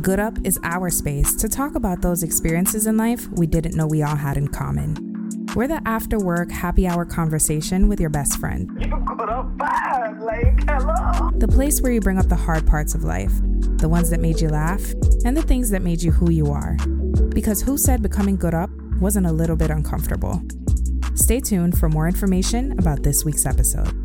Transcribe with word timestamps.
Good 0.00 0.20
Up 0.20 0.38
is 0.44 0.58
our 0.62 0.88
space 0.88 1.34
to 1.34 1.48
talk 1.48 1.74
about 1.74 2.00
those 2.00 2.22
experiences 2.22 2.86
in 2.86 2.96
life 2.96 3.28
we 3.32 3.46
didn't 3.46 3.76
know 3.76 3.86
we 3.86 4.02
all 4.02 4.16
had 4.16 4.38
in 4.38 4.48
common. 4.48 4.96
We're 5.54 5.68
the 5.68 5.82
after 5.84 6.18
work 6.18 6.50
happy 6.50 6.86
hour 6.86 7.04
conversation 7.04 7.86
with 7.86 8.00
your 8.00 8.08
best 8.08 8.38
friend. 8.38 8.70
You 8.80 8.88
got 8.88 9.28
up 9.28 9.58
bad, 9.58 10.20
like, 10.20 10.64
hello. 10.66 11.30
The 11.36 11.48
place 11.48 11.82
where 11.82 11.92
you 11.92 12.00
bring 12.00 12.18
up 12.18 12.28
the 12.28 12.36
hard 12.36 12.66
parts 12.66 12.94
of 12.94 13.04
life, 13.04 13.32
the 13.78 13.88
ones 13.90 14.08
that 14.10 14.20
made 14.20 14.40
you 14.40 14.48
laugh, 14.48 14.80
and 15.26 15.36
the 15.36 15.42
things 15.42 15.68
that 15.70 15.82
made 15.82 16.00
you 16.00 16.12
who 16.12 16.30
you 16.30 16.46
are. 16.46 16.76
Because 17.34 17.60
who 17.60 17.76
said 17.76 18.00
becoming 18.00 18.36
good 18.36 18.54
up 18.54 18.70
wasn't 19.00 19.26
a 19.26 19.32
little 19.32 19.56
bit 19.56 19.70
uncomfortable? 19.70 20.40
Stay 21.14 21.40
tuned 21.40 21.76
for 21.76 21.90
more 21.90 22.06
information 22.06 22.72
about 22.78 23.02
this 23.02 23.24
week's 23.24 23.44
episode. 23.44 23.99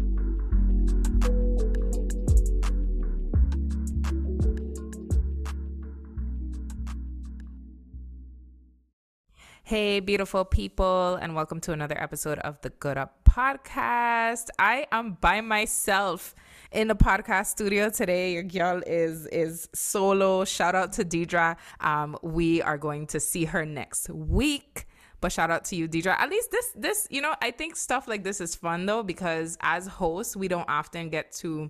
Hey, 9.76 10.00
beautiful 10.00 10.46
people, 10.46 11.16
and 11.16 11.36
welcome 11.36 11.60
to 11.60 11.74
another 11.74 12.02
episode 12.02 12.40
of 12.40 12.62
the 12.62 12.70
Good 12.70 12.98
Up 12.98 13.20
Podcast. 13.26 14.48
I 14.58 14.88
am 14.90 15.18
by 15.20 15.42
myself 15.42 16.34
in 16.72 16.88
the 16.88 16.96
podcast 16.96 17.48
studio 17.48 17.90
today. 17.90 18.32
Your 18.32 18.44
girl 18.44 18.82
is 18.88 19.28
is 19.28 19.68
solo. 19.76 20.46
Shout 20.46 20.76
out 20.76 20.94
to 20.94 21.04
Deidre. 21.04 21.58
Um, 21.82 22.18
we 22.22 22.62
are 22.62 22.78
going 22.78 23.06
to 23.08 23.20
see 23.20 23.44
her 23.44 23.66
next 23.66 24.10
week. 24.10 24.88
But 25.20 25.34
shout 25.34 25.52
out 25.52 25.66
to 25.66 25.76
you, 25.76 25.90
Deidre. 25.90 26.16
At 26.18 26.30
least 26.30 26.52
this 26.52 26.72
this, 26.74 27.08
you 27.12 27.20
know, 27.20 27.36
I 27.42 27.52
think 27.52 27.76
stuff 27.76 28.08
like 28.08 28.24
this 28.24 28.40
is 28.40 28.56
fun 28.56 28.86
though, 28.86 29.04
because 29.04 29.58
as 29.60 29.88
hosts, 29.88 30.38
we 30.38 30.48
don't 30.48 30.70
often 30.70 31.10
get 31.10 31.34
to 31.40 31.70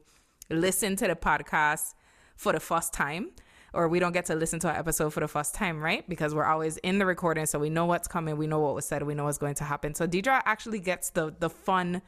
listen 0.52 0.96
to 0.98 1.08
the 1.08 1.16
podcast 1.16 1.96
for 2.36 2.54
the 2.54 2.60
first 2.60 2.94
time 2.94 3.32
or 3.76 3.88
we 3.88 4.00
don't 4.00 4.14
get 4.14 4.26
to 4.26 4.36
listen 4.36 4.60
to 4.62 4.70
an 4.70 4.76
episode 4.76 5.12
for 5.14 5.20
the 5.20 5.28
first 5.28 5.54
time, 5.54 5.82
right? 5.82 6.08
Because 6.10 6.34
we're 6.34 6.46
always 6.46 6.78
in 6.78 6.98
the 6.98 7.06
recording, 7.06 7.46
so 7.46 7.60
we 7.60 7.70
know 7.70 7.86
what's 7.86 8.08
coming, 8.08 8.38
we 8.38 8.48
know 8.48 8.60
what 8.60 8.74
was 8.74 8.86
said, 8.86 9.04
we 9.04 9.14
know 9.14 9.26
what's 9.26 9.38
going 9.38 9.56
to 9.56 9.64
happen. 9.64 9.94
So 9.94 10.08
Deidre 10.08 10.42
actually 10.46 10.80
gets 10.80 11.12
the 11.12 11.36
the 11.40 11.50
fun 11.50 12.02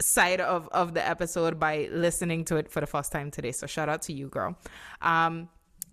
side 0.00 0.40
of 0.40 0.68
of 0.68 0.94
the 0.94 1.06
episode 1.06 1.58
by 1.58 1.88
listening 1.90 2.44
to 2.46 2.56
it 2.56 2.70
for 2.70 2.80
the 2.80 2.86
first 2.86 3.12
time 3.12 3.30
today. 3.30 3.52
So 3.52 3.66
shout 3.66 3.88
out 3.88 4.02
to 4.02 4.12
you, 4.12 4.28
girl. 4.28 4.56
Um, 5.00 5.48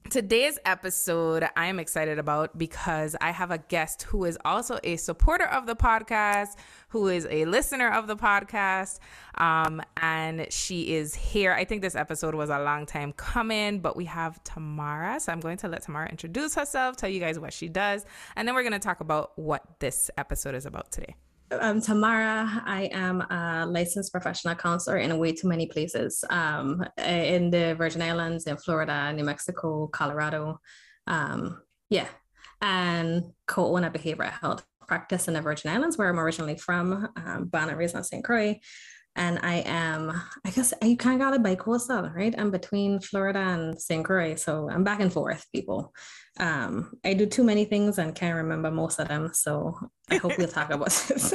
Today's 0.10 0.58
episode 0.64 1.50
I 1.58 1.66
am 1.66 1.80
excited 1.80 2.18
about 2.18 2.58
because 2.58 3.18
I 3.20 3.32
have 3.32 3.52
a 3.52 3.58
guest 3.58 4.04
who 4.04 4.24
is 4.24 4.38
also 4.46 4.80
a 4.86 4.96
supporter 4.96 5.44
of 5.44 5.66
the 5.66 5.76
podcast, 5.76 6.56
who 6.90 7.10
is 7.10 7.28
a 7.30 7.44
listener 7.44 7.90
of 7.90 8.08
the 8.08 8.16
podcast, 8.16 9.00
um, 9.36 9.82
and 9.98 10.48
she 10.50 10.96
is 10.96 11.14
here. 11.14 11.52
I 11.52 11.66
think 11.66 11.82
this 11.82 11.96
episode 11.96 12.36
was 12.36 12.50
a 12.50 12.60
long 12.60 12.86
time 12.86 13.12
coming, 13.12 13.80
but 13.80 13.98
we 13.98 14.06
have 14.06 14.42
Tamara. 14.46 15.20
So 15.20 15.34
I'm 15.34 15.42
going 15.42 15.58
to 15.58 15.68
let 15.68 15.82
Tamara 15.82 16.10
introduce 16.10 16.56
herself, 16.56 16.96
tell 16.96 17.10
you 17.10 17.20
guys 17.20 17.38
what 17.38 17.52
she 17.52 17.68
does, 17.68 18.06
and 18.38 18.48
then 18.48 18.56
we're 18.56 18.64
going 18.64 18.72
to 18.72 18.80
talk 18.80 19.02
about 19.02 19.38
what 19.38 19.80
this 19.80 20.10
episode 20.18 20.56
is 20.56 20.66
about 20.66 20.90
today. 20.90 21.16
I'm 21.50 21.82
Tamara. 21.82 22.62
I 22.66 22.90
am 22.92 23.22
a 23.22 23.66
licensed 23.66 24.12
professional 24.12 24.56
counselor 24.56 24.98
in 24.98 25.18
way 25.18 25.32
too 25.32 25.48
many 25.48 25.68
places 25.68 26.24
um, 26.30 26.84
in 26.98 27.50
the 27.50 27.74
Virgin 27.78 28.02
Islands, 28.02 28.48
in 28.48 28.58
Florida, 28.58 29.14
New 29.14 29.24
Mexico, 29.24 29.88
Colorado. 29.88 30.60
Um, 31.08 31.62
yeah. 31.90 32.08
And 32.62 33.32
co 33.46 33.76
own 33.76 33.86
a 33.86 33.92
behavioral 33.92 34.32
health 34.32 34.66
practice 34.88 35.28
in 35.28 35.36
the 35.36 35.42
Virgin 35.42 35.72
Islands, 35.72 35.98
where 35.98 36.10
I'm 36.10 36.20
originally 36.20 36.58
from, 36.58 37.08
um, 37.16 37.46
born 37.46 37.70
and 37.70 37.78
raised 37.78 37.96
in 37.96 38.04
St. 38.04 38.24
Croix. 38.24 38.60
And 39.18 39.40
I 39.42 39.64
am, 39.66 40.12
I 40.46 40.52
guess 40.52 40.76
you 40.84 40.96
kind 40.96 41.20
of 41.20 41.28
got 41.28 41.34
it 41.34 41.42
by 41.42 41.56
coastal, 41.56 42.12
right? 42.16 42.36
I'm 42.38 42.52
between 42.52 43.00
Florida 43.00 43.40
and 43.40 43.82
St. 43.82 44.06
Croix. 44.06 44.36
So 44.36 44.70
I'm 44.70 44.84
back 44.84 45.00
and 45.00 45.12
forth, 45.12 45.44
people. 45.52 45.92
Um, 46.40 46.94
I 47.04 47.16
do 47.16 47.26
too 47.26 47.44
many 47.44 47.66
things 47.66 47.98
and 47.98 48.14
can't 48.14 48.36
remember 48.36 48.70
most 48.70 49.00
of 49.00 49.08
them. 49.08 49.32
So 49.34 49.76
I 50.12 50.18
hope 50.18 50.38
we'll 50.38 50.48
talk 50.48 50.70
about 50.70 50.90
this. 51.08 51.34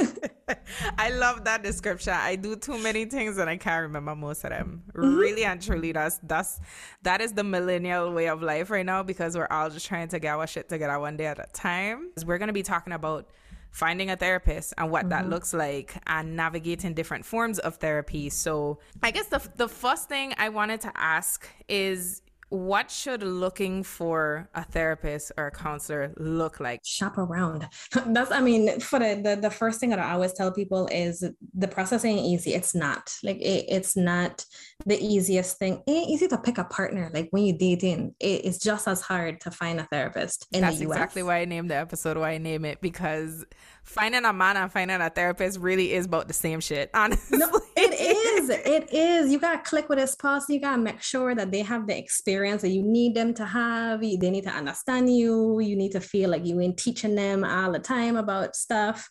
I 0.97 1.11
love 1.11 1.45
that 1.45 1.65
description. 1.65 2.13
I 2.13 2.37
do 2.37 2.55
too 2.55 2.79
many 2.79 3.05
things 3.07 3.39
and 3.39 3.51
I 3.51 3.57
can't 3.57 3.83
remember 3.83 4.15
most 4.15 4.45
of 4.45 4.51
them. 4.51 4.85
Mm-hmm. 4.95 5.17
Really 5.17 5.45
and 5.45 5.61
truly, 5.61 5.91
that's 5.91 6.21
that's 6.23 6.61
that 7.03 7.21
is 7.21 7.33
the 7.33 7.43
millennial 7.43 8.13
way 8.13 8.29
of 8.29 8.43
life 8.43 8.71
right 8.71 8.87
now 8.87 9.03
because 9.03 9.37
we're 9.37 9.49
all 9.51 9.71
just 9.71 9.87
trying 9.87 10.07
to 10.09 10.21
get 10.21 10.37
our 10.37 10.47
shit 10.47 10.69
together 10.69 11.01
one 11.01 11.17
day 11.17 11.27
at 11.27 11.41
a 11.41 11.49
time. 11.53 12.13
We're 12.25 12.39
gonna 12.39 12.53
be 12.53 12.63
talking 12.63 12.93
about 12.93 13.29
finding 13.73 14.11
a 14.11 14.17
therapist 14.17 14.75
and 14.79 14.91
what 14.91 15.01
mm-hmm. 15.01 15.09
that 15.11 15.29
looks 15.29 15.53
like 15.53 15.97
and 16.07 16.37
navigating 16.37 16.95
different 16.95 17.25
forms 17.25 17.59
of 17.59 17.77
therapy. 17.77 18.31
So 18.31 18.79
I 19.03 19.11
guess 19.11 19.27
the 19.27 19.43
the 19.57 19.69
first 19.69 20.09
thing 20.09 20.35
I 20.39 20.51
wanted 20.51 20.81
to 20.83 20.93
ask 20.95 21.49
is 21.69 22.23
what 22.53 22.91
should 22.91 23.23
looking 23.23 23.83
for 23.83 24.47
a 24.55 24.63
therapist 24.63 25.33
or 25.39 25.47
a 25.47 25.51
counselor 25.51 26.13
look 26.19 26.61
like? 26.61 26.81
Shop 26.85 27.17
around. 27.17 27.67
That's 28.07 28.31
i 28.31 28.41
mean 28.41 28.79
for 28.81 28.99
the, 28.99 29.21
the, 29.25 29.41
the 29.41 29.51
first 29.51 29.81
thing 29.81 29.89
that 29.89 29.99
i 29.99 30.13
always 30.13 30.35
tell 30.35 30.53
people 30.53 30.87
is 30.93 31.25
the 31.55 31.69
process 31.69 32.05
ain't 32.05 32.21
easy. 32.21 32.53
It's 32.53 32.75
not. 32.75 33.15
Like 33.23 33.39
it, 33.39 33.65
it's 33.69 33.97
not 33.97 34.45
the 34.85 35.03
easiest 35.03 35.59
thing. 35.59 35.83
It 35.87 35.93
ain't 35.93 36.11
easy 36.11 36.29
to 36.29 36.37
pick 36.37 36.59
a 36.59 36.65
partner 36.65 37.11
like 37.15 37.29
when 37.31 37.47
you're 37.47 37.57
dating. 37.57 38.15
It, 38.21 38.45
it's 38.45 38.59
just 38.59 38.87
as 38.87 39.01
hard 39.01 39.41
to 39.41 39.51
find 39.51 39.81
a 39.81 39.85
therapist 39.85 40.47
in 40.53 40.61
that's 40.61 40.79
the 40.79 40.89
US. 40.89 40.97
exactly 40.97 41.23
why 41.23 41.39
i 41.39 41.45
named 41.47 41.71
the 41.71 41.77
episode 41.77 42.19
why 42.19 42.33
i 42.33 42.39
name 42.39 42.67
it 42.67 42.83
because 42.83 43.47
finding 43.85 44.25
a 44.25 44.33
man 44.33 44.57
and 44.57 44.73
finding 44.73 45.01
a 45.01 45.11
therapist 45.11 45.59
really 45.59 45.93
is 45.93 46.07
about 46.07 46.29
the 46.29 46.35
same 46.35 46.61
shit 46.61 46.91
honestly. 46.95 47.39
No, 47.39 47.51
it 47.77 47.93
is 47.93 48.51
it 48.51 48.93
is. 48.93 49.33
You 49.33 49.39
gotta 49.39 49.59
click 49.59 49.89
with 49.89 49.99
this 49.99 50.15
person 50.15 50.55
you 50.55 50.61
gotta 50.61 50.81
make 50.81 51.03
sure 51.03 51.35
that 51.35 51.51
they 51.51 51.63
have 51.63 51.87
the 51.87 51.97
experience 51.97 52.63
that 52.63 52.71
you 52.71 52.83
need 52.83 53.15
them 53.15 53.35
to 53.35 53.45
have. 53.45 54.01
They 54.01 54.17
need 54.17 54.45
to 54.45 54.51
understand 54.51 55.15
you. 55.15 55.61
You 55.61 55.77
need 55.77 55.93
to 55.93 56.01
feel 56.01 56.31
like 56.31 56.47
you 56.47 56.61
ain't 56.61 56.79
teaching 56.79 57.15
them 57.15 57.45
all 57.45 57.73
the 57.73 57.79
time 57.79 58.17
about 58.17 58.57
stuff 58.57 59.09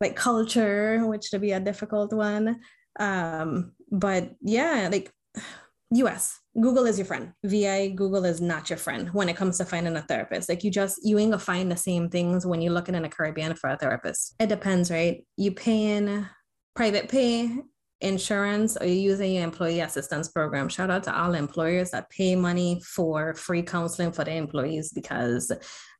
like 0.00 0.16
culture 0.16 1.06
which 1.06 1.30
to 1.30 1.38
be 1.38 1.52
a 1.52 1.60
difficult 1.60 2.12
one. 2.12 2.60
Um 2.98 3.72
but 3.90 4.32
yeah 4.40 4.88
like 4.90 5.12
us 5.92 6.40
google 6.60 6.86
is 6.86 6.98
your 6.98 7.04
friend. 7.04 7.32
Vi 7.44 7.88
google 7.90 8.24
is 8.24 8.40
not 8.40 8.70
your 8.70 8.76
friend 8.76 9.08
when 9.10 9.28
it 9.28 9.36
comes 9.36 9.58
to 9.58 9.64
finding 9.64 9.96
a 9.96 10.02
therapist. 10.02 10.48
Like 10.48 10.64
you 10.64 10.70
just 10.70 11.00
you 11.04 11.18
ain't 11.18 11.32
gonna 11.32 11.40
find 11.40 11.70
the 11.70 11.76
same 11.76 12.08
things 12.08 12.46
when 12.46 12.60
you're 12.60 12.72
looking 12.72 12.94
in 12.94 13.02
the 13.02 13.08
caribbean 13.08 13.54
for 13.54 13.70
a 13.70 13.76
therapist. 13.76 14.34
It 14.38 14.48
depends 14.48 14.90
right? 14.90 15.24
You 15.36 15.52
paying 15.52 16.26
private 16.74 17.08
pay 17.08 17.50
insurance 18.00 18.76
or 18.78 18.86
you're 18.86 19.12
using 19.12 19.34
your 19.34 19.44
employee 19.44 19.80
assistance 19.80 20.28
program. 20.28 20.68
Shout 20.68 20.90
out 20.90 21.02
to 21.04 21.16
all 21.16 21.34
employers 21.34 21.90
that 21.90 22.08
pay 22.10 22.34
money 22.34 22.80
for 22.84 23.34
free 23.34 23.62
counseling 23.62 24.12
for 24.12 24.24
their 24.24 24.38
employees 24.38 24.92
because 24.92 25.52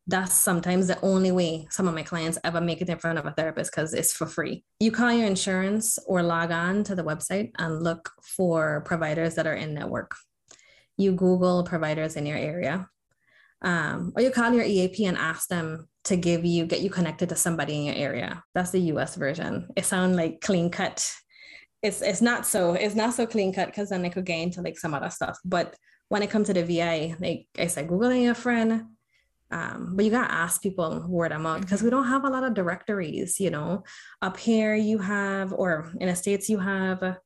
that's 0.06 0.34
sometimes 0.34 0.88
the 0.88 1.00
only 1.02 1.30
way 1.30 1.66
some 1.70 1.86
of 1.86 1.94
my 1.94 2.02
clients 2.02 2.38
ever 2.42 2.60
make 2.60 2.80
it 2.80 2.88
in 2.88 2.98
front 2.98 3.18
of 3.18 3.26
a 3.26 3.32
therapist 3.32 3.70
because 3.70 3.94
it's 3.94 4.12
for 4.12 4.26
free. 4.26 4.64
You 4.80 4.90
call 4.90 5.12
your 5.12 5.26
insurance 5.26 5.98
or 6.06 6.22
log 6.22 6.50
on 6.50 6.84
to 6.84 6.94
the 6.94 7.04
website 7.04 7.52
and 7.58 7.82
look 7.82 8.10
for 8.22 8.82
providers 8.84 9.34
that 9.36 9.46
are 9.46 9.54
in 9.54 9.74
network. 9.74 10.16
You 10.96 11.12
Google 11.12 11.64
providers 11.64 12.16
in 12.16 12.26
your 12.26 12.38
area. 12.38 12.88
Um, 13.62 14.12
or 14.16 14.22
you 14.22 14.30
call 14.30 14.52
your 14.52 14.64
EAP 14.64 15.04
and 15.04 15.18
ask 15.18 15.48
them 15.48 15.86
to 16.04 16.16
give 16.16 16.44
you, 16.44 16.64
get 16.64 16.80
you 16.80 16.90
connected 16.90 17.28
to 17.28 17.36
somebody 17.36 17.76
in 17.76 17.84
your 17.84 17.94
area. 17.94 18.42
That's 18.54 18.70
the 18.70 18.80
US 18.92 19.16
version. 19.16 19.68
It 19.76 19.84
sounds 19.84 20.16
like 20.16 20.40
clean 20.40 20.70
cut. 20.70 21.08
It's 21.82 22.02
it's 22.02 22.20
not 22.20 22.46
so, 22.46 22.72
it's 22.72 22.94
not 22.94 23.14
so 23.14 23.26
clean 23.26 23.52
cut 23.52 23.66
because 23.66 23.90
then 23.90 24.04
it 24.04 24.12
could 24.12 24.26
get 24.26 24.40
into 24.40 24.62
like 24.62 24.78
some 24.78 24.94
other 24.94 25.10
stuff. 25.10 25.38
But 25.44 25.76
when 26.08 26.22
it 26.22 26.30
comes 26.30 26.48
to 26.48 26.54
the 26.54 26.64
VA, 26.64 27.16
like 27.20 27.46
I 27.58 27.68
said, 27.68 27.86
Googling 27.86 28.24
your 28.24 28.34
friend, 28.34 28.86
um, 29.50 29.94
but 29.96 30.04
you 30.04 30.10
gotta 30.10 30.32
ask 30.32 30.62
people 30.62 31.04
word 31.08 31.32
of 31.32 31.40
mouth 31.40 31.60
because 31.60 31.78
mm-hmm. 31.78 31.86
we 31.86 31.90
don't 31.90 32.08
have 32.08 32.24
a 32.24 32.30
lot 32.30 32.44
of 32.44 32.54
directories, 32.54 33.40
you 33.40 33.50
know. 33.50 33.82
Up 34.22 34.36
here 34.36 34.74
you 34.74 34.98
have, 34.98 35.52
or 35.52 35.92
in 36.00 36.08
the 36.08 36.14
States, 36.14 36.48
you 36.48 36.58
have 36.58 37.16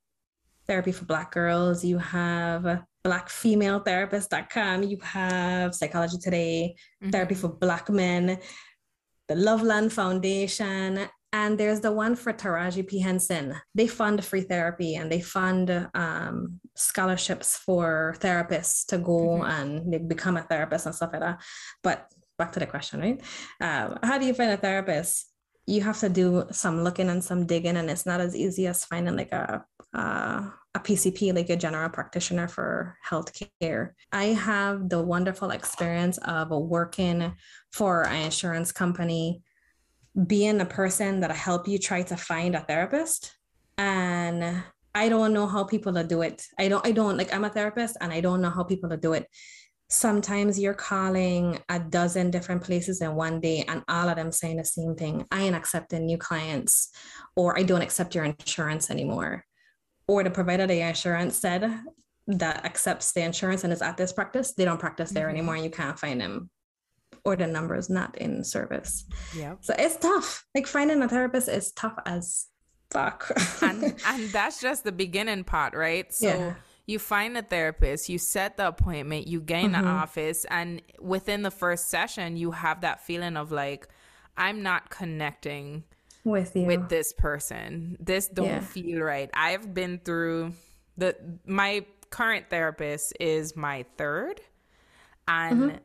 therapy 0.67 0.93
for 0.93 1.05
black 1.05 1.33
girls, 1.33 1.85
you 1.85 1.99
have 1.99 2.83
blackfemaletherapist.com, 3.05 4.83
you 4.85 4.99
have 5.03 5.75
psychology 5.75 6.17
today, 6.19 6.75
mm-hmm. 7.03 7.11
therapy 7.11 7.35
for 7.35 7.49
black 7.49 7.91
men, 7.91 8.39
the 9.29 9.35
Loveland 9.35 9.93
Foundation, 9.93 11.09
and 11.35 11.59
there's 11.59 11.81
the 11.81 11.91
one 11.91 12.15
for 12.15 12.33
Taraji 12.33 12.87
P. 12.87 13.01
Henson. 13.01 13.57
They 13.75 13.89
fund 13.89 14.25
free 14.25 14.43
therapy 14.43 14.95
and 14.95 15.11
they 15.11 15.21
fund 15.21 15.89
um, 15.93 16.61
scholarships 16.77 17.57
for 17.57 18.15
therapists 18.21 18.87
to 18.87 18.99
go 18.99 19.41
mm-hmm. 19.43 19.93
and 19.93 20.09
become 20.09 20.37
a 20.37 20.43
therapist 20.43 20.87
and 20.87 20.95
stuff 20.95 21.11
like 21.13 21.23
that. 21.23 21.43
But 21.83 22.07
back 22.39 22.53
to 22.53 22.61
the 22.61 22.67
question, 22.67 23.01
right? 23.01 23.21
Um, 23.61 23.99
how 24.05 24.17
do 24.17 24.27
you 24.27 24.33
find 24.33 24.53
a 24.53 24.57
therapist? 24.57 25.27
You 25.67 25.81
have 25.83 25.99
to 26.01 26.09
do 26.09 26.45
some 26.53 26.85
looking 26.85 27.09
and 27.09 27.25
some 27.25 27.47
digging, 27.47 27.79
and 27.79 27.91
it's 27.91 28.07
not 28.07 28.21
as 28.21 28.37
easy 28.37 28.69
as 28.69 28.85
finding 28.85 29.17
like 29.17 29.33
a 29.33 29.65
uh, 29.93 30.51
a 30.77 30.81
PCP, 30.81 31.35
like 31.35 31.51
a 31.51 31.57
general 31.57 31.89
practitioner 31.89 32.47
for 32.47 32.97
healthcare. 33.09 33.91
I 34.13 34.27
have 34.27 34.89
the 34.89 35.01
wonderful 35.03 35.51
experience 35.51 36.19
of 36.19 36.51
working 36.51 37.33
for 37.73 38.07
an 38.07 38.23
insurance 38.27 38.73
company 38.73 39.43
being 40.27 40.61
a 40.61 40.67
person 40.67 41.21
that 41.21 41.33
help 41.33 41.67
you 41.67 41.79
try 41.79 42.03
to 42.03 42.17
find 42.17 42.55
a 42.55 42.61
therapist. 42.61 43.35
And 43.79 44.63
i 44.97 45.09
don't 45.09 45.33
know 45.33 45.49
how 45.49 45.65
people 45.65 45.93
to 45.95 46.05
do 46.05 46.23
it. 46.23 46.47
I 46.59 46.69
don't 46.69 46.87
i 46.87 46.93
don't 46.93 47.17
like 47.17 47.35
i'm 47.35 47.45
a 47.45 47.51
therapist 47.51 47.97
and 48.01 48.13
i 48.13 48.21
don't 48.21 48.41
know 48.41 48.51
how 48.51 48.63
people 48.63 48.89
to 48.91 48.97
do 48.97 49.13
it. 49.15 49.27
Sometimes 49.91 50.59
you're 50.59 50.75
calling 50.75 51.59
a 51.69 51.79
dozen 51.79 52.31
different 52.31 52.63
places 52.63 53.01
in 53.01 53.15
one 53.15 53.41
day 53.41 53.65
and 53.69 53.83
all 53.89 54.09
of 54.09 54.17
them 54.17 54.33
saying 54.33 54.57
the 54.57 54.65
same 54.65 54.95
thing. 54.95 55.27
I 55.31 55.43
ain't 55.43 55.57
accepting 55.57 56.07
new 56.07 56.19
clients 56.19 56.91
or 57.37 57.59
i 57.59 57.63
don't 57.63 57.83
accept 57.83 58.15
your 58.15 58.25
insurance 58.25 58.91
anymore. 58.91 59.45
Or 60.07 60.23
the 60.23 60.31
provider 60.31 60.67
the 60.67 60.81
insurance 60.81 61.37
said 61.37 61.81
that 62.27 62.65
accepts 62.65 63.13
the 63.13 63.23
insurance 63.23 63.65
and 63.65 63.73
is 63.73 63.83
at 63.83 63.97
this 63.97 64.13
practice 64.13 64.55
they 64.55 64.65
don't 64.65 64.81
practice 64.81 65.11
there 65.11 65.27
mm-hmm. 65.27 65.37
anymore 65.37 65.55
and 65.57 65.65
you 65.65 65.71
can't 65.71 65.99
find 65.99 66.21
them 66.21 66.51
or 67.25 67.37
the 67.37 67.47
number 67.47 67.75
is 67.75 67.91
not 67.91 68.17
in 68.19 68.45
service 68.45 69.05
yeah 69.37 69.55
so 69.61 69.75
it's 69.79 69.97
tough 69.97 70.47
like 70.55 70.67
finding 70.67 71.03
a 71.03 71.09
therapist 71.09 71.49
is 71.49 71.73
tough 71.73 71.99
as 72.07 72.47
fuck 72.91 73.31
and, 73.63 73.83
and 74.07 74.29
that's 74.31 74.61
just 74.61 74.85
the 74.85 74.93
beginning 74.93 75.45
part 75.45 75.75
right 75.75 76.13
so 76.13 76.29
yeah 76.29 76.55
you 76.87 76.99
find 76.99 77.37
a 77.37 77.43
therapist, 77.43 78.09
you 78.09 78.19
set 78.19 78.57
the 78.57 78.69
appointment, 78.69 79.27
you 79.27 79.41
get 79.41 79.65
in 79.65 79.73
mm-hmm. 79.73 79.85
the 79.85 79.89
office, 79.89 80.45
and 80.51 80.83
within 81.01 81.43
the 81.43 81.51
first 81.51 81.89
session, 81.89 82.37
you 82.37 82.51
have 82.51 82.83
that 82.83 83.01
feeling 83.01 83.37
of 83.37 83.51
like, 83.51 83.89
I'm 84.37 84.63
not 84.63 84.91
connecting 84.91 85.85
with 86.25 86.55
you 86.55 86.67
with 86.67 86.89
this 86.89 87.13
person. 87.13 87.97
This 88.01 88.29
don't 88.29 88.47
yeah. 88.47 88.61
feel 88.61 89.01
right. 89.01 89.31
I've 89.33 89.73
been 89.73 89.99
through 90.05 90.53
the 90.97 91.17
my 91.47 91.87
current 92.11 92.47
therapist 92.51 93.15
is 93.19 93.57
my 93.57 93.85
third, 93.97 94.41
and 95.27 95.61
mm-hmm. 95.61 95.77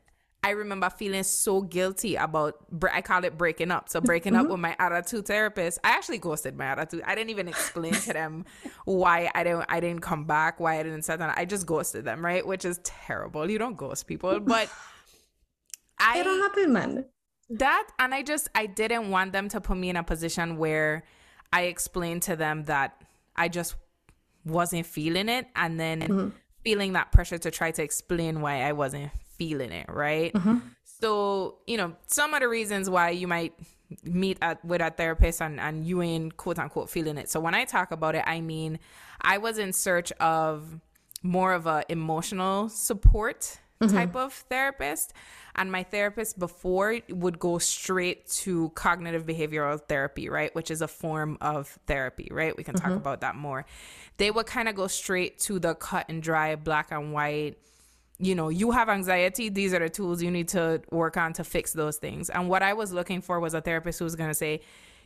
I 0.42 0.50
remember 0.50 0.88
feeling 0.88 1.22
so 1.22 1.60
guilty 1.60 2.16
about, 2.16 2.54
I 2.90 3.02
call 3.02 3.24
it 3.24 3.36
breaking 3.36 3.70
up. 3.70 3.90
So 3.90 4.00
breaking 4.00 4.32
mm-hmm. 4.32 4.46
up 4.46 4.50
with 4.50 4.60
my 4.60 4.74
other 4.78 5.02
two 5.02 5.22
therapists. 5.22 5.78
I 5.84 5.90
actually 5.90 6.18
ghosted 6.18 6.56
my 6.56 6.72
other 6.72 6.86
two. 6.86 7.02
I 7.04 7.14
didn't 7.14 7.30
even 7.30 7.46
explain 7.46 7.92
to 7.92 8.12
them 8.12 8.46
why 8.86 9.30
I 9.34 9.44
didn't, 9.44 9.66
I 9.68 9.80
didn't 9.80 10.00
come 10.00 10.24
back, 10.24 10.58
why 10.58 10.80
I 10.80 10.82
didn't 10.82 11.02
set 11.02 11.18
that. 11.18 11.36
I 11.36 11.44
just 11.44 11.66
ghosted 11.66 12.06
them, 12.06 12.24
right? 12.24 12.46
Which 12.46 12.64
is 12.64 12.80
terrible. 12.84 13.50
You 13.50 13.58
don't 13.58 13.76
ghost 13.76 14.06
people, 14.06 14.40
but 14.40 14.70
I. 15.98 16.20
It 16.20 16.24
don't 16.24 16.40
happen, 16.40 16.72
man. 16.72 17.04
That, 17.50 17.88
and 17.98 18.14
I 18.14 18.22
just, 18.22 18.48
I 18.54 18.64
didn't 18.66 19.10
want 19.10 19.32
them 19.32 19.48
to 19.50 19.60
put 19.60 19.76
me 19.76 19.90
in 19.90 19.96
a 19.96 20.04
position 20.04 20.56
where 20.56 21.02
I 21.52 21.62
explained 21.62 22.22
to 22.22 22.36
them 22.36 22.64
that 22.64 23.02
I 23.36 23.48
just 23.48 23.74
wasn't 24.46 24.86
feeling 24.86 25.28
it. 25.28 25.48
And 25.54 25.78
then 25.78 26.00
mm-hmm. 26.00 26.28
feeling 26.64 26.94
that 26.94 27.12
pressure 27.12 27.38
to 27.38 27.50
try 27.50 27.72
to 27.72 27.82
explain 27.82 28.40
why 28.40 28.62
I 28.62 28.72
wasn't 28.72 29.10
feeling 29.40 29.72
it, 29.72 29.88
right? 29.88 30.34
Mm-hmm. 30.34 30.58
So, 30.84 31.56
you 31.66 31.78
know, 31.78 31.96
some 32.06 32.34
of 32.34 32.40
the 32.40 32.48
reasons 32.48 32.90
why 32.90 33.08
you 33.08 33.26
might 33.26 33.54
meet 34.04 34.36
at, 34.42 34.62
with 34.62 34.82
a 34.82 34.90
therapist 34.90 35.40
and, 35.40 35.58
and 35.58 35.86
you 35.86 36.02
ain't 36.02 36.36
quote 36.36 36.58
unquote 36.58 36.90
feeling 36.90 37.16
it. 37.16 37.30
So 37.30 37.40
when 37.40 37.54
I 37.54 37.64
talk 37.64 37.90
about 37.90 38.14
it, 38.14 38.24
I 38.26 38.42
mean, 38.42 38.78
I 39.22 39.38
was 39.38 39.56
in 39.56 39.72
search 39.72 40.12
of 40.20 40.78
more 41.22 41.54
of 41.54 41.66
a 41.66 41.84
emotional 41.88 42.68
support 42.68 43.58
mm-hmm. 43.80 43.96
type 43.96 44.14
of 44.14 44.34
therapist. 44.34 45.14
And 45.56 45.72
my 45.72 45.84
therapist 45.84 46.38
before 46.38 46.98
would 47.08 47.38
go 47.38 47.56
straight 47.56 48.28
to 48.42 48.68
cognitive 48.74 49.24
behavioral 49.24 49.80
therapy, 49.80 50.28
right? 50.28 50.54
Which 50.54 50.70
is 50.70 50.82
a 50.82 50.88
form 50.88 51.38
of 51.40 51.78
therapy, 51.86 52.28
right? 52.30 52.54
We 52.54 52.62
can 52.62 52.74
mm-hmm. 52.74 52.88
talk 52.88 52.96
about 52.96 53.22
that 53.22 53.36
more. 53.36 53.64
They 54.18 54.30
would 54.30 54.46
kind 54.46 54.68
of 54.68 54.74
go 54.74 54.86
straight 54.86 55.38
to 55.40 55.58
the 55.58 55.74
cut 55.74 56.04
and 56.10 56.22
dry, 56.22 56.56
black 56.56 56.92
and 56.92 57.14
white 57.14 57.56
you 58.20 58.34
know, 58.34 58.50
you 58.50 58.70
have 58.70 58.88
anxiety, 58.88 59.48
these 59.48 59.72
are 59.72 59.78
the 59.78 59.88
tools 59.88 60.22
you 60.22 60.30
need 60.30 60.48
to 60.48 60.82
work 60.90 61.16
on 61.16 61.32
to 61.34 61.44
fix 61.44 61.72
those 61.72 61.96
things. 61.96 62.28
And 62.28 62.48
what 62.48 62.62
I 62.62 62.74
was 62.74 62.92
looking 62.92 63.22
for 63.22 63.40
was 63.40 63.54
a 63.54 63.60
therapist 63.60 63.98
who 63.98 64.04
was 64.04 64.14
going 64.14 64.30
to 64.30 64.34
say, 64.34 64.60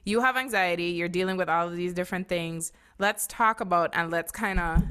you 0.04 0.20
have 0.20 0.36
anxiety, 0.36 0.86
you're 0.86 1.08
dealing 1.08 1.36
with 1.36 1.48
all 1.48 1.68
of 1.68 1.76
these 1.76 1.94
different 1.94 2.28
things. 2.28 2.72
Let's 2.98 3.26
talk 3.28 3.60
about 3.60 3.90
and 3.94 4.10
let's 4.10 4.32
kind 4.32 4.58
of 4.58 4.82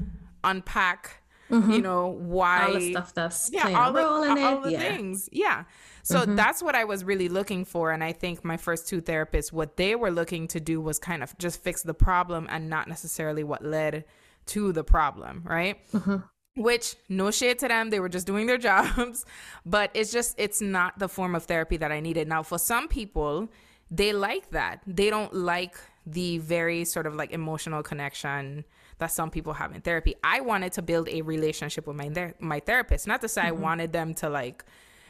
unpack, 0.42 1.22
mm-hmm. 1.50 1.70
you 1.70 1.82
know, 1.82 2.08
why 2.08 2.66
all 2.66 2.72
the 2.72 2.90
stuff 2.90 3.14
that's 3.14 3.50
yeah, 3.52 3.78
all 3.78 3.92
the, 3.92 4.02
all 4.02 4.60
the 4.60 4.72
yeah. 4.72 4.78
things. 4.78 5.28
Yeah. 5.30 5.64
So 6.02 6.20
mm-hmm. 6.20 6.34
that's 6.34 6.62
what 6.62 6.74
I 6.74 6.84
was 6.84 7.04
really 7.04 7.28
looking 7.28 7.64
for. 7.64 7.92
And 7.92 8.02
I 8.02 8.12
think 8.12 8.42
my 8.42 8.56
first 8.56 8.88
two 8.88 9.02
therapists, 9.02 9.52
what 9.52 9.76
they 9.76 9.94
were 9.94 10.10
looking 10.10 10.48
to 10.48 10.60
do 10.60 10.80
was 10.80 10.98
kind 10.98 11.22
of 11.22 11.36
just 11.38 11.62
fix 11.62 11.82
the 11.82 11.94
problem 11.94 12.46
and 12.50 12.68
not 12.70 12.88
necessarily 12.88 13.44
what 13.44 13.64
led 13.64 14.04
to 14.46 14.72
the 14.72 14.84
problem, 14.84 15.42
right? 15.44 15.78
Mm-hmm 15.92 16.16
which 16.56 16.96
no 17.08 17.30
shade 17.30 17.58
to 17.58 17.68
them 17.68 17.90
they 17.90 17.98
were 17.98 18.08
just 18.08 18.26
doing 18.26 18.46
their 18.46 18.58
jobs 18.70 19.24
but 19.66 19.90
it's 19.94 20.12
just 20.12 20.34
it's 20.38 20.60
not 20.60 20.98
the 20.98 21.08
form 21.08 21.34
of 21.34 21.44
therapy 21.44 21.76
that 21.76 21.90
i 21.90 22.00
needed. 22.00 22.28
Now 22.28 22.42
for 22.42 22.58
some 22.58 22.88
people 22.88 23.48
they 23.90 24.12
like 24.12 24.50
that. 24.50 24.80
They 24.86 25.10
don't 25.10 25.32
like 25.32 25.76
the 26.06 26.38
very 26.38 26.84
sort 26.84 27.06
of 27.06 27.14
like 27.14 27.30
emotional 27.32 27.82
connection 27.82 28.64
that 28.98 29.10
some 29.10 29.30
people 29.30 29.52
have 29.54 29.74
in 29.74 29.80
therapy. 29.80 30.14
I 30.22 30.40
wanted 30.40 30.72
to 30.74 30.82
build 30.82 31.08
a 31.08 31.22
relationship 31.22 31.86
with 31.86 31.96
my 31.96 32.08
ther- 32.08 32.34
my 32.38 32.60
therapist. 32.60 33.06
Not 33.06 33.20
to 33.22 33.28
say 33.28 33.42
mm-hmm. 33.42 33.48
i 33.48 33.52
wanted 33.52 33.92
them 33.92 34.14
to 34.14 34.28
like 34.28 34.64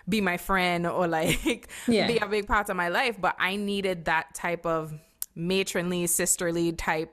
be 0.08 0.20
my 0.20 0.36
friend 0.36 0.86
or 0.86 1.06
like 1.06 1.68
yeah. 1.88 2.06
be 2.06 2.18
a 2.18 2.26
big 2.26 2.46
part 2.46 2.68
of 2.68 2.76
my 2.76 2.88
life 2.88 3.16
but 3.18 3.34
i 3.38 3.56
needed 3.56 4.04
that 4.04 4.34
type 4.34 4.66
of 4.66 4.92
matronly 5.34 6.06
sisterly 6.06 6.72
type 6.72 7.10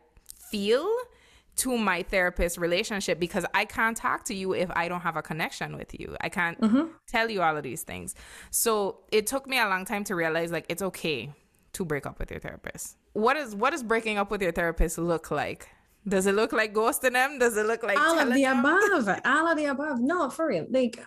feel 0.51 0.93
to 1.61 1.77
my 1.77 2.01
therapist 2.01 2.57
relationship 2.57 3.19
because 3.19 3.45
I 3.53 3.65
can't 3.65 3.95
talk 3.95 4.23
to 4.25 4.33
you 4.33 4.53
if 4.53 4.71
I 4.75 4.87
don't 4.87 5.01
have 5.01 5.15
a 5.15 5.21
connection 5.21 5.77
with 5.77 5.99
you. 5.99 6.17
I 6.19 6.29
can't 6.29 6.59
mm-hmm. 6.59 6.87
tell 7.07 7.29
you 7.29 7.43
all 7.43 7.55
of 7.55 7.61
these 7.61 7.83
things. 7.83 8.15
So 8.49 9.01
it 9.11 9.27
took 9.27 9.45
me 9.45 9.59
a 9.59 9.67
long 9.67 9.85
time 9.85 10.03
to 10.05 10.15
realize 10.15 10.51
like 10.51 10.65
it's 10.69 10.81
okay 10.81 11.31
to 11.73 11.85
break 11.85 12.07
up 12.07 12.17
with 12.17 12.31
your 12.31 12.39
therapist. 12.39 12.97
What 13.13 13.37
is 13.37 13.55
what 13.55 13.71
does 13.71 13.83
breaking 13.83 14.17
up 14.17 14.31
with 14.31 14.41
your 14.41 14.51
therapist 14.51 14.97
look 14.97 15.29
like? 15.29 15.69
Does 16.07 16.25
it 16.25 16.33
look 16.33 16.51
like 16.51 16.73
ghosting 16.73 17.13
them? 17.13 17.37
Does 17.37 17.55
it 17.55 17.67
look 17.67 17.83
like 17.83 17.99
all 17.99 18.17
of 18.17 18.33
the 18.33 18.41
them? 18.41 18.59
above? 18.59 19.19
all 19.25 19.47
of 19.47 19.55
the 19.55 19.65
above. 19.65 19.99
No, 19.99 20.31
for 20.31 20.47
real. 20.47 20.65
Like 20.67 20.99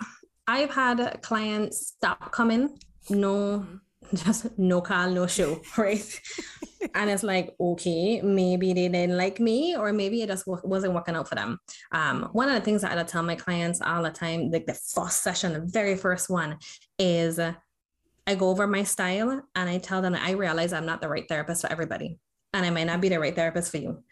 I've 0.46 0.70
had 0.72 1.20
clients 1.22 1.88
stop 1.88 2.30
coming, 2.30 2.78
no 3.10 3.34
mm-hmm. 3.34 3.76
just 4.14 4.58
no 4.58 4.80
call, 4.80 5.10
no 5.10 5.26
show, 5.26 5.60
right? 5.78 6.20
and 6.94 7.10
it's 7.10 7.22
like, 7.22 7.54
okay, 7.58 8.20
maybe 8.22 8.72
they 8.72 8.88
didn't 8.88 9.16
like 9.16 9.40
me, 9.40 9.76
or 9.76 9.92
maybe 9.92 10.22
it 10.22 10.28
just 10.28 10.44
wasn't 10.46 10.92
working 10.92 11.16
out 11.16 11.28
for 11.28 11.34
them. 11.34 11.58
Um, 11.92 12.28
one 12.32 12.48
of 12.48 12.54
the 12.54 12.60
things 12.60 12.82
that 12.82 12.96
I 12.96 13.02
tell 13.04 13.22
my 13.22 13.36
clients 13.36 13.80
all 13.80 14.02
the 14.02 14.10
time, 14.10 14.50
like 14.50 14.66
the 14.66 14.74
first 14.74 15.22
session, 15.22 15.52
the 15.52 15.60
very 15.60 15.96
first 15.96 16.28
one, 16.28 16.58
is 16.98 17.38
I 17.38 18.34
go 18.34 18.48
over 18.48 18.66
my 18.66 18.84
style 18.84 19.42
and 19.54 19.68
I 19.68 19.78
tell 19.78 20.02
them 20.02 20.14
I 20.14 20.32
realize 20.32 20.72
I'm 20.72 20.86
not 20.86 21.00
the 21.00 21.08
right 21.08 21.28
therapist 21.28 21.62
for 21.62 21.72
everybody, 21.72 22.18
and 22.52 22.64
I 22.64 22.70
might 22.70 22.84
not 22.84 23.00
be 23.00 23.08
the 23.08 23.20
right 23.20 23.34
therapist 23.34 23.70
for 23.70 23.78
you. 23.78 24.02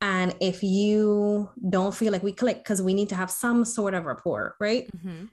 And 0.00 0.34
if 0.40 0.62
you 0.62 1.50
don't 1.70 1.94
feel 1.94 2.12
like 2.12 2.22
we 2.22 2.32
click, 2.32 2.58
because 2.58 2.82
we 2.82 2.94
need 2.94 3.08
to 3.10 3.14
have 3.14 3.30
some 3.30 3.64
sort 3.64 3.94
of 3.94 4.04
rapport, 4.04 4.56
right? 4.60 4.88
Mm-hmm 4.96 5.26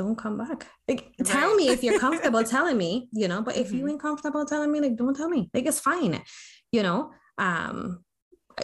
don't 0.00 0.16
come 0.16 0.38
back. 0.38 0.66
Like, 0.88 1.12
right. 1.18 1.26
tell 1.26 1.54
me 1.54 1.68
if 1.68 1.82
you're 1.82 2.00
comfortable 2.06 2.42
telling 2.42 2.78
me, 2.78 3.08
you 3.12 3.28
know, 3.28 3.42
but 3.42 3.56
if 3.56 3.68
mm-hmm. 3.68 3.76
you 3.76 3.88
ain't 3.88 4.00
comfortable 4.00 4.44
telling 4.44 4.72
me, 4.72 4.80
like, 4.80 4.96
don't 4.96 5.14
tell 5.14 5.28
me. 5.28 5.50
Like, 5.52 5.66
it's 5.66 5.80
fine, 5.80 6.22
you 6.72 6.82
know. 6.82 7.10
Um, 7.38 8.04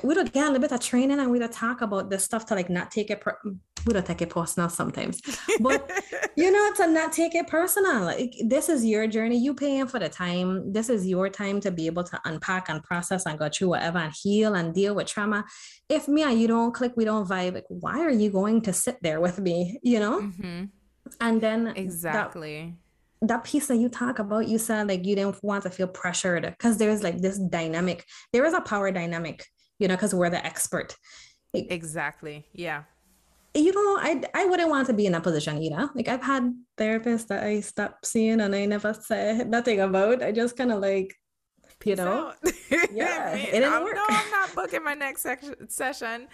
we 0.03 0.15
don't 0.15 0.33
get 0.33 0.45
a 0.45 0.47
little 0.47 0.61
bit 0.61 0.73
of 0.73 0.81
training 0.81 1.19
and 1.19 1.31
we 1.31 1.39
don't 1.39 1.53
talk 1.53 1.81
about 1.81 2.11
this 2.11 2.25
stuff 2.25 2.45
to 2.47 2.55
like 2.55 2.69
not 2.69 2.91
take 2.91 3.11
it. 3.11 3.21
Per- 3.21 3.39
we 3.87 3.93
don't 3.93 4.05
take 4.05 4.21
it 4.21 4.31
personal 4.31 4.69
sometimes, 4.69 5.23
but 5.61 5.89
you 6.37 6.51
know, 6.51 6.73
to 6.75 6.87
not 6.89 7.13
take 7.13 7.35
it 7.35 7.47
personal. 7.47 8.03
Like, 8.03 8.35
this 8.45 8.69
is 8.69 8.85
your 8.85 9.07
journey. 9.07 9.39
You 9.39 9.55
paying 9.55 9.87
for 9.87 10.01
the 10.01 10.09
time. 10.09 10.73
This 10.73 10.91
is 10.91 11.07
your 11.07 11.29
time 11.29 11.61
to 11.61 11.71
be 11.71 11.87
able 11.87 12.03
to 12.05 12.21
unpack 12.25 12.69
and 12.69 12.83
process 12.83 13.27
and 13.27 13.39
go 13.39 13.49
through 13.49 13.69
whatever 13.69 13.99
and 13.99 14.13
heal 14.13 14.55
and 14.55 14.75
deal 14.75 14.95
with 14.95 15.07
trauma. 15.07 15.45
If 15.89 16.09
me 16.09 16.23
and 16.23 16.39
you 16.39 16.49
don't 16.49 16.75
click, 16.75 16.93
we 16.97 17.05
don't 17.05 17.29
vibe. 17.29 17.55
Like, 17.55 17.65
why 17.69 18.01
are 18.01 18.11
you 18.11 18.31
going 18.31 18.63
to 18.63 18.73
sit 18.73 18.97
there 19.03 19.21
with 19.21 19.39
me? 19.39 19.79
You 19.83 20.01
know. 20.01 20.21
Mm-hmm 20.21 20.65
and 21.21 21.41
then 21.41 21.69
exactly. 21.69 22.75
that, 23.21 23.29
that 23.29 23.45
piece 23.45 23.67
that 23.69 23.77
you 23.77 23.89
talk 23.89 24.19
about 24.19 24.49
you 24.49 24.59
said 24.59 24.89
like 24.89 25.05
you 25.05 25.15
didn't 25.15 25.43
want 25.43 25.63
to 25.63 25.71
feel 25.71 25.87
pressured 25.87 26.43
because 26.43 26.77
there's 26.79 27.03
like 27.03 27.19
this 27.19 27.39
dynamic 27.39 28.05
there 28.33 28.45
is 28.45 28.55
a 28.55 28.61
power 28.61 28.91
dynamic 28.91 29.45
you 29.79 29.89
know 29.89 29.95
because 29.95 30.15
we're 30.15 30.31
the 30.31 30.45
expert. 30.45 30.97
Like, 31.55 31.67
exactly. 31.71 32.45
Yeah. 32.53 32.83
you 33.55 33.73
know 33.73 33.99
i 34.01 34.23
i 34.35 34.45
wouldn't 34.45 34.69
want 34.69 34.87
to 34.89 34.93
be 34.93 35.07
in 35.07 35.13
that 35.13 35.23
position 35.23 35.63
either. 35.63 35.91
Like 35.95 36.09
i've 36.09 36.23
had 36.23 36.53
therapists 36.77 37.29
that 37.29 37.43
i 37.43 37.61
stopped 37.61 38.07
seeing 38.07 38.41
and 38.41 38.55
i 38.55 38.67
never 38.67 38.95
said 38.95 39.49
nothing 39.57 39.81
about. 39.81 40.23
I 40.23 40.33
just 40.33 40.57
kind 40.57 40.73
of 40.73 40.81
like 40.81 41.15
you 41.85 41.97
know? 41.97 42.33
yeah 42.93 43.35
it 43.35 43.53
didn't 43.53 43.73
I'm, 43.73 43.85
work. 43.85 43.95
no 43.95 44.05
i'm 44.09 44.31
not 44.31 44.55
booking 44.55 44.83
my 44.83 44.95
next 44.95 45.23
section, 45.23 45.69
session. 45.69 46.29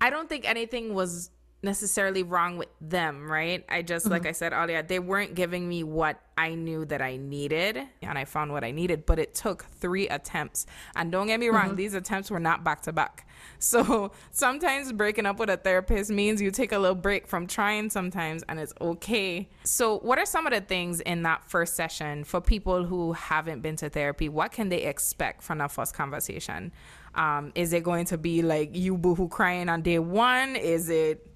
I 0.00 0.10
don't 0.10 0.28
think 0.28 0.48
anything 0.48 0.92
was 0.94 1.30
necessarily 1.64 2.22
wrong 2.22 2.56
with 2.56 2.68
them, 2.80 3.30
right? 3.30 3.64
I 3.68 3.82
just, 3.82 4.04
mm-hmm. 4.04 4.12
like 4.12 4.26
I 4.26 4.32
said 4.32 4.52
earlier, 4.52 4.82
they 4.82 4.98
weren't 4.98 5.34
giving 5.34 5.68
me 5.68 5.82
what 5.82 6.20
I 6.36 6.54
knew 6.54 6.84
that 6.86 7.00
I 7.00 7.16
needed, 7.16 7.78
and 8.02 8.18
I 8.18 8.24
found 8.24 8.52
what 8.52 8.64
I 8.64 8.70
needed, 8.70 9.06
but 9.06 9.18
it 9.18 9.34
took 9.34 9.64
three 9.64 10.08
attempts. 10.08 10.66
And 10.96 11.10
don't 11.10 11.28
get 11.28 11.40
me 11.40 11.48
wrong, 11.48 11.68
mm-hmm. 11.68 11.76
these 11.76 11.94
attempts 11.94 12.30
were 12.30 12.40
not 12.40 12.64
back 12.64 12.82
to 12.82 12.92
back. 12.92 13.26
So 13.58 14.12
sometimes 14.30 14.92
breaking 14.92 15.26
up 15.26 15.38
with 15.38 15.48
a 15.48 15.56
therapist 15.56 16.10
means 16.10 16.40
you 16.40 16.50
take 16.50 16.72
a 16.72 16.78
little 16.78 16.94
break 16.94 17.26
from 17.26 17.46
trying 17.46 17.88
sometimes, 17.88 18.42
and 18.48 18.58
it's 18.58 18.74
okay. 18.80 19.48
So, 19.64 19.98
what 19.98 20.18
are 20.18 20.26
some 20.26 20.46
of 20.46 20.52
the 20.52 20.60
things 20.60 21.00
in 21.00 21.22
that 21.22 21.44
first 21.48 21.74
session 21.74 22.24
for 22.24 22.40
people 22.40 22.84
who 22.84 23.12
haven't 23.12 23.60
been 23.60 23.76
to 23.76 23.88
therapy? 23.88 24.28
What 24.28 24.52
can 24.52 24.68
they 24.68 24.82
expect 24.82 25.42
from 25.42 25.58
that 25.58 25.72
first 25.72 25.94
conversation? 25.94 26.72
Um, 27.14 27.52
is 27.54 27.72
it 27.72 27.84
going 27.84 28.06
to 28.06 28.18
be 28.18 28.42
like 28.42 28.74
you 28.74 28.96
boohoo 28.96 29.28
crying 29.28 29.68
on 29.68 29.82
day 29.82 29.98
one? 29.98 30.56
Is 30.56 30.88
it 30.88 31.33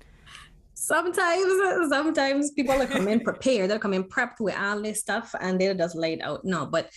sometimes 0.88 1.90
sometimes 1.90 2.50
people 2.52 2.80
are 2.80 2.86
coming 2.86 3.20
prepared 3.20 3.68
they're 3.68 3.78
coming 3.78 4.04
prepped 4.04 4.40
with 4.40 4.56
all 4.56 4.80
this 4.80 5.00
stuff 5.00 5.34
and 5.40 5.60
they're 5.60 5.74
just 5.74 5.94
laid 5.94 6.20
out. 6.22 6.44
No 6.44 6.66
but 6.66 6.90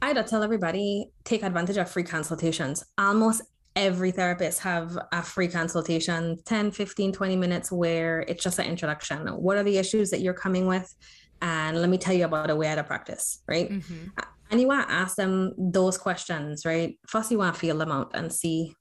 i 0.00 0.12
would 0.12 0.26
tell 0.26 0.42
everybody 0.42 1.10
take 1.24 1.42
advantage 1.42 1.76
of 1.76 1.90
free 1.90 2.04
consultations. 2.04 2.84
Almost 2.98 3.42
every 3.76 4.12
therapist 4.12 4.60
have 4.60 4.96
a 5.12 5.22
free 5.22 5.48
consultation 5.48 6.38
10 6.44 6.70
15 6.70 7.12
20 7.12 7.36
minutes 7.36 7.72
where 7.72 8.20
it's 8.28 8.44
just 8.44 8.58
an 8.60 8.66
introduction. 8.66 9.26
What 9.26 9.56
are 9.56 9.64
the 9.64 9.78
issues 9.78 10.10
that 10.10 10.20
you're 10.20 10.40
coming 10.46 10.66
with? 10.66 10.94
And 11.42 11.80
let 11.80 11.90
me 11.90 11.98
tell 11.98 12.14
you 12.14 12.24
about 12.24 12.50
a 12.50 12.56
way 12.56 12.68
out 12.68 12.78
of 12.78 12.86
practice 12.86 13.42
right? 13.48 13.68
Mm-hmm. 13.70 14.08
and 14.50 14.60
you 14.60 14.68
want 14.68 14.88
to 14.88 14.94
ask 14.94 15.16
them 15.16 15.52
those 15.58 15.98
questions 15.98 16.64
right? 16.64 16.96
First 17.08 17.32
you 17.32 17.38
want 17.38 17.54
to 17.54 17.60
feel 17.60 17.78
them 17.78 17.90
out 17.90 18.12
and 18.14 18.32
see 18.32 18.76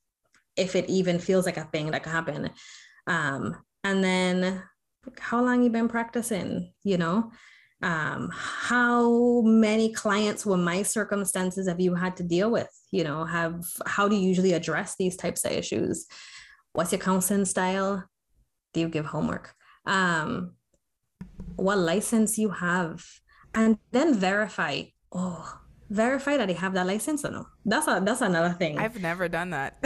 if 0.56 0.76
it 0.76 0.88
even 0.88 1.18
feels 1.18 1.46
like 1.48 1.58
a 1.58 1.64
thing 1.74 1.90
that 1.92 2.04
can 2.04 2.12
happen. 2.12 2.50
Um, 3.08 3.56
and 3.84 4.04
then 4.04 4.64
how 5.20 5.44
long 5.44 5.64
you 5.64 5.70
been 5.70 5.88
practicing 5.88 6.74
you 6.84 6.98
know? 6.98 7.32
Um, 7.82 8.30
how 8.34 9.42
many 9.42 9.92
clients 9.92 10.46
with 10.46 10.62
my 10.62 10.84
circumstances 10.84 11.68
have 11.68 11.82
you 11.82 11.96
had 11.96 12.16
to 12.18 12.24
deal 12.24 12.50
with? 12.50 12.70
You 12.92 13.04
know 13.04 13.26
have 13.26 13.66
how 13.86 14.08
do 14.08 14.16
you 14.16 14.28
usually 14.28 14.54
address 14.54 14.96
these 14.98 15.18
types 15.18 15.44
of 15.46 15.52
issues? 15.52 16.08
What's 16.72 16.92
your 16.92 17.00
counseling 17.00 17.46
style? 17.46 18.06
Do 18.74 18.80
you 18.80 18.90
give 18.90 19.06
homework? 19.06 19.54
Um, 19.86 20.54
what 21.56 21.78
license 21.78 22.38
you 22.38 22.50
have? 22.50 23.06
And 23.54 23.78
then 23.92 24.16
verify. 24.16 24.84
Oh 25.12 25.60
verify 25.94 26.38
that 26.38 26.48
they 26.48 26.54
have 26.54 26.74
that 26.74 26.88
license 26.88 27.24
or 27.24 27.32
no? 27.32 27.46
That's 27.66 27.88
a 27.88 28.02
that's 28.04 28.22
another 28.22 28.54
thing. 28.54 28.78
I've 28.78 29.02
never 29.02 29.30
done 29.30 29.52
that 29.52 29.78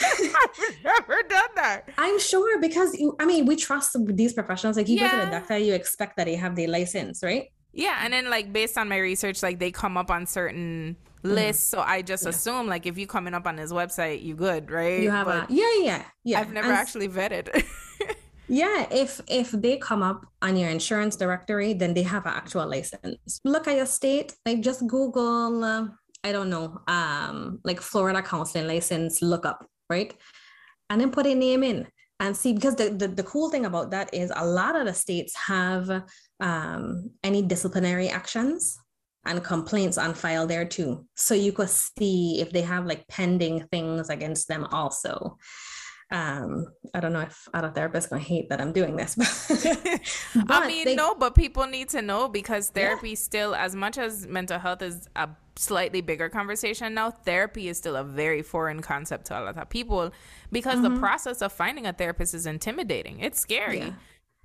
I've 0.00 0.84
never 0.84 1.22
done 1.28 1.50
that. 1.56 1.88
I'm 1.98 2.18
sure 2.18 2.60
because 2.60 2.94
you, 2.98 3.16
I 3.18 3.26
mean, 3.26 3.46
we 3.46 3.56
trust 3.56 3.96
these 4.06 4.32
professionals. 4.32 4.76
Like 4.76 4.88
you 4.88 4.96
yeah. 4.96 5.10
go 5.10 5.18
to 5.20 5.24
the 5.26 5.30
doctor, 5.30 5.58
you 5.58 5.74
expect 5.74 6.16
that 6.16 6.26
they 6.26 6.36
have 6.36 6.56
the 6.56 6.66
license, 6.66 7.22
right? 7.22 7.48
Yeah, 7.72 8.00
and 8.02 8.12
then 8.12 8.28
like 8.28 8.52
based 8.52 8.76
on 8.76 8.88
my 8.88 8.98
research, 8.98 9.42
like 9.42 9.58
they 9.58 9.70
come 9.70 9.96
up 9.96 10.10
on 10.10 10.26
certain 10.26 10.96
mm. 11.24 11.34
lists, 11.34 11.66
so 11.66 11.80
I 11.80 12.02
just 12.02 12.24
yeah. 12.24 12.30
assume 12.30 12.66
like 12.66 12.86
if 12.86 12.98
you 12.98 13.06
coming 13.06 13.34
up 13.34 13.46
on 13.46 13.56
his 13.56 13.72
website, 13.72 14.22
you 14.22 14.34
good, 14.34 14.70
right? 14.70 15.02
You 15.02 15.10
have 15.10 15.26
but 15.26 15.50
a 15.50 15.52
yeah, 15.52 15.72
yeah, 15.80 16.04
yeah. 16.24 16.40
I've 16.40 16.52
never 16.52 16.68
and 16.68 16.76
actually 16.76 17.08
vetted. 17.08 17.64
yeah, 18.48 18.86
if 18.90 19.20
if 19.26 19.52
they 19.52 19.78
come 19.78 20.02
up 20.02 20.26
on 20.42 20.56
your 20.56 20.68
insurance 20.68 21.16
directory, 21.16 21.72
then 21.72 21.94
they 21.94 22.02
have 22.02 22.26
an 22.26 22.32
actual 22.34 22.68
license. 22.68 23.40
Look 23.44 23.66
at 23.66 23.76
your 23.76 23.86
state, 23.86 24.34
like 24.44 24.60
just 24.60 24.86
Google. 24.86 25.64
Uh, 25.64 25.86
I 26.24 26.30
don't 26.30 26.50
know, 26.50 26.80
um, 26.86 27.58
like 27.64 27.80
Florida 27.80 28.22
counseling 28.22 28.68
license 28.68 29.22
lookup 29.22 29.66
right? 29.92 30.12
And 30.88 31.00
then 31.00 31.10
put 31.10 31.26
a 31.26 31.34
name 31.34 31.62
in 31.62 31.86
and 32.18 32.36
see 32.36 32.52
because 32.52 32.76
the, 32.76 32.90
the, 32.90 33.08
the 33.08 33.22
cool 33.22 33.50
thing 33.50 33.66
about 33.66 33.90
that 33.90 34.12
is 34.14 34.32
a 34.34 34.46
lot 34.46 34.76
of 34.76 34.86
the 34.86 34.94
states 34.94 35.34
have 35.36 36.04
um, 36.40 37.10
any 37.22 37.42
disciplinary 37.42 38.08
actions 38.08 38.78
and 39.24 39.44
complaints 39.44 39.98
on 39.98 40.14
file 40.14 40.46
there 40.46 40.64
too. 40.64 41.06
So 41.14 41.34
you 41.34 41.52
could 41.52 41.70
see 41.70 42.40
if 42.40 42.50
they 42.50 42.62
have 42.62 42.86
like 42.86 43.06
pending 43.08 43.66
things 43.70 44.08
against 44.08 44.48
them 44.48 44.64
also. 44.72 45.38
Um, 46.12 46.66
I 46.94 47.00
don't 47.00 47.14
know 47.14 47.20
if 47.20 47.48
other 47.54 47.70
therapists 47.70 48.10
gonna 48.10 48.22
hate 48.22 48.50
that 48.50 48.60
I'm 48.60 48.72
doing 48.72 48.96
this, 48.96 49.14
but, 50.34 50.44
I 50.50 50.66
mean, 50.66 50.84
they, 50.84 50.94
no, 50.94 51.14
but 51.14 51.34
people 51.34 51.66
need 51.66 51.88
to 51.90 52.02
know 52.02 52.28
because 52.28 52.68
therapy 52.68 53.10
yeah. 53.10 53.16
still, 53.16 53.54
as 53.54 53.74
much 53.74 53.96
as 53.96 54.26
mental 54.26 54.58
health 54.58 54.82
is 54.82 55.08
a 55.16 55.30
slightly 55.56 56.02
bigger 56.02 56.28
conversation 56.28 56.94
now, 56.94 57.10
therapy 57.10 57.68
is 57.68 57.78
still 57.78 57.96
a 57.96 58.04
very 58.04 58.42
foreign 58.42 58.82
concept 58.82 59.26
to 59.26 59.38
a 59.38 59.40
lot 59.40 59.56
of 59.56 59.68
people 59.70 60.12
because 60.50 60.80
mm-hmm. 60.80 60.94
the 60.94 61.00
process 61.00 61.40
of 61.40 61.52
finding 61.52 61.86
a 61.86 61.92
therapist 61.92 62.34
is 62.34 62.46
intimidating. 62.46 63.20
It's 63.20 63.40
scary. 63.40 63.78
Yeah. 63.78 63.92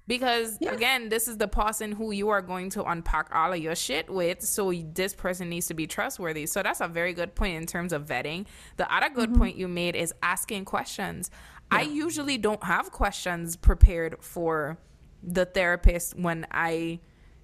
Because 0.08 0.58
yeah. 0.62 0.72
again, 0.72 1.10
this 1.10 1.28
is 1.28 1.38
the 1.38 1.50
person 1.50 1.92
who 1.92 2.12
you 2.12 2.30
are 2.30 2.42
going 2.42 2.70
to 2.72 2.84
unpack 2.86 3.28
all 3.34 3.52
of 3.52 3.60
your 3.60 3.76
shit 3.76 4.10
with. 4.10 4.42
So 4.42 4.72
this 4.72 5.14
person 5.14 5.50
needs 5.50 5.68
to 5.68 5.74
be 5.74 5.86
trustworthy. 5.86 6.46
So 6.46 6.64
that's 6.64 6.80
a 6.80 6.88
very 6.88 7.14
good 7.14 7.36
point 7.36 7.58
in 7.58 7.66
terms 7.66 7.92
of 7.92 8.06
vetting. 8.06 8.46
The 8.78 8.94
other 8.94 9.10
good 9.10 9.32
mm-hmm. 9.32 9.40
point 9.40 9.58
you 9.58 9.68
made 9.68 9.98
is 9.98 10.14
asking 10.24 10.64
questions. 10.64 11.30
I 11.72 11.82
usually 11.82 12.38
don't 12.38 12.64
have 12.64 12.92
questions 12.92 13.56
prepared 13.56 14.18
for 14.22 14.78
the 15.24 15.46
therapist 15.46 16.18
when 16.18 16.48
I 16.52 17.00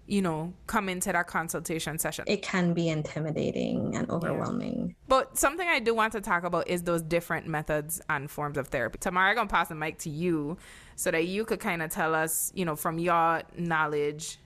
you 0.06 0.22
know, 0.22 0.54
come 0.68 0.90
into 0.90 1.12
that 1.12 1.28
consultation 1.28 1.98
session. 1.98 2.26
It 2.28 2.42
can 2.42 2.74
be 2.74 2.90
intimidating 2.90 3.96
and 3.96 4.10
overwhelming. 4.10 4.88
Yeah. 4.90 4.94
But 5.08 5.38
something 5.38 5.68
I 5.68 5.80
do 5.80 5.96
want 5.96 6.14
to 6.14 6.22
talk 6.22 6.44
about 6.44 6.68
is 6.68 6.84
those 6.84 7.02
different 7.02 7.48
methods 7.48 8.02
and 8.10 8.30
forms 8.30 8.58
of 8.58 8.68
therapy. 8.68 8.98
Tamara, 9.00 9.30
I'm 9.30 9.36
going 9.36 9.48
to 9.48 9.54
pass 9.54 9.70
the 9.70 9.76
mic 9.76 10.00
to 10.00 10.10
you 10.10 10.58
so 10.96 11.10
that 11.12 11.28
you 11.28 11.46
could 11.46 11.60
kind 11.60 11.82
of 11.82 11.90
tell 11.90 12.14
us, 12.14 12.52
you 12.54 12.66
know, 12.66 12.76
from 12.76 13.00
your 13.00 13.44
knowledge, 13.58 14.40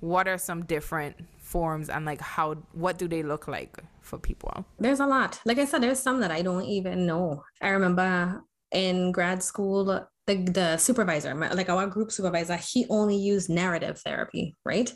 what 0.00 0.26
are 0.26 0.38
some 0.38 0.64
different 0.64 1.16
forms 1.38 1.90
and 1.90 2.06
like 2.06 2.20
how, 2.20 2.54
what 2.72 2.96
do 2.96 3.06
they 3.06 3.22
look 3.22 3.46
like 3.46 3.76
for 4.00 4.18
people? 4.18 4.64
There's 4.78 5.00
a 5.00 5.06
lot. 5.06 5.40
Like 5.44 5.58
I 5.58 5.66
said, 5.66 5.82
there's 5.82 6.00
some 6.00 6.20
that 6.20 6.30
I 6.30 6.40
don't 6.40 6.64
even 6.64 7.06
know. 7.06 7.44
I 7.60 7.68
remember 7.68 8.42
in 8.72 9.12
grad 9.12 9.42
school, 9.42 9.84
the, 9.84 10.06
the 10.26 10.76
supervisor, 10.76 11.34
like 11.34 11.68
our 11.68 11.86
group 11.86 12.12
supervisor, 12.12 12.56
he 12.56 12.86
only 12.88 13.16
used 13.16 13.50
narrative 13.50 14.00
therapy, 14.00 14.56
right? 14.64 14.92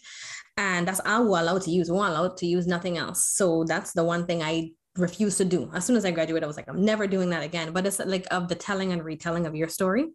And 0.56 0.88
that's 0.88 1.00
all 1.04 1.28
we're 1.28 1.40
allowed 1.40 1.62
to 1.62 1.70
use. 1.70 1.90
We're 1.90 2.06
allowed 2.06 2.36
to 2.38 2.46
use 2.46 2.66
nothing 2.66 2.96
else. 2.96 3.26
So 3.26 3.64
that's 3.64 3.92
the 3.92 4.04
one 4.04 4.26
thing 4.26 4.42
I 4.42 4.70
refused 4.96 5.38
to 5.38 5.44
do. 5.44 5.70
As 5.74 5.84
soon 5.84 5.96
as 5.96 6.04
I 6.04 6.10
graduated, 6.10 6.44
I 6.44 6.46
was 6.46 6.56
like, 6.56 6.68
I'm 6.68 6.84
never 6.84 7.06
doing 7.06 7.30
that 7.30 7.42
again. 7.42 7.72
But 7.72 7.86
it's 7.86 7.98
like 7.98 8.26
of 8.30 8.48
the 8.48 8.54
telling 8.54 8.92
and 8.92 9.04
retelling 9.04 9.46
of 9.46 9.54
your 9.54 9.68
story, 9.68 10.06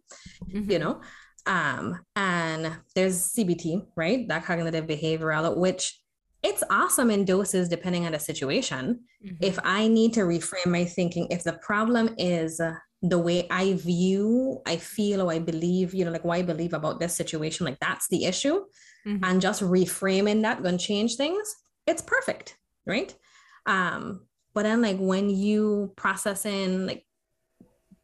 mm-hmm. 0.44 0.70
you 0.70 0.78
know? 0.78 1.00
Um, 1.46 2.00
and 2.16 2.76
there's 2.94 3.32
CBT, 3.32 3.86
right? 3.96 4.26
That 4.28 4.44
cognitive 4.44 4.86
behavioral, 4.86 5.56
which 5.56 6.00
it's 6.42 6.64
awesome 6.70 7.10
in 7.10 7.24
doses 7.24 7.68
depending 7.68 8.06
on 8.06 8.12
the 8.12 8.18
situation. 8.18 9.00
Mm-hmm. 9.24 9.36
If 9.40 9.58
I 9.62 9.88
need 9.88 10.14
to 10.14 10.20
reframe 10.20 10.66
my 10.66 10.84
thinking, 10.84 11.28
if 11.30 11.44
the 11.44 11.54
problem 11.54 12.14
is 12.18 12.60
the 13.02 13.18
way 13.18 13.46
I 13.50 13.74
view, 13.74 14.60
I 14.64 14.76
feel, 14.76 15.22
or 15.22 15.32
I 15.32 15.40
believe, 15.40 15.92
you 15.92 16.04
know, 16.04 16.12
like 16.12 16.24
why 16.24 16.38
I 16.38 16.42
believe 16.42 16.72
about 16.72 17.00
this 17.00 17.14
situation, 17.14 17.66
like 17.66 17.80
that's 17.80 18.08
the 18.08 18.24
issue. 18.24 18.64
Mm-hmm. 19.06 19.24
And 19.24 19.40
just 19.40 19.60
reframing 19.60 20.42
that 20.42 20.62
going 20.62 20.78
to 20.78 20.84
change 20.84 21.16
things, 21.16 21.54
it's 21.86 22.02
perfect, 22.02 22.56
right? 22.86 23.12
Um, 23.66 24.26
but 24.54 24.62
then 24.62 24.82
like 24.82 24.98
when 24.98 25.30
you 25.30 25.92
process 25.96 26.46
in 26.46 26.86
like 26.86 27.04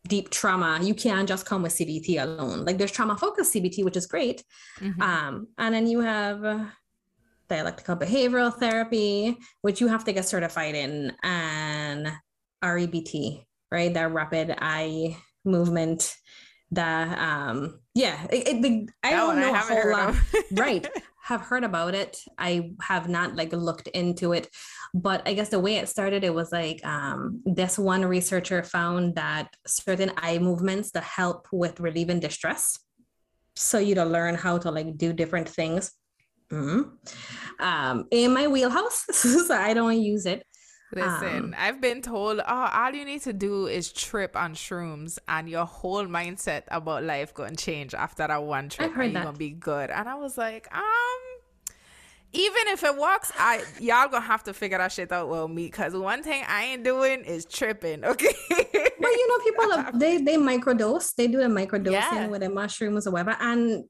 deep 0.09 0.31
trauma, 0.31 0.81
you 0.83 0.95
can't 0.95 1.29
just 1.29 1.47
come 1.47 1.63
with 1.63 1.75
CBT 1.75 2.21
alone. 2.21 2.65
Like 2.65 2.79
there's 2.79 2.91
trauma 2.91 3.17
focused 3.17 3.55
CBT, 3.55 3.85
which 3.85 3.97
is 3.97 4.07
great. 4.07 4.43
Mm-hmm. 4.81 5.01
Um, 5.01 5.49
and 5.59 5.75
then 5.75 5.87
you 5.87 6.01
have 6.01 6.73
dialectical 7.49 7.97
behavioral 7.97 8.53
therapy, 8.53 9.39
which 9.63 9.81
you 9.81 9.87
have 9.89 10.05
to 10.05 10.13
get 10.13 10.27
certified 10.27 10.75
in, 10.75 11.13
and 11.23 12.13
REBT, 12.63 13.45
right? 13.71 13.93
That 13.93 14.13
rapid 14.13 14.55
eye 14.59 15.17
movement. 15.45 16.15
The 16.71 16.83
um, 16.83 17.81
yeah, 17.95 18.27
it, 18.31 18.49
it, 18.49 18.63
the, 18.63 18.89
I 19.03 19.13
don't 19.13 19.41
know 19.41 19.53
I 19.55 19.59
a 19.59 19.63
whole 19.63 19.91
lot. 19.91 20.15
right, 20.53 20.87
have 21.29 21.43
heard 21.43 21.65
about 21.65 21.95
it. 21.95 22.19
I 22.39 22.73
have 22.81 23.09
not 23.09 23.37
like 23.37 23.53
looked 23.53 23.89
into 23.89 24.33
it, 24.33 24.49
but 24.95 25.23
I 25.27 25.35
guess 25.35 25.51
the 25.51 25.61
way 25.61 25.77
it 25.77 25.89
started, 25.89 26.25
it 26.25 26.35
was 26.35 26.51
like 26.53 26.85
um, 26.87 27.43
this 27.45 27.79
one 27.79 28.05
researcher 28.05 28.63
found 28.63 29.15
that 29.17 29.55
certain 29.67 30.11
eye 30.17 30.39
movements 30.39 30.91
that 30.93 31.05
help 31.05 31.47
with 31.53 31.81
relieving 31.81 32.21
distress. 32.21 32.79
So 33.57 33.79
you 33.79 33.95
to 33.97 34.07
learn 34.07 34.37
how 34.37 34.57
to 34.59 34.71
like 34.71 34.97
do 34.97 35.13
different 35.13 35.49
things. 35.49 35.93
Mm-hmm. 36.51 37.63
Um, 37.63 38.07
in 38.11 38.33
my 38.33 38.47
wheelhouse, 38.47 39.05
so 39.13 39.55
I 39.55 39.75
don't 39.75 40.01
use 40.01 40.25
it. 40.25 40.45
Listen, 40.93 41.45
um, 41.45 41.55
I've 41.59 41.81
been 41.81 42.01
told, 42.01 42.41
oh, 42.41 42.71
all 42.73 42.93
you 42.93 43.05
need 43.05 43.21
to 43.23 43.33
do 43.33 43.67
is 43.67 43.93
trip 43.93 44.35
on 44.35 44.55
shrooms, 44.55 45.19
and 45.29 45.49
your 45.49 45.67
whole 45.67 46.07
mindset 46.07 46.63
about 46.69 47.05
life 47.05 47.35
gonna 47.35 47.57
change 47.57 47.93
after 47.95 48.27
that 48.27 48.43
one 48.43 48.71
trip, 48.71 48.97
and 48.97 49.13
you're 49.13 49.23
gonna 49.23 49.37
be 49.37 49.51
good. 49.51 49.91
And 49.91 50.09
I 50.09 50.15
was 50.15 50.39
like, 50.39 50.67
um, 50.75 50.85
even 52.33 52.69
if 52.69 52.85
it 52.85 52.97
works, 52.97 53.33
I 53.39 53.65
y'all 53.81 54.09
gonna 54.09 54.25
have 54.25 54.45
to 54.45 54.55
figure 54.55 54.79
that 54.79 54.93
shit 54.93 55.13
out 55.13 55.29
with 55.29 55.51
me, 55.51 55.67
because 55.67 55.95
one 55.95 56.23
thing 56.23 56.43
I 56.49 56.65
ain't 56.65 56.85
doing 56.85 57.25
is 57.25 57.45
tripping. 57.45 58.05
Okay. 58.09 58.35
but 58.49 59.11
you 59.11 59.29
know, 59.29 59.45
people 59.45 59.99
they 59.99 60.19
they 60.23 60.37
microdose, 60.37 61.15
they 61.15 61.27
do 61.27 61.39
the 61.39 61.45
microdosing 61.45 61.93
yeah. 61.93 62.27
with 62.29 62.41
the 62.41 62.49
mushrooms 62.49 63.07
or 63.07 63.11
whatever, 63.11 63.37
and 63.41 63.85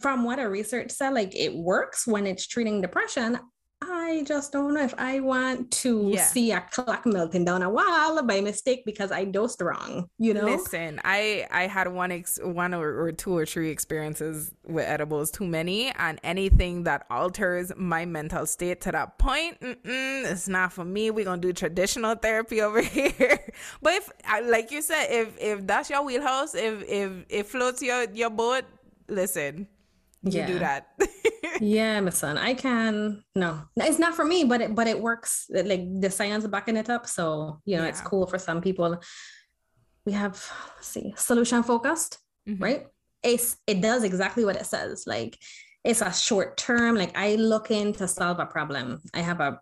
from 0.00 0.24
what 0.24 0.38
a 0.40 0.48
research 0.48 0.90
said, 0.90 1.10
like 1.10 1.34
it 1.36 1.54
works 1.54 2.06
when 2.08 2.26
it's 2.26 2.46
treating 2.46 2.80
depression. 2.80 3.38
I 3.82 4.24
just 4.26 4.52
don't 4.52 4.74
know 4.74 4.82
if 4.82 4.94
I 4.98 5.20
want 5.20 5.70
to 5.70 6.10
yeah. 6.12 6.22
see 6.22 6.52
a 6.52 6.60
clock 6.60 7.06
melting 7.06 7.44
down 7.44 7.62
a 7.62 7.70
wall 7.70 8.22
by 8.22 8.40
mistake 8.40 8.84
because 8.84 9.10
I 9.10 9.24
dosed 9.24 9.60
wrong. 9.62 10.08
You 10.18 10.34
know. 10.34 10.44
Listen, 10.44 11.00
I 11.02 11.46
I 11.50 11.66
had 11.66 11.88
one 11.88 12.12
ex 12.12 12.38
one 12.42 12.74
or, 12.74 13.02
or 13.02 13.12
two 13.12 13.36
or 13.36 13.46
three 13.46 13.70
experiences 13.70 14.52
with 14.66 14.86
edibles, 14.86 15.30
too 15.30 15.46
many, 15.46 15.92
and 15.92 16.20
anything 16.22 16.84
that 16.84 17.06
alters 17.10 17.72
my 17.76 18.04
mental 18.04 18.44
state 18.46 18.82
to 18.82 18.92
that 18.92 19.18
point, 19.18 19.56
it's 19.60 20.48
not 20.48 20.72
for 20.72 20.84
me. 20.84 21.10
We're 21.10 21.24
gonna 21.24 21.40
do 21.40 21.52
traditional 21.52 22.14
therapy 22.16 22.60
over 22.62 22.82
here. 22.82 23.40
but 23.80 23.94
if, 23.94 24.10
like 24.44 24.70
you 24.70 24.82
said, 24.82 25.06
if 25.10 25.40
if 25.40 25.66
that's 25.66 25.88
your 25.88 26.02
wheelhouse, 26.04 26.54
if 26.54 26.82
if 26.86 27.12
it 27.30 27.46
floats 27.46 27.80
your 27.80 28.04
your 28.12 28.30
boat, 28.30 28.64
listen, 29.08 29.68
you 30.22 30.30
do 30.30 30.38
Yeah. 30.54 30.58
that. 30.58 30.86
yeah, 31.60 32.00
my 32.00 32.10
son. 32.10 32.36
I 32.38 32.54
can 32.54 33.22
no, 33.34 33.60
it's 33.76 33.98
not 33.98 34.14
for 34.14 34.24
me, 34.24 34.44
but 34.44 34.60
it 34.60 34.74
but 34.74 34.86
it 34.86 35.00
works. 35.00 35.46
Like 35.50 35.82
the 36.00 36.10
science 36.10 36.46
backing 36.46 36.76
it 36.76 36.90
up. 36.90 37.06
So 37.06 37.60
you 37.64 37.76
know, 37.76 37.84
it's 37.84 38.00
cool 38.00 38.26
for 38.26 38.38
some 38.38 38.60
people. 38.60 38.98
We 40.06 40.12
have 40.12 40.32
let's 40.76 40.88
see, 40.88 41.14
solution 41.16 41.62
focused, 41.62 42.18
Mhm. 42.48 42.60
right? 42.62 42.86
It's 43.22 43.56
it 43.66 43.80
does 43.80 44.02
exactly 44.04 44.44
what 44.44 44.56
it 44.56 44.66
says. 44.66 45.04
Like 45.06 45.38
it's 45.84 46.02
a 46.02 46.12
short 46.12 46.56
term. 46.56 46.94
Like 46.96 47.16
I 47.16 47.36
look 47.36 47.70
in 47.70 47.92
to 47.94 48.08
solve 48.08 48.38
a 48.40 48.46
problem. 48.46 49.00
I 49.14 49.20
have 49.20 49.40
a 49.40 49.60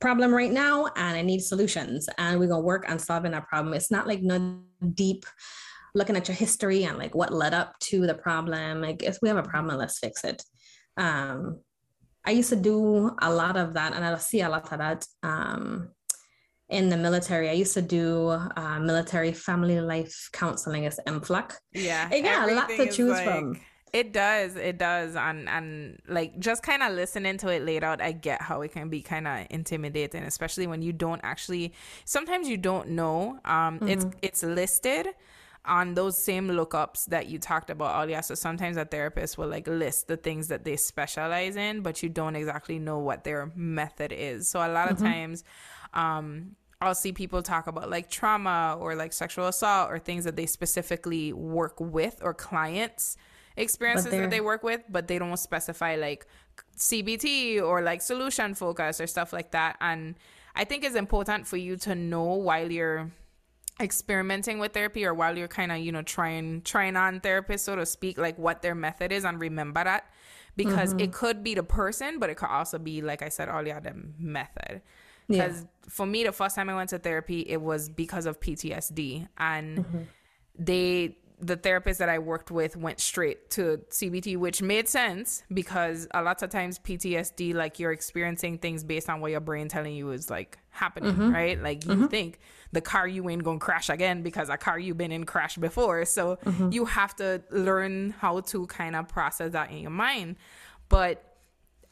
problem 0.00 0.32
right 0.32 0.52
now 0.52 0.86
and 0.96 1.16
I 1.16 1.22
need 1.22 1.40
solutions, 1.40 2.08
and 2.18 2.38
we're 2.38 2.48
gonna 2.48 2.60
work 2.62 2.88
on 2.88 2.98
solving 2.98 3.32
that 3.32 3.48
problem. 3.48 3.74
It's 3.74 3.90
not 3.90 4.06
like 4.06 4.22
no 4.22 4.60
deep 4.94 5.26
looking 5.94 6.16
at 6.16 6.28
your 6.28 6.34
history 6.36 6.84
and 6.84 6.98
like 6.98 7.14
what 7.14 7.32
led 7.32 7.54
up 7.54 7.78
to 7.80 8.06
the 8.06 8.14
problem. 8.14 8.80
Like 8.80 9.02
if 9.02 9.18
we 9.22 9.28
have 9.28 9.38
a 9.38 9.42
problem, 9.42 9.78
let's 9.78 9.98
fix 9.98 10.24
it. 10.24 10.42
Um, 10.96 11.60
I 12.24 12.32
used 12.32 12.50
to 12.50 12.56
do 12.56 13.10
a 13.22 13.32
lot 13.32 13.56
of 13.56 13.74
that, 13.74 13.94
and 13.94 14.04
I 14.04 14.16
see 14.18 14.40
a 14.42 14.48
lot 14.48 14.70
of 14.70 14.78
that 14.78 15.06
um, 15.22 15.90
in 16.68 16.88
the 16.90 16.96
military. 16.96 17.48
I 17.48 17.52
used 17.52 17.74
to 17.74 17.82
do 17.82 18.28
uh, 18.28 18.78
military 18.80 19.32
family 19.32 19.80
life 19.80 20.28
counseling 20.32 20.84
as 20.84 21.00
MFLAC. 21.06 21.52
Yeah. 21.72 22.10
It 22.12 22.22
got 22.22 22.50
a 22.50 22.54
lot 22.54 22.68
to 22.68 22.90
choose 22.90 23.18
from. 23.20 23.58
It 23.94 24.12
does, 24.12 24.54
it 24.56 24.76
does, 24.76 25.16
and 25.16 25.48
and 25.48 25.98
like 26.06 26.38
just 26.38 26.62
kind 26.62 26.82
of 26.82 26.92
listening 26.92 27.38
to 27.38 27.48
it 27.48 27.62
laid 27.64 27.82
out, 27.82 28.02
I 28.02 28.12
get 28.12 28.42
how 28.42 28.60
it 28.60 28.72
can 28.72 28.90
be 28.90 29.00
kind 29.00 29.26
of 29.26 29.46
intimidating, 29.48 30.24
especially 30.24 30.66
when 30.66 30.82
you 30.82 30.92
don't 30.92 31.22
actually. 31.24 31.72
Sometimes 32.04 32.46
you 32.50 32.58
don't 32.58 32.90
know. 32.90 33.38
Um, 33.46 33.78
it's 33.88 34.04
Mm-hmm. 34.04 34.18
it's 34.20 34.42
listed 34.42 35.06
on 35.68 35.94
those 35.94 36.22
same 36.22 36.48
lookups 36.48 37.06
that 37.06 37.28
you 37.28 37.38
talked 37.38 37.70
about 37.70 38.02
earlier. 38.02 38.22
So 38.22 38.34
sometimes 38.34 38.76
a 38.76 38.84
therapist 38.84 39.38
will 39.38 39.48
like 39.48 39.68
list 39.68 40.08
the 40.08 40.16
things 40.16 40.48
that 40.48 40.64
they 40.64 40.76
specialize 40.76 41.56
in, 41.56 41.82
but 41.82 42.02
you 42.02 42.08
don't 42.08 42.36
exactly 42.36 42.78
know 42.78 42.98
what 42.98 43.24
their 43.24 43.52
method 43.54 44.12
is. 44.12 44.48
So 44.48 44.60
a 44.60 44.68
lot 44.68 44.88
Mm-hmm. 44.88 44.90
of 44.90 44.98
times, 44.98 45.44
um, 45.94 46.56
I'll 46.80 46.94
see 46.94 47.12
people 47.12 47.42
talk 47.42 47.66
about 47.66 47.90
like 47.90 48.08
trauma 48.08 48.76
or 48.80 48.94
like 48.94 49.12
sexual 49.12 49.46
assault 49.48 49.90
or 49.90 49.98
things 49.98 50.24
that 50.24 50.36
they 50.36 50.46
specifically 50.46 51.32
work 51.32 51.80
with 51.80 52.18
or 52.22 52.34
clients 52.34 53.16
experiences 53.56 54.16
that 54.16 54.30
they 54.30 54.40
work 54.40 54.62
with, 54.62 54.82
but 54.88 55.08
they 55.08 55.18
don't 55.18 55.36
specify 55.36 55.96
like 55.96 56.26
CBT 56.76 57.60
or 57.62 57.82
like 57.82 58.00
solution 58.02 58.54
focus 58.54 59.00
or 59.00 59.06
stuff 59.08 59.32
like 59.32 59.50
that. 59.50 59.76
And 59.80 60.14
I 60.54 60.64
think 60.64 60.84
it's 60.84 60.94
important 60.94 61.46
for 61.46 61.56
you 61.56 61.76
to 61.78 61.94
know 61.94 62.22
while 62.34 62.70
you're 62.70 63.10
experimenting 63.80 64.58
with 64.58 64.72
therapy 64.72 65.04
or 65.04 65.14
while 65.14 65.36
you're 65.36 65.48
kind 65.48 65.70
of 65.70 65.78
you 65.78 65.92
know 65.92 66.02
trying 66.02 66.62
trying 66.62 66.96
on 66.96 67.20
therapists 67.20 67.60
so 67.60 67.76
to 67.76 67.86
speak 67.86 68.18
like 68.18 68.38
what 68.38 68.62
their 68.62 68.74
method 68.74 69.12
is 69.12 69.24
and 69.24 69.40
remember 69.40 69.84
that. 69.84 70.10
Because 70.56 70.92
it 70.94 70.96
mm-hmm. 70.96 71.12
could 71.12 71.44
be 71.44 71.54
the 71.54 71.62
person 71.62 72.18
but 72.18 72.30
it 72.30 72.36
could 72.36 72.48
also 72.48 72.78
be 72.78 73.00
like 73.00 73.22
i 73.22 73.28
said 73.28 73.48
earlier 73.48 73.80
the 73.80 73.94
method. 74.18 74.82
Yeah. 75.28 75.46
because 75.46 75.66
for 75.88 76.06
me 76.06 76.24
the 76.24 76.32
first 76.32 76.56
time 76.56 76.68
i 76.68 76.74
went 76.74 76.90
to 76.90 76.98
therapy 76.98 77.40
it 77.40 77.60
was 77.60 77.88
because 77.88 78.26
of 78.26 78.40
ptsd 78.40 79.28
and 79.36 79.78
mm-hmm. 79.78 80.02
they 80.58 81.16
the 81.40 81.56
therapist 81.56 81.98
that 82.00 82.08
I 82.08 82.18
worked 82.18 82.50
with 82.50 82.76
went 82.76 83.00
straight 83.00 83.50
to 83.50 83.80
CBT, 83.90 84.36
which 84.36 84.60
made 84.60 84.88
sense 84.88 85.42
because 85.52 86.08
a 86.12 86.22
lot 86.22 86.42
of 86.42 86.50
times 86.50 86.78
PTSD, 86.78 87.54
like 87.54 87.78
you're 87.78 87.92
experiencing 87.92 88.58
things 88.58 88.82
based 88.82 89.08
on 89.08 89.20
what 89.20 89.30
your 89.30 89.40
brain 89.40 89.68
telling 89.68 89.94
you 89.94 90.10
is 90.10 90.30
like 90.30 90.58
happening, 90.70 91.12
mm-hmm. 91.12 91.32
right? 91.32 91.62
Like 91.62 91.84
you 91.84 91.92
mm-hmm. 91.92 92.06
think 92.06 92.40
the 92.72 92.80
car 92.80 93.06
you 93.06 93.28
in 93.28 93.38
gonna 93.40 93.58
crash 93.58 93.88
again 93.88 94.22
because 94.22 94.48
a 94.48 94.56
car 94.56 94.78
you've 94.78 94.98
been 94.98 95.12
in 95.12 95.24
crashed 95.24 95.60
before. 95.60 96.04
So 96.04 96.38
mm-hmm. 96.44 96.72
you 96.72 96.84
have 96.86 97.14
to 97.16 97.42
learn 97.50 98.14
how 98.18 98.40
to 98.40 98.66
kind 98.66 98.96
of 98.96 99.08
process 99.08 99.52
that 99.52 99.70
in 99.70 99.78
your 99.78 99.90
mind. 99.90 100.36
But 100.88 101.24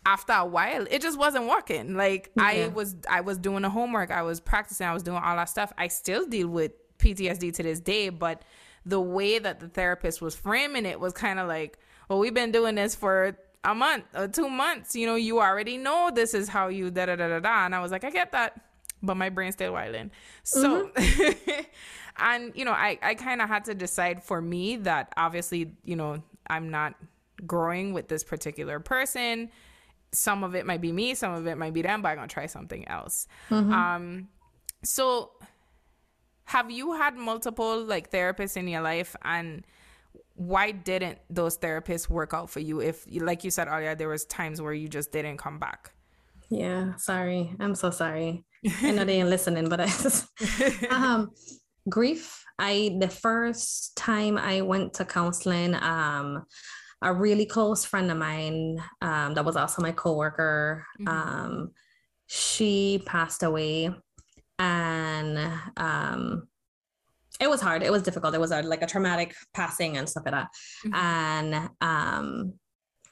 after 0.07 0.33
a 0.33 0.47
while 0.47 0.87
it 0.89 1.03
just 1.03 1.19
wasn't 1.19 1.45
working 1.49 1.95
like 1.95 2.31
i 2.39 2.69
was 2.69 2.95
i 3.11 3.21
was 3.21 3.39
doing 3.39 3.63
the 3.63 3.69
homework 3.69 4.13
i 4.13 4.23
was 4.23 4.39
practicing 4.39 4.87
i 4.87 4.95
was 4.95 5.03
doing 5.03 5.21
all 5.21 5.35
that 5.35 5.49
stuff 5.49 5.73
i 5.77 5.89
still 5.89 6.25
deal 6.25 6.47
with 6.47 6.71
ptsd 6.99 7.53
to 7.53 7.63
this 7.65 7.81
day 7.81 8.09
but 8.09 8.41
the 8.87 9.01
way 9.01 9.39
that 9.39 9.61
the 9.61 9.69
therapist 9.69 10.23
was 10.23 10.35
framing 10.35 10.87
it 10.87 10.99
was 10.99 11.13
kind 11.13 11.39
of 11.39 11.47
like 11.47 11.79
well 12.09 12.19
we've 12.19 12.35
been 12.35 12.53
doing 12.53 12.75
this 12.75 12.95
for 12.95 13.37
a 13.65 13.75
month 13.75 14.05
or 14.15 14.29
two 14.29 14.49
months 14.49 14.97
you 14.97 15.07
know 15.07 15.17
you 15.17 15.41
already 15.41 15.77
know 15.77 16.11
this 16.15 16.33
is 16.33 16.49
how 16.49 16.69
you 16.69 16.91
da 16.91 17.07
da 17.07 17.17
da 17.17 17.29
da 17.29 17.41
da. 17.41 17.67
And 17.67 17.75
i 17.75 17.81
was 17.81 17.93
like 17.93 18.05
i 18.05 18.11
get 18.11 18.33
that 18.33 18.61
but 19.03 19.17
my 19.17 19.29
brain's 19.29 19.55
still 19.55 19.73
wilding 19.73 20.11
so 20.45 20.89
mm-hmm. 20.89 21.61
and 22.19 22.53
you 22.55 22.65
know 22.65 22.73
i 22.73 22.99
i 23.03 23.15
kind 23.15 23.43
of 23.43 23.49
had 23.49 23.65
to 23.67 23.75
decide 23.75 24.23
for 24.23 24.41
me 24.41 24.77
that 24.77 25.13
obviously 25.17 25.73
you 25.85 25.97
know 25.97 26.23
i'm 26.49 26.71
not 26.71 26.95
growing 27.45 27.93
with 27.93 28.09
this 28.09 28.25
particular 28.25 28.81
person. 28.81 29.51
Some 30.13 30.45
of 30.45 30.55
it 30.55 30.65
might 30.65 30.81
be 30.81 30.93
me, 30.93 31.15
some 31.15 31.35
of 31.35 31.47
it 31.47 31.59
might 31.59 31.75
be 31.75 31.83
them, 31.83 32.03
but 32.03 32.11
I'm 32.11 32.17
gonna 32.17 32.29
try 32.29 32.47
something 32.47 32.87
else. 32.89 33.27
Mm-hmm. 33.51 33.73
Um, 33.73 34.29
so 34.85 35.33
have 36.47 36.71
you 36.71 36.93
had 36.95 37.17
multiple 37.17 37.85
like 37.85 38.11
therapists 38.11 38.57
in 38.57 38.69
your 38.69 38.81
life, 38.83 39.15
and 39.23 39.65
why 40.35 40.71
didn't 40.73 41.19
those 41.31 41.59
therapists 41.59 42.09
work 42.09 42.35
out 42.35 42.51
for 42.51 42.61
you? 42.61 42.81
If, 42.81 43.07
like 43.11 43.45
you 43.45 43.51
said 43.51 43.69
earlier, 43.69 43.95
there 43.95 44.09
was 44.09 44.25
times 44.25 44.61
where 44.61 44.73
you 44.73 44.89
just 44.89 45.13
didn't 45.13 45.39
come 45.39 45.59
back. 45.59 45.93
Yeah, 46.51 46.95
sorry. 46.97 47.55
I'm 47.59 47.75
so 47.75 47.91
sorry. 47.91 48.45
I 48.83 48.93
know 48.93 49.05
they 49.05 49.19
ain't 49.21 49.29
listening, 49.29 49.69
but 49.69 49.81
I 49.81 49.87
just 49.87 50.27
um 50.91 51.31
grief. 51.89 52.45
I 52.59 52.97
the 53.01 53.09
first 53.09 53.97
time 53.97 54.39
I 54.39 54.63
went 54.63 54.95
to 54.95 55.05
counseling, 55.05 55.75
um, 55.75 56.45
a 57.03 57.13
really 57.13 57.47
close 57.47 57.85
friend 57.85 58.11
of 58.11 58.17
mine, 58.19 58.83
um, 59.03 59.35
that 59.35 59.45
was 59.45 59.57
also 59.57 59.83
my 59.83 59.93
coworker, 59.93 60.87
Mhm. 61.01 61.09
um, 61.09 61.71
she 62.27 63.03
passed 63.07 63.43
away 63.43 63.91
and 64.59 65.39
um 65.77 66.49
it 67.39 67.51
was 67.51 67.61
hard. 67.61 67.83
It 67.83 67.93
was 67.93 68.03
difficult. 68.03 68.35
It 68.35 68.41
was 68.41 68.51
a, 68.51 68.63
like 68.63 68.81
a 68.81 68.87
traumatic 68.87 69.35
passing 69.53 69.99
and 69.99 70.09
stuff 70.09 70.25
like 70.25 70.33
that. 70.33 70.49
Mhm. 70.87 70.95
And 70.95 71.71
um 71.81 72.55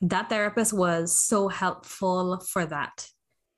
that 0.01 0.29
therapist 0.29 0.73
was 0.73 1.21
so 1.21 1.49
helpful 1.49 2.41
for 2.53 2.67
that 2.67 3.09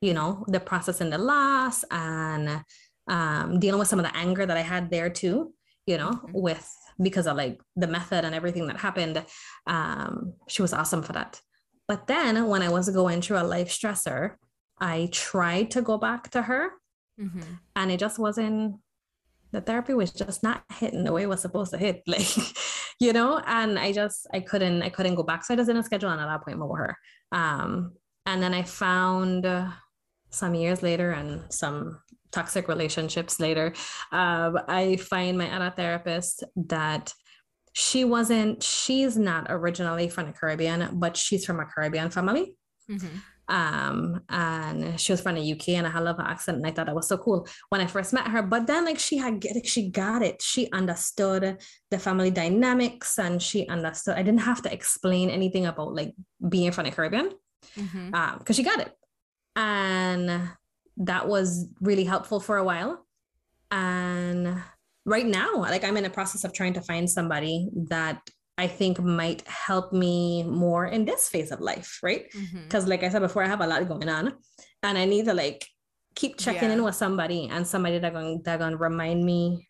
you 0.01 0.12
know 0.12 0.44
the 0.49 0.61
process 0.61 1.01
and 1.01 1.11
the 1.12 1.18
loss 1.18 1.83
and 1.90 2.62
um 3.09 3.59
dealing 3.59 3.79
with 3.79 3.88
some 3.88 3.99
of 3.99 4.05
the 4.05 4.14
anger 4.16 4.44
that 4.44 4.57
i 4.57 4.61
had 4.61 4.90
there 4.90 5.09
too 5.09 5.55
you 5.87 5.96
know 5.96 6.11
Mhm. 6.11 6.33
with 6.35 6.68
because 7.03 7.27
of 7.27 7.37
like 7.38 7.59
the 7.77 7.87
method 7.87 8.25
and 8.27 8.35
everything 8.35 8.66
that 8.66 8.77
happened 8.79 9.25
um 9.66 10.35
she 10.46 10.61
was 10.62 10.75
awesome 10.75 11.03
for 11.03 11.14
that 11.14 11.40
but 11.88 12.07
then 12.07 12.46
when 12.46 12.61
i 12.62 12.68
was 12.68 12.90
going 12.90 13.22
through 13.22 13.38
a 13.40 13.51
life 13.57 13.70
stressor 13.70 14.37
i 14.79 15.09
tried 15.11 15.70
to 15.70 15.81
go 15.81 15.96
back 15.96 16.31
to 16.31 16.42
her 16.42 16.72
Mhm. 17.18 17.59
and 17.74 17.90
it 17.90 17.98
just 18.00 18.18
wasn't 18.18 18.76
the 19.52 19.61
therapy 19.61 19.94
was 19.94 20.12
just 20.12 20.42
not 20.42 20.64
hitting 20.74 21.05
the 21.05 21.12
way 21.12 21.22
it 21.22 21.29
was 21.29 21.40
supposed 21.40 21.70
to 21.72 21.79
hit 21.79 22.02
like 22.07 22.37
you 23.00 23.12
know 23.12 23.40
and 23.46 23.79
i 23.79 23.92
just 23.92 24.26
i 24.35 24.40
couldn't 24.40 24.83
i 24.83 24.88
couldn't 24.90 25.14
go 25.14 25.22
back 25.22 25.44
so 25.44 25.55
i 25.55 25.57
just 25.57 25.68
didn't 25.68 25.85
schedule 25.85 26.11
another 26.11 26.35
appointment 26.35 26.70
with 26.70 26.79
her 26.79 26.96
um 27.33 27.92
and 28.26 28.42
then 28.42 28.52
i 28.52 28.62
found 28.62 29.46
uh, 29.46 29.70
some 30.31 30.55
years 30.55 30.83
later 30.83 31.12
and 31.12 31.42
some 31.52 31.98
toxic 32.33 32.68
relationships 32.68 33.40
later 33.40 33.72
um 34.12 34.59
i 34.68 34.96
find 34.96 35.38
my 35.38 35.50
other 35.55 35.70
therapist 35.74 36.44
that 36.57 37.14
she 37.72 38.05
wasn't 38.05 38.62
she's 38.62 39.16
not 39.16 39.46
originally 39.48 40.09
from 40.09 40.26
the 40.26 40.33
caribbean 40.33 40.98
but 40.98 41.16
she's 41.16 41.44
from 41.46 41.61
a 41.61 41.64
caribbean 41.66 42.11
family 42.11 42.57
Mhm. 42.90 43.20
Um 43.48 44.20
and 44.28 44.98
she 45.00 45.12
was 45.12 45.20
from 45.20 45.37
the 45.37 45.52
UK 45.52 45.68
and 45.70 45.87
I 45.87 45.90
had 45.90 46.02
a 46.02 46.04
love 46.04 46.16
her 46.16 46.24
accent 46.24 46.56
and 46.59 46.66
I 46.66 46.72
thought 46.72 46.87
that 46.87 46.94
was 46.94 47.09
so 47.09 47.16
cool 47.16 47.46
when 47.68 47.80
I 47.80 47.87
first 47.87 48.12
met 48.12 48.26
her. 48.28 48.42
But 48.42 48.66
then 48.66 48.85
like 48.85 48.98
she 48.98 49.16
had 49.18 49.44
like 49.44 49.66
she 49.66 49.88
got 49.90 50.22
it. 50.22 50.42
She 50.42 50.70
understood 50.72 51.59
the 51.90 51.98
family 51.98 52.30
dynamics 52.30 53.18
and 53.18 53.40
she 53.40 53.68
understood 53.68 54.16
I 54.16 54.22
didn't 54.22 54.40
have 54.40 54.62
to 54.62 54.72
explain 54.72 55.30
anything 55.30 55.66
about 55.66 55.94
like 55.94 56.12
being 56.48 56.72
from 56.72 56.85
the 56.87 56.90
Caribbean 56.90 57.30
Mhm. 57.78 58.14
um 58.14 58.38
because 58.38 58.56
she 58.56 58.62
got 58.62 58.80
it. 58.80 58.92
And 59.54 60.50
that 60.98 61.28
was 61.28 61.68
really 61.80 62.04
helpful 62.04 62.40
for 62.40 62.56
a 62.56 62.64
while. 62.64 63.06
And 63.70 64.62
right 65.04 65.26
now 65.26 65.56
like 65.61 65.85
I'm 65.85 65.96
in 65.96 66.02
the 66.04 66.11
process 66.11 66.42
of 66.44 66.52
trying 66.52 66.74
to 66.74 66.80
find 66.82 67.09
somebody 67.09 67.68
that 67.88 68.20
I 68.59 68.66
think 68.66 68.99
might 69.01 69.47
help 69.47 69.92
me 69.92 70.42
more 70.42 70.87
in 70.87 71.05
this 71.05 71.29
phase 71.29 71.51
of 71.53 71.61
life 71.61 71.99
right? 72.03 72.27
Because 72.64 72.87
like 72.87 73.03
i 73.03 73.09
said 73.09 73.21
before 73.21 73.42
i 73.42 73.49
have 73.49 73.61
a 73.61 73.66
lot 73.66 73.87
going 73.88 74.09
on 74.09 74.35
and 74.83 74.99
i 74.99 75.05
need 75.05 75.27
to 75.27 75.35
like 75.35 75.66
keep 76.14 76.38
checking 76.38 76.71
in 76.71 76.83
with 76.83 76.95
somebody 76.95 77.49
and 77.53 77.66
somebody 77.66 77.99
that 77.99 78.12
going 78.12 78.40
that 78.45 78.59
going 78.59 78.73
to 78.73 78.79
remind 78.79 79.25
me 79.25 79.69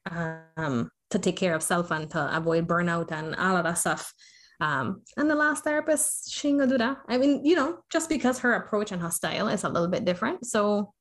um 0.57 0.91
to 1.11 1.19
take 1.19 1.37
care 1.37 1.55
of 1.55 1.63
self 1.63 1.91
and 1.91 2.11
to 2.11 2.37
avoid 2.37 2.67
burnout 2.67 3.11
and 3.13 3.35
all 3.37 3.57
of 3.57 3.65
that 3.65 3.79
stuff. 3.79 4.13
Um 4.61 5.03
and 5.17 5.29
the 5.31 5.35
last 5.35 5.65
therapist 5.65 6.31
she 6.33 6.49
ain't 6.49 6.59
gonna 6.61 6.71
do 6.71 6.79
that. 6.79 6.99
I 7.09 7.19
mean 7.19 7.45
you 7.45 7.57
know 7.57 7.79
just 7.91 8.09
because 8.09 8.39
her 8.41 8.55
approach 8.55 8.93
and 8.93 9.03
her 9.03 9.11
style 9.11 9.49
is 9.49 9.65
a 9.65 9.69
little 9.69 9.89
bit 9.89 10.05
different. 10.05 10.47
So 10.47 10.93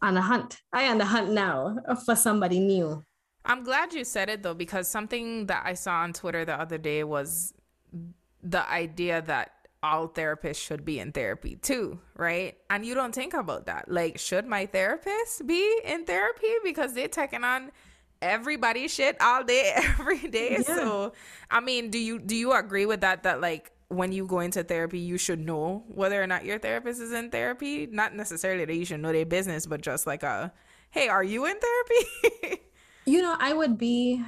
on 0.00 0.14
the 0.14 0.20
hunt 0.20 0.58
i 0.72 0.82
am 0.82 0.92
on 0.92 0.98
the 0.98 1.04
hunt 1.04 1.30
now 1.30 1.76
for 2.04 2.14
somebody 2.14 2.60
new 2.60 3.04
I'm 3.44 3.64
glad 3.64 3.92
you 3.92 4.04
said 4.04 4.28
it 4.28 4.42
though, 4.42 4.54
because 4.54 4.88
something 4.88 5.46
that 5.46 5.62
I 5.64 5.74
saw 5.74 6.00
on 6.02 6.12
Twitter 6.12 6.44
the 6.44 6.54
other 6.54 6.78
day 6.78 7.04
was 7.04 7.54
the 8.42 8.68
idea 8.70 9.22
that 9.22 9.52
all 9.82 10.08
therapists 10.08 10.56
should 10.56 10.84
be 10.84 11.00
in 11.00 11.12
therapy 11.12 11.56
too, 11.56 11.98
right? 12.16 12.56
And 12.70 12.86
you 12.86 12.94
don't 12.94 13.14
think 13.14 13.34
about 13.34 13.66
that. 13.66 13.90
Like, 13.90 14.18
should 14.18 14.46
my 14.46 14.66
therapist 14.66 15.46
be 15.46 15.80
in 15.84 16.04
therapy 16.04 16.48
because 16.62 16.94
they're 16.94 17.08
taking 17.08 17.42
on 17.42 17.72
everybody's 18.20 18.94
shit 18.94 19.20
all 19.20 19.42
day, 19.42 19.72
every 19.76 20.28
day? 20.28 20.52
Yeah. 20.52 20.76
So, 20.76 21.12
I 21.50 21.60
mean, 21.60 21.90
do 21.90 21.98
you 21.98 22.18
do 22.20 22.36
you 22.36 22.52
agree 22.52 22.86
with 22.86 23.00
that? 23.00 23.24
That 23.24 23.40
like 23.40 23.72
when 23.88 24.12
you 24.12 24.24
go 24.26 24.40
into 24.40 24.62
therapy, 24.62 25.00
you 25.00 25.18
should 25.18 25.40
know 25.40 25.84
whether 25.88 26.22
or 26.22 26.26
not 26.28 26.44
your 26.44 26.58
therapist 26.58 27.00
is 27.00 27.12
in 27.12 27.30
therapy. 27.30 27.88
Not 27.90 28.14
necessarily 28.14 28.64
that 28.64 28.74
you 28.74 28.84
should 28.84 29.00
know 29.00 29.12
their 29.12 29.26
business, 29.26 29.66
but 29.66 29.80
just 29.82 30.06
like 30.06 30.22
a, 30.22 30.52
hey, 30.90 31.08
are 31.08 31.24
you 31.24 31.44
in 31.44 31.56
therapy? 31.58 32.62
you 33.06 33.22
know, 33.22 33.36
I 33.38 33.52
would 33.52 33.78
be 33.78 34.22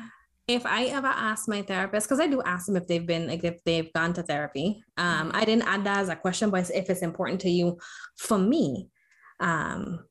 if 0.47 0.67
I 0.67 0.85
ever 0.87 1.07
ask 1.07 1.49
my 1.49 1.63
therapist, 1.63 2.07
because 2.07 2.21
I 2.21 2.27
do 2.27 2.43
ask 2.43 2.67
them 2.67 2.77
if 2.77 2.87
they've 2.87 3.07
been 3.07 3.29
like 3.29 3.45
if 3.45 3.65
they've 3.65 3.93
gone 3.93 4.13
to 4.15 4.23
therapy. 4.23 4.83
Um, 4.97 5.29
mm-hmm. 5.29 5.37
I 5.37 5.45
didn't 5.45 5.67
add 5.67 5.85
that 5.85 6.01
as 6.01 6.09
a 6.09 6.17
question, 6.17 6.51
but 6.51 6.71
if 6.71 6.91
it's 6.91 7.03
important 7.03 7.41
to 7.43 7.51
you, 7.51 7.79
for 8.19 8.39
me, 8.39 8.89
um, 9.41 10.05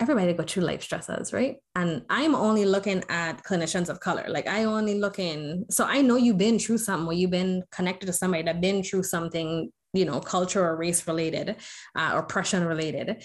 everybody 0.00 0.32
go 0.32 0.44
through 0.44 0.64
life 0.64 0.82
stresses, 0.82 1.32
right? 1.32 1.56
And 1.74 2.02
I'm 2.08 2.34
only 2.34 2.64
looking 2.64 3.02
at 3.08 3.44
clinicians 3.44 3.88
of 3.88 4.00
color. 4.00 4.24
Like 4.28 4.46
I 4.46 4.64
only 4.64 4.98
look 4.98 5.18
in, 5.18 5.66
so 5.70 5.84
I 5.84 6.00
know 6.00 6.16
you've 6.16 6.38
been 6.38 6.58
through 6.58 6.78
something 6.78 7.06
where 7.06 7.16
you've 7.16 7.30
been 7.30 7.62
connected 7.70 8.06
to 8.06 8.12
somebody 8.12 8.44
that 8.44 8.62
been 8.62 8.82
through 8.82 9.02
something, 9.02 9.70
you 9.92 10.04
know, 10.06 10.20
culture 10.20 10.64
or 10.64 10.76
race 10.76 11.06
related, 11.06 11.56
uh, 11.94 12.12
or 12.14 12.20
oppression 12.20 12.64
related. 12.64 13.22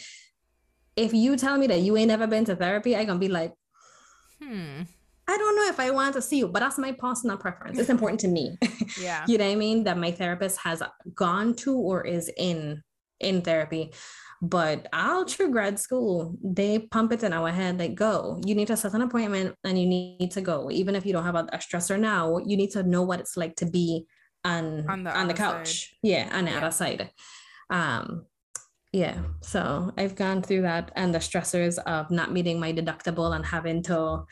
If 0.98 1.14
you 1.14 1.38
tell 1.38 1.58
me 1.58 1.68
that 1.68 1.80
you 1.80 1.96
ain't 1.96 2.10
never 2.10 2.28
been 2.28 2.44
to 2.46 2.58
therapy, 2.58 2.98
I 2.98 3.06
gonna 3.06 3.20
be 3.20 3.30
like, 3.30 3.54
hmm 4.42 4.82
I 5.28 5.38
don't 5.38 5.56
know 5.56 5.68
if 5.68 5.80
I 5.80 5.92
want 5.92 6.16
to 6.16 6.22
see 6.22 6.40
you, 6.40 6.48
but 6.50 6.60
that's 6.60 6.78
my 6.78 6.92
personal 6.92 7.38
preference. 7.38 7.80
It's 7.80 7.90
important 7.90 8.20
to 8.22 8.28
me. 8.28 8.58
Yeah. 9.00 9.24
you 9.26 9.38
know 9.38 9.46
what 9.46 9.54
I 9.54 9.56
mean? 9.56 9.86
That 9.86 9.98
my 9.98 10.12
therapist 10.12 10.58
has 10.60 10.84
gone 11.16 11.56
to 11.64 11.74
or 11.74 12.06
is 12.06 12.30
in 12.36 12.84
in 13.22 13.42
therapy. 13.42 13.94
But 14.42 14.88
all 14.92 15.26
through 15.26 15.52
grad 15.52 15.80
school, 15.80 16.36
they 16.44 16.80
pump 16.80 17.14
it 17.14 17.24
in 17.24 17.32
our 17.32 17.50
head 17.50 17.80
like, 17.80 17.96
go. 17.96 18.42
You 18.44 18.56
need 18.56 18.68
to 18.68 18.76
set 18.76 18.94
an 18.94 19.04
appointment 19.04 19.56
and 19.64 19.80
you 19.80 19.88
need 19.88 20.32
to 20.32 20.42
go. 20.42 20.70
Even 20.72 20.96
if 20.96 21.06
you 21.06 21.14
don't 21.14 21.24
have 21.24 21.36
a, 21.36 21.48
a 21.54 21.58
stressor 21.58 21.98
now, 22.00 22.40
you 22.40 22.58
need 22.58 22.72
to 22.72 22.84
know 22.84 23.04
what 23.04 23.20
it's 23.20 23.38
like 23.38 23.56
to 23.58 23.66
be 23.68 24.08
on 24.44 24.90
on 24.90 25.04
the, 25.04 25.18
on 25.18 25.28
the 25.28 25.34
couch. 25.34 25.70
Side. 25.70 25.98
Yeah, 26.02 26.30
on 26.34 26.46
the 26.46 26.52
yeah. 26.52 26.58
other 26.58 26.72
side. 26.72 27.12
Um, 27.70 28.26
yeah 28.92 29.18
so 29.42 29.92
i've 29.98 30.16
gone 30.16 30.42
through 30.42 30.62
that 30.62 30.92
and 30.96 31.14
the 31.14 31.20
stressors 31.20 31.78
of 31.86 32.12
not 32.12 32.32
meeting 32.32 32.60
my 32.60 32.74
deductible 32.74 33.36
and 33.36 33.46
having 33.46 33.82
to 33.82 34.24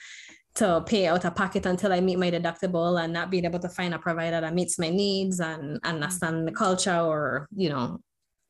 to 0.55 0.83
pay 0.85 1.07
out 1.07 1.25
a 1.25 1.31
pocket 1.31 1.65
until 1.65 1.93
I 1.93 2.01
meet 2.01 2.19
my 2.19 2.31
deductible 2.31 3.01
and 3.01 3.13
not 3.13 3.29
being 3.29 3.45
able 3.45 3.59
to 3.59 3.69
find 3.69 3.93
a 3.93 3.99
provider 3.99 4.41
that 4.41 4.53
meets 4.53 4.79
my 4.79 4.89
needs 4.89 5.39
and 5.39 5.79
understand 5.83 6.47
the 6.47 6.51
culture 6.51 6.99
or, 6.99 7.47
you 7.55 7.69
know, 7.69 7.99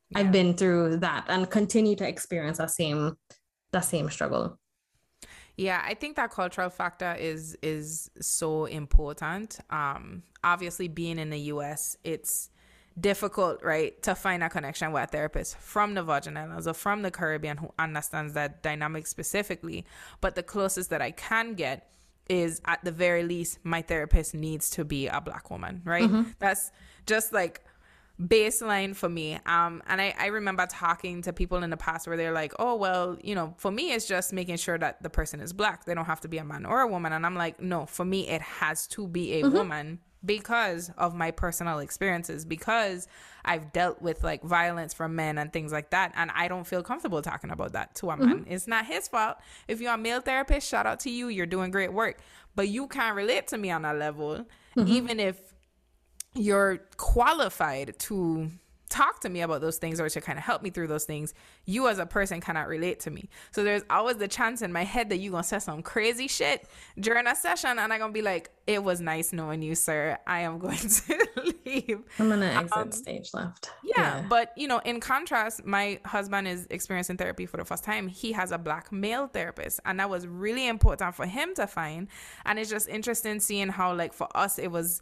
yeah. 0.09 0.19
I've 0.19 0.31
been 0.31 0.55
through 0.55 0.97
that 0.97 1.25
and 1.27 1.49
continue 1.49 1.95
to 1.97 2.07
experience 2.07 2.57
that 2.57 2.71
same 2.71 3.15
that 3.71 3.85
same 3.85 4.09
struggle. 4.09 4.57
Yeah, 5.55 5.83
I 5.85 5.93
think 5.93 6.15
that 6.15 6.31
cultural 6.31 6.71
factor 6.71 7.15
is 7.19 7.55
is 7.61 8.09
so 8.19 8.65
important. 8.65 9.59
Um 9.69 10.23
obviously 10.43 10.87
being 10.87 11.19
in 11.19 11.29
the 11.29 11.39
US, 11.53 11.95
it's 12.03 12.49
difficult, 12.99 13.63
right, 13.63 14.01
to 14.03 14.15
find 14.15 14.43
a 14.43 14.49
connection 14.49 14.91
with 14.91 15.03
a 15.03 15.07
therapist 15.07 15.57
from 15.57 15.93
the 15.93 16.03
Virgin 16.03 16.37
Islands 16.37 16.67
or 16.67 16.73
from 16.73 17.01
the 17.01 17.11
Caribbean 17.11 17.57
who 17.57 17.71
understands 17.77 18.33
that 18.33 18.63
dynamic 18.63 19.07
specifically. 19.07 19.85
But 20.21 20.35
the 20.35 20.43
closest 20.43 20.89
that 20.89 21.01
I 21.01 21.11
can 21.11 21.53
get 21.53 21.89
is 22.29 22.61
at 22.65 22.83
the 22.85 22.91
very 22.91 23.23
least 23.23 23.59
my 23.63 23.81
therapist 23.81 24.33
needs 24.33 24.69
to 24.69 24.85
be 24.85 25.07
a 25.07 25.19
black 25.19 25.49
woman 25.49 25.81
right 25.83 26.03
mm-hmm. 26.03 26.29
that's 26.37 26.71
just 27.07 27.33
like 27.33 27.65
baseline 28.21 28.95
for 28.95 29.09
me 29.09 29.39
um 29.45 29.81
and 29.87 29.99
I, 29.99 30.13
I 30.17 30.27
remember 30.27 30.67
talking 30.67 31.21
to 31.23 31.33
people 31.33 31.63
in 31.63 31.69
the 31.69 31.77
past 31.77 32.05
where 32.05 32.17
they're 32.17 32.33
like 32.33 32.53
oh 32.59 32.75
well 32.75 33.17
you 33.23 33.33
know 33.33 33.55
for 33.57 33.71
me 33.71 33.93
it's 33.93 34.07
just 34.07 34.31
making 34.31 34.57
sure 34.57 34.77
that 34.77 35.01
the 35.01 35.09
person 35.09 35.39
is 35.39 35.53
black 35.53 35.85
they 35.85 35.95
don't 35.95 36.05
have 36.05 36.21
to 36.21 36.27
be 36.27 36.37
a 36.37 36.43
man 36.43 36.65
or 36.65 36.81
a 36.81 36.87
woman 36.87 37.13
and 37.13 37.25
i'm 37.25 37.35
like 37.35 37.59
no 37.59 37.85
for 37.85 38.05
me 38.05 38.27
it 38.27 38.41
has 38.41 38.87
to 38.87 39.07
be 39.07 39.33
a 39.39 39.43
mm-hmm. 39.43 39.55
woman 39.55 39.99
because 40.25 40.91
of 40.97 41.15
my 41.15 41.31
personal 41.31 41.79
experiences 41.79 42.43
because 42.45 43.07
I've 43.45 43.71
dealt 43.71 44.01
with 44.01 44.23
like 44.23 44.43
violence 44.43 44.93
from 44.93 45.15
men 45.15 45.37
and 45.37 45.51
things 45.51 45.71
like 45.71 45.91
that 45.91 46.11
and 46.15 46.29
I 46.35 46.47
don't 46.47 46.67
feel 46.67 46.83
comfortable 46.83 47.21
talking 47.21 47.51
about 47.51 47.73
that 47.73 47.95
to 47.95 48.09
a 48.09 48.17
man. 48.17 48.39
Mm-hmm. 48.39 48.51
It's 48.51 48.67
not 48.67 48.85
his 48.85 49.07
fault. 49.07 49.37
If 49.67 49.79
you're 49.79 49.93
a 49.93 49.97
male 49.97 50.21
therapist, 50.21 50.67
shout 50.67 50.85
out 50.85 50.99
to 51.01 51.09
you. 51.09 51.29
You're 51.29 51.45
doing 51.45 51.71
great 51.71 51.93
work. 51.93 52.19
But 52.55 52.67
you 52.67 52.87
can't 52.87 53.15
relate 53.15 53.47
to 53.47 53.57
me 53.57 53.71
on 53.71 53.83
that 53.83 53.97
level 53.97 54.45
mm-hmm. 54.75 54.87
even 54.87 55.19
if 55.19 55.53
you're 56.35 56.79
qualified 56.97 57.97
to 57.99 58.51
talk 58.89 59.19
to 59.21 59.29
me 59.29 59.41
about 59.41 59.61
those 59.61 59.77
things 59.77 59.99
or 59.99 60.09
to 60.09 60.19
kind 60.19 60.37
of 60.37 60.43
help 60.43 60.61
me 60.61 60.69
through 60.69 60.87
those 60.87 61.05
things, 61.05 61.33
you 61.65 61.87
as 61.87 61.99
a 61.99 62.05
person 62.05 62.41
cannot 62.41 62.67
relate 62.67 62.99
to 63.01 63.11
me. 63.11 63.29
So 63.51 63.63
there's 63.63 63.83
always 63.89 64.17
the 64.17 64.27
chance 64.27 64.61
in 64.61 64.73
my 64.73 64.83
head 64.83 65.09
that 65.09 65.17
you're 65.17 65.31
gonna 65.31 65.43
say 65.43 65.59
some 65.59 65.81
crazy 65.81 66.27
shit 66.27 66.67
during 66.99 67.27
a 67.27 67.35
session 67.35 67.77
and 67.77 67.93
I'm 67.93 67.99
gonna 67.99 68.11
be 68.11 68.21
like, 68.21 68.49
it 68.67 68.83
was 68.83 69.01
nice 69.01 69.33
knowing 69.33 69.61
you, 69.61 69.73
sir. 69.73 70.17
I 70.27 70.41
am 70.41 70.59
going 70.59 70.77
to 70.77 71.53
leave. 71.65 72.03
I'm 72.19 72.29
gonna 72.29 72.45
exit 72.45 72.77
um, 72.77 72.91
stage 72.91 73.33
left. 73.33 73.71
Yeah, 73.83 73.93
yeah, 73.97 74.25
but 74.29 74.53
you 74.55 74.67
know, 74.67 74.79
in 74.79 74.99
contrast, 74.99 75.65
my 75.65 75.99
husband 76.05 76.47
is 76.47 76.67
experiencing 76.69 77.17
therapy 77.17 77.45
for 77.45 77.57
the 77.57 77.65
first 77.65 77.83
time. 77.83 78.07
He 78.07 78.31
has 78.33 78.51
a 78.51 78.57
black 78.57 78.91
male 78.91 79.27
therapist, 79.27 79.79
and 79.85 79.99
that 79.99 80.09
was 80.09 80.27
really 80.27 80.67
important 80.67 81.15
for 81.15 81.25
him 81.25 81.55
to 81.55 81.65
find. 81.65 82.07
And 82.45 82.59
it's 82.59 82.69
just 82.69 82.87
interesting 82.87 83.39
seeing 83.39 83.69
how, 83.69 83.95
like, 83.95 84.13
for 84.13 84.27
us, 84.35 84.59
it 84.59 84.71
was 84.71 85.01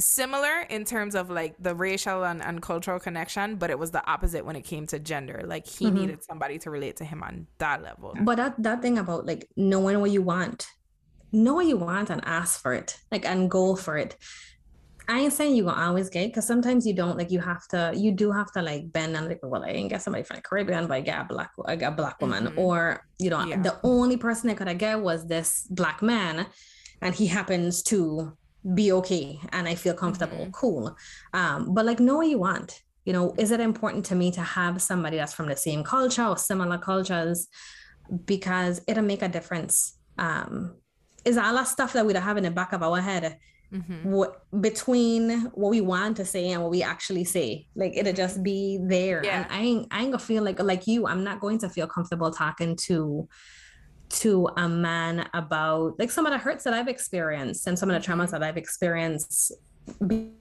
similar 0.00 0.60
in 0.70 0.84
terms 0.84 1.14
of 1.14 1.30
like 1.30 1.54
the 1.58 1.74
racial 1.74 2.24
and, 2.24 2.42
and 2.42 2.60
cultural 2.60 2.98
connection, 2.98 3.56
but 3.56 3.70
it 3.70 3.78
was 3.78 3.90
the 3.90 4.04
opposite 4.10 4.44
when 4.44 4.56
it 4.56 4.62
came 4.62 4.86
to 4.88 4.98
gender. 4.98 5.42
Like 5.46 5.66
he 5.66 5.86
mm-hmm. 5.86 5.96
needed 5.96 6.24
somebody 6.24 6.58
to 6.60 6.70
relate 6.70 6.96
to 6.96 7.04
him 7.04 7.22
on 7.22 7.46
that 7.58 7.82
level. 7.82 8.14
But 8.20 8.36
that 8.36 8.62
that 8.62 8.82
thing 8.82 8.98
about 8.98 9.26
like 9.26 9.48
knowing 9.56 10.00
what 10.00 10.10
you 10.10 10.22
want, 10.22 10.66
know 11.32 11.54
what 11.54 11.66
you 11.66 11.76
want 11.76 12.10
and 12.10 12.22
ask 12.24 12.60
for 12.60 12.74
it, 12.74 12.98
like 13.10 13.24
and 13.24 13.50
go 13.50 13.76
for 13.76 13.96
it. 13.96 14.16
I 15.06 15.20
ain't 15.20 15.34
saying 15.34 15.54
you 15.54 15.64
gonna 15.64 15.86
always 15.86 16.08
get 16.08 16.28
because 16.28 16.46
sometimes 16.46 16.86
you 16.86 16.94
don't 16.94 17.18
like 17.18 17.30
you 17.30 17.40
have 17.40 17.68
to 17.68 17.92
you 17.94 18.10
do 18.10 18.32
have 18.32 18.50
to 18.52 18.62
like 18.62 18.90
bend 18.90 19.16
and 19.16 19.28
like 19.28 19.40
well 19.42 19.62
I 19.62 19.68
ain't 19.68 19.90
get 19.90 20.00
somebody 20.00 20.24
from 20.24 20.36
the 20.36 20.42
Caribbean 20.42 20.86
but 20.86 20.94
I 20.94 21.00
get 21.02 21.20
a 21.20 21.24
black 21.24 21.50
I 21.66 21.76
got 21.76 21.92
a 21.92 21.96
black 21.96 22.20
woman 22.22 22.46
mm-hmm. 22.46 22.58
or 22.58 23.04
you 23.18 23.28
know 23.28 23.44
yeah. 23.44 23.60
the 23.60 23.78
only 23.82 24.16
person 24.16 24.48
I 24.48 24.54
could 24.54 24.66
have 24.66 24.78
get 24.78 25.02
was 25.02 25.26
this 25.26 25.66
black 25.68 26.00
man 26.00 26.46
and 27.02 27.14
he 27.14 27.26
happens 27.26 27.82
to 27.84 28.34
be 28.72 28.92
okay 28.92 29.38
and 29.52 29.68
I 29.68 29.74
feel 29.74 29.94
comfortable. 29.94 30.38
Mm-hmm. 30.38 30.50
Cool. 30.50 30.96
Um, 31.32 31.74
but 31.74 31.84
like 31.84 32.00
know 32.00 32.16
what 32.16 32.28
you 32.28 32.38
want. 32.38 32.82
You 33.04 33.12
know, 33.12 33.34
is 33.36 33.50
it 33.50 33.60
important 33.60 34.06
to 34.06 34.14
me 34.14 34.30
to 34.32 34.40
have 34.40 34.80
somebody 34.80 35.18
that's 35.18 35.34
from 35.34 35.48
the 35.48 35.56
same 35.56 35.84
culture 35.84 36.24
or 36.24 36.38
similar 36.38 36.78
cultures? 36.78 37.48
Because 38.24 38.80
it'll 38.88 39.04
make 39.04 39.22
a 39.22 39.28
difference. 39.28 39.98
Um, 40.16 40.76
is 41.24 41.36
all 41.36 41.54
that 41.54 41.68
stuff 41.68 41.92
that 41.94 42.06
we 42.06 42.14
have 42.14 42.36
in 42.36 42.44
the 42.44 42.50
back 42.50 42.72
of 42.72 42.82
our 42.82 43.00
head 43.00 43.38
mm-hmm. 43.74 44.10
what 44.10 44.44
between 44.60 45.42
what 45.54 45.70
we 45.70 45.80
want 45.80 46.16
to 46.16 46.24
say 46.24 46.50
and 46.50 46.62
what 46.62 46.70
we 46.70 46.82
actually 46.82 47.24
say. 47.24 47.66
Like 47.74 47.96
it'll 47.96 48.12
just 48.12 48.42
be 48.42 48.78
there. 48.82 49.22
Yeah. 49.24 49.42
And 49.42 49.52
I 49.52 49.60
ain't 49.60 49.88
I 49.90 50.02
ain't 50.02 50.12
gonna 50.12 50.18
feel 50.18 50.42
like 50.42 50.60
like 50.62 50.86
you, 50.86 51.06
I'm 51.06 51.24
not 51.24 51.40
going 51.40 51.58
to 51.58 51.68
feel 51.68 51.86
comfortable 51.86 52.30
talking 52.30 52.76
to 52.84 53.28
to 54.08 54.48
a 54.56 54.68
man 54.68 55.28
about 55.34 55.98
like 55.98 56.10
some 56.10 56.26
of 56.26 56.32
the 56.32 56.38
hurts 56.38 56.64
that 56.64 56.74
I've 56.74 56.88
experienced 56.88 57.66
and 57.66 57.78
some 57.78 57.90
of 57.90 58.00
the 58.00 58.06
traumas 58.06 58.30
that 58.30 58.42
I've 58.42 58.56
experienced 58.56 59.52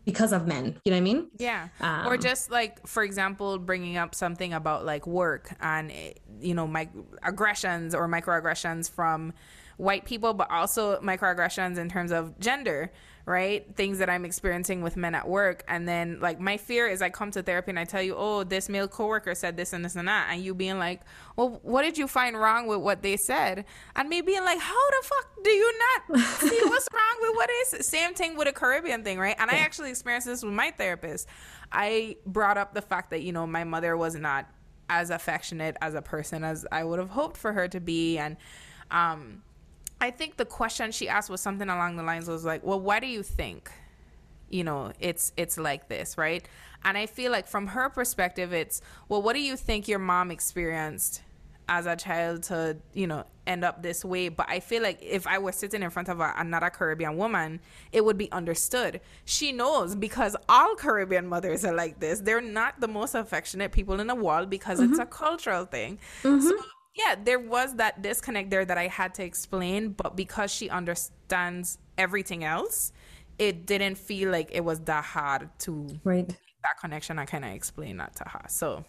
because 0.06 0.32
of 0.32 0.48
men 0.48 0.80
you 0.86 0.92
know 0.92 0.96
what 0.96 0.98
i 0.98 1.02
mean? 1.02 1.28
Yeah. 1.38 1.68
Um, 1.82 2.08
or 2.08 2.18
just 2.18 2.50
like 2.50 2.86
for 2.88 3.04
example 3.04 3.58
bringing 3.60 3.98
up 3.98 4.16
something 4.16 4.54
about 4.54 4.86
like 4.86 5.06
work 5.06 5.54
and 5.60 5.92
eh, 5.92 6.14
you 6.40 6.54
know 6.54 6.66
my 6.66 6.88
aggressions 7.24 7.94
or 7.94 8.08
microaggressions 8.08 8.90
from 8.90 9.34
white 9.78 10.06
people 10.06 10.34
but 10.34 10.50
also 10.50 11.00
microaggressions 11.02 11.78
in 11.78 11.90
terms 11.90 12.12
of 12.12 12.40
gender 12.40 12.92
right? 13.26 13.66
Things 13.76 14.00
that 14.00 14.10
I'm 14.10 14.26
experiencing 14.26 14.82
with 14.82 14.98
men 14.98 15.16
at 15.16 15.28
work. 15.28 15.64
And 15.68 15.88
then, 15.88 16.20
like, 16.20 16.40
my 16.42 16.58
fear 16.58 16.88
is 16.88 17.02
I 17.02 17.10
come 17.10 17.32
to 17.32 17.42
therapy 17.42 17.72
and 17.72 17.80
I 17.80 17.86
tell 17.86 18.02
you, 18.02 18.16
oh, 18.18 18.44
this 18.44 18.68
male 18.68 18.88
coworker 18.88 19.34
said 19.34 19.56
this 19.56 19.72
and 19.72 19.84
this 19.84 19.96
and 19.96 20.08
that. 20.08 20.28
And 20.30 20.44
you 20.44 20.54
being 20.54 20.78
like, 20.78 21.02
well, 21.38 21.60
what 21.64 21.84
did 21.84 21.98
you 21.98 22.08
find 22.08 22.38
wrong 22.38 22.68
with 22.68 22.80
what 22.80 23.02
they 23.02 23.16
said? 23.16 23.64
And 23.96 24.10
me 24.10 24.22
being 24.22 24.44
like, 24.44 24.60
how 24.60 24.90
the 24.90 25.08
fuck 25.08 25.44
do 25.44 25.50
you 25.50 25.74
not 25.80 26.20
see 26.40 26.60
what's 26.64 26.88
wrong 26.94 27.18
with 27.22 27.36
what 27.36 27.50
is? 27.50 27.88
Same 27.88 28.14
thing 28.14 28.36
with 28.36 28.50
a 28.50 28.54
Caribbean 28.54 29.04
thing, 29.04 29.20
right? 29.20 29.36
And 29.40 29.50
I 29.50 29.56
actually 29.56 29.90
experienced 29.90 30.28
this 30.28 30.44
with 30.44 30.54
my 30.54 30.72
therapist. 30.72 31.28
I 31.72 32.18
brought 32.26 32.58
up 32.58 32.74
the 32.74 32.82
fact 32.82 33.10
that, 33.12 33.22
you 33.22 33.32
know, 33.32 33.48
my 33.48 33.64
mother 33.64 33.96
was 33.96 34.16
not 34.16 34.50
as 34.90 35.10
affectionate 35.10 35.78
as 35.82 35.96
a 35.96 36.02
person 36.02 36.44
as 36.44 36.66
I 36.74 36.84
would 36.84 37.00
have 37.00 37.10
hoped 37.10 37.38
for 37.38 37.54
her 37.54 37.70
to 37.70 37.80
be. 37.80 38.18
And, 38.18 38.36
um, 38.92 39.44
I 40.04 40.12
think 40.12 40.36
the 40.36 40.44
question 40.44 40.92
she 40.92 41.08
asked 41.08 41.30
was 41.30 41.40
something 41.40 41.70
along 41.70 41.96
the 41.96 42.04
lines 42.04 42.28
was 42.28 42.44
like, 42.44 42.62
"Well, 42.62 42.78
why 42.78 43.00
do 43.00 43.08
you 43.08 43.24
think, 43.24 43.72
you 44.50 44.66
know, 44.66 44.92
it's 45.00 45.32
it's 45.38 45.58
like 45.58 45.88
this, 45.88 46.18
right?" 46.18 46.46
And 46.84 46.98
I 46.98 47.06
feel 47.06 47.32
like 47.32 47.48
from 47.48 47.68
her 47.68 47.88
perspective, 47.90 48.52
it's, 48.52 48.82
"Well, 49.08 49.22
what 49.22 49.34
do 49.34 49.40
you 49.40 49.56
think 49.56 49.88
your 49.88 50.00
mom 50.00 50.30
experienced 50.30 51.22
as 51.70 51.86
a 51.86 51.96
child 51.96 52.44
to 52.44 52.76
you 52.94 53.08
know 53.08 53.24
end 53.48 53.64
up 53.64 53.82
this 53.82 54.04
way 54.04 54.28
but 54.28 54.46
i 54.50 54.60
feel 54.60 54.84
like 54.84 55.00
if 55.02 55.26
i 55.26 55.38
was 55.38 55.56
sitting 55.56 55.82
in 55.82 55.90
front 55.90 56.10
of 56.10 56.20
a, 56.20 56.34
another 56.36 56.70
caribbean 56.70 57.16
woman 57.16 57.58
it 57.94 58.04
would 58.04 58.18
be 58.18 58.30
understood 58.34 59.00
she 59.24 59.54
knows 59.54 59.96
because 59.96 60.36
all 60.50 60.76
caribbean 60.76 61.26
mothers 61.26 61.64
are 61.64 61.74
like 61.74 62.02
this 62.02 62.20
they're 62.20 62.42
not 62.42 62.78
the 62.82 62.88
most 62.88 63.16
affectionate 63.16 63.72
people 63.72 64.02
in 64.02 64.08
the 64.08 64.16
world 64.16 64.50
because 64.50 64.82
mm-hmm. 64.82 64.92
it's 64.92 65.00
a 65.00 65.06
cultural 65.06 65.64
thing 65.64 65.98
mm-hmm. 66.22 66.42
so 66.42 66.54
yeah 66.96 67.16
there 67.22 67.40
was 67.40 67.76
that 67.76 68.02
disconnect 68.02 68.50
there 68.50 68.66
that 68.66 68.78
i 68.78 68.88
had 68.88 69.14
to 69.14 69.24
explain 69.24 69.90
but 69.90 70.16
because 70.16 70.52
she 70.52 70.70
understands 70.70 71.78
everything 71.98 72.44
else 72.44 72.92
it 73.40 73.66
didn't 73.66 73.98
feel 73.98 74.30
like 74.32 74.50
it 74.52 74.64
was 74.64 74.80
that 74.82 75.04
hard 75.04 75.50
to 75.60 75.88
right. 76.04 76.28
that 76.28 76.80
connection. 76.80 77.18
I 77.18 77.26
kind 77.26 77.44
of 77.44 77.52
explained 77.52 78.00
that 78.00 78.16
to 78.18 78.24
her 78.26 78.46
so 78.48 78.86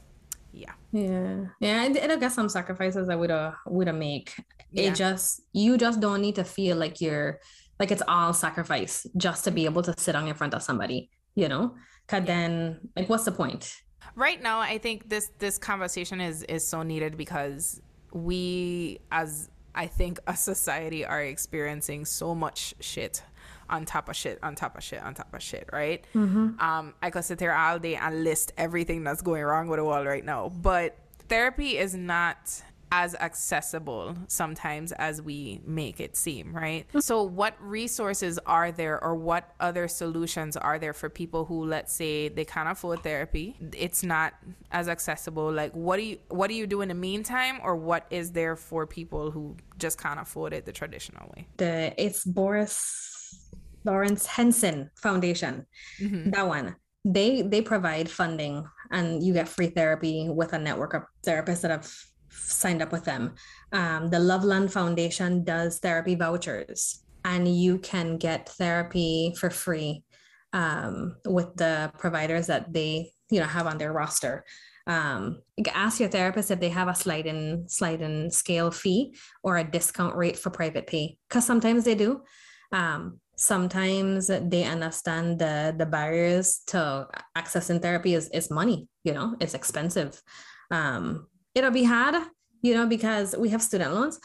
yeah. 0.52 0.72
Yeah. 0.92 1.46
Yeah 1.60 1.82
and 1.82 2.12
I 2.12 2.16
guess 2.16 2.34
some 2.34 2.48
sacrifices 2.48 3.08
i 3.08 3.16
would 3.16 3.30
have 3.30 3.54
would 3.66 3.88
have 3.88 3.96
make 3.96 4.34
yeah. 4.70 4.84
it 4.84 4.94
just 4.94 5.42
you 5.52 5.76
just 5.76 6.00
don't 6.00 6.20
need 6.20 6.36
to 6.36 6.44
feel 6.44 6.76
like 6.76 7.00
you're 7.00 7.40
like 7.80 7.90
it's 7.90 8.02
all 8.06 8.32
sacrifice 8.32 9.06
just 9.16 9.44
to 9.44 9.50
be 9.50 9.64
able 9.64 9.82
to 9.82 9.94
sit 9.98 10.14
on 10.14 10.28
in 10.28 10.34
front 10.34 10.54
of 10.54 10.62
somebody 10.62 11.10
you 11.36 11.48
know? 11.48 11.74
Because 12.06 12.26
then 12.26 12.90
like 12.94 13.08
what's 13.08 13.24
the 13.24 13.32
point? 13.32 13.74
Right 14.14 14.40
now 14.40 14.60
i 14.60 14.78
think 14.78 15.08
this 15.08 15.32
this 15.38 15.58
conversation 15.58 16.20
is 16.20 16.44
is 16.44 16.64
so 16.68 16.82
needed 16.82 17.16
because 17.16 17.80
we 18.14 18.98
as 19.12 19.50
i 19.74 19.87
think 19.87 20.18
a 20.27 20.35
society 20.35 21.05
are 21.05 21.22
experiencing 21.22 22.07
so 22.07 22.35
much 22.35 22.74
shit 22.81 23.22
on 23.68 23.85
top 23.85 24.09
of 24.09 24.16
shit, 24.16 24.38
on 24.42 24.55
top 24.55 24.77
of 24.77 24.83
shit, 24.83 25.03
on 25.03 25.14
top 25.14 25.33
of 25.33 25.42
shit, 25.42 25.68
right? 25.72 26.05
Mm-hmm. 26.14 26.61
Um, 26.61 26.94
I 27.03 27.11
could 27.11 27.24
sit 27.24 27.38
there 27.38 27.57
all 27.57 27.79
day 27.79 27.96
and 27.96 28.24
list 28.24 28.53
everything 28.57 29.05
that's 29.05 29.22
going 29.22 29.42
wrong 29.42 29.68
with 29.68 29.79
the 29.79 29.85
world 29.85 30.07
right 30.07 30.24
now, 30.24 30.50
but 30.50 30.96
therapy 31.29 31.79
is 31.79 31.94
not 31.94 32.62
as 32.96 33.16
accessible 33.16 34.16
sometimes 34.28 34.92
as 34.92 35.20
we 35.20 35.61
make 35.66 35.98
it 35.98 36.16
seem, 36.16 36.54
right? 36.54 36.87
Mm-hmm. 36.88 37.00
So, 37.00 37.24
what 37.24 37.54
resources 37.61 38.38
are 38.46 38.70
there, 38.70 39.02
or 39.02 39.16
what 39.16 39.52
other 39.59 39.88
solutions 39.88 40.57
are 40.57 40.78
there 40.78 40.92
for 40.92 41.09
people 41.09 41.44
who, 41.44 41.64
let's 41.64 41.92
say, 41.92 42.28
they 42.28 42.44
can't 42.44 42.68
afford 42.68 43.02
therapy? 43.02 43.57
It's 43.76 44.04
not 44.04 44.35
as 44.70 44.88
accessible. 44.88 45.50
Like, 45.50 45.72
what 45.72 45.96
do 45.96 46.04
you 46.04 46.18
what 46.28 46.48
do 46.50 46.54
you 46.54 46.68
do 46.68 46.83
in 46.83 46.88
the 46.88 47.00
meantime, 47.11 47.59
or 47.64 47.74
what 47.74 48.07
is 48.11 48.30
there 48.30 48.54
for 48.54 48.87
people 48.87 49.33
who 49.33 49.57
just 49.76 50.00
can't 50.00 50.20
afford 50.20 50.52
it 50.52 50.64
the 50.64 50.72
traditional 50.72 51.26
way? 51.37 51.48
The 51.57 51.92
it's 51.98 52.24
Boris 52.24 53.50
Lawrence 53.85 54.24
Henson 54.24 54.90
Foundation. 55.02 55.66
Mm-hmm. 56.00 56.30
That 56.30 56.46
one. 56.46 56.76
They 57.04 57.42
they 57.42 57.61
provide 57.61 58.09
funding 58.09 58.64
and 58.90 59.22
you 59.22 59.35
get 59.35 59.48
free 59.48 59.66
therapy 59.66 60.28
with 60.30 60.52
a 60.54 60.59
network 60.59 60.94
of 60.94 61.02
therapists 61.26 61.61
that 61.62 61.70
have 61.70 61.87
signed 62.34 62.82
up 62.82 62.92
with 62.92 63.04
them. 63.04 63.34
Um, 63.72 64.10
the 64.10 64.18
Loveland 64.18 64.72
Foundation 64.72 65.44
does 65.44 65.78
therapy 65.78 66.14
vouchers, 66.14 67.02
and 67.24 67.48
you 67.48 67.78
can 67.78 68.16
get 68.18 68.48
therapy 68.48 69.34
for 69.38 69.50
free 69.50 70.04
um, 70.52 71.16
with 71.24 71.56
the 71.56 71.90
providers 71.98 72.46
that 72.46 72.72
they 72.72 73.12
you 73.30 73.40
know 73.40 73.46
have 73.46 73.66
on 73.66 73.78
their 73.78 73.92
roster. 73.92 74.44
Um, 74.86 75.40
ask 75.72 75.98
your 75.98 76.10
therapist 76.10 76.50
if 76.50 76.60
they 76.60 76.68
have 76.68 76.88
a 76.88 76.94
sliding 76.94 77.64
sliding 77.68 78.30
scale 78.30 78.70
fee 78.70 79.14
or 79.42 79.56
a 79.56 79.64
discount 79.64 80.14
rate 80.14 80.38
for 80.38 80.50
private 80.50 80.86
pay 80.86 81.16
because 81.28 81.46
sometimes 81.46 81.84
they 81.84 81.94
do. 81.94 82.22
Um, 82.70 83.20
sometimes 83.36 84.28
they 84.28 84.64
understand 84.64 85.38
the 85.38 85.74
the 85.76 85.86
barriers 85.86 86.60
to 86.66 87.06
accessing 87.36 87.82
therapy 87.82 88.14
is, 88.14 88.28
is 88.28 88.50
money 88.50 88.86
you 89.02 89.12
know 89.12 89.34
it's 89.40 89.54
expensive 89.54 90.22
um 90.70 91.26
it'll 91.54 91.70
be 91.70 91.84
hard 91.84 92.14
you 92.62 92.74
know 92.74 92.86
because 92.86 93.34
we 93.38 93.48
have 93.48 93.62
student 93.62 93.94
loans 93.94 94.18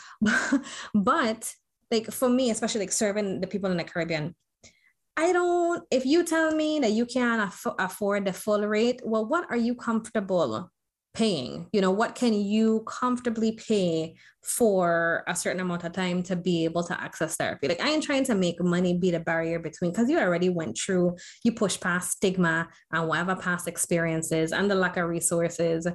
but 0.93 1.53
like 1.91 2.11
for 2.11 2.29
me 2.29 2.49
especially 2.49 2.81
like 2.81 2.91
serving 2.91 3.41
the 3.41 3.47
people 3.47 3.71
in 3.71 3.77
the 3.77 3.83
caribbean 3.83 4.35
i 5.17 5.31
don't 5.31 5.83
if 5.91 6.05
you 6.05 6.23
tell 6.23 6.55
me 6.55 6.79
that 6.79 6.91
you 6.91 7.05
can't 7.05 7.41
aff- 7.41 7.75
afford 7.79 8.25
the 8.25 8.33
full 8.33 8.65
rate 8.67 9.01
well 9.03 9.25
what 9.25 9.45
are 9.49 9.57
you 9.57 9.75
comfortable 9.75 10.71
paying? 11.13 11.67
You 11.73 11.81
know 11.81 11.91
what 11.91 12.15
can 12.15 12.33
you 12.33 12.83
comfortably 12.87 13.53
pay 13.53 14.15
for 14.43 15.23
a 15.27 15.35
certain 15.35 15.59
amount 15.59 15.83
of 15.83 15.91
time 15.91 16.23
to 16.23 16.35
be 16.35 16.63
able 16.63 16.83
to 16.83 17.01
access 17.01 17.35
therapy? 17.35 17.67
Like 17.67 17.81
i 17.81 17.89
am 17.89 18.01
trying 18.01 18.23
to 18.25 18.35
make 18.35 18.61
money 18.63 18.97
be 18.97 19.11
the 19.11 19.19
barrier 19.19 19.59
between 19.59 19.91
because 19.91 20.09
you 20.09 20.19
already 20.19 20.49
went 20.49 20.77
through 20.77 21.17
you 21.43 21.51
push 21.51 21.79
past 21.79 22.11
stigma 22.11 22.69
and 22.91 23.07
whatever 23.07 23.35
past 23.35 23.67
experiences 23.67 24.51
and 24.51 24.69
the 24.69 24.75
lack 24.75 24.97
of 24.97 25.09
resources 25.09 25.87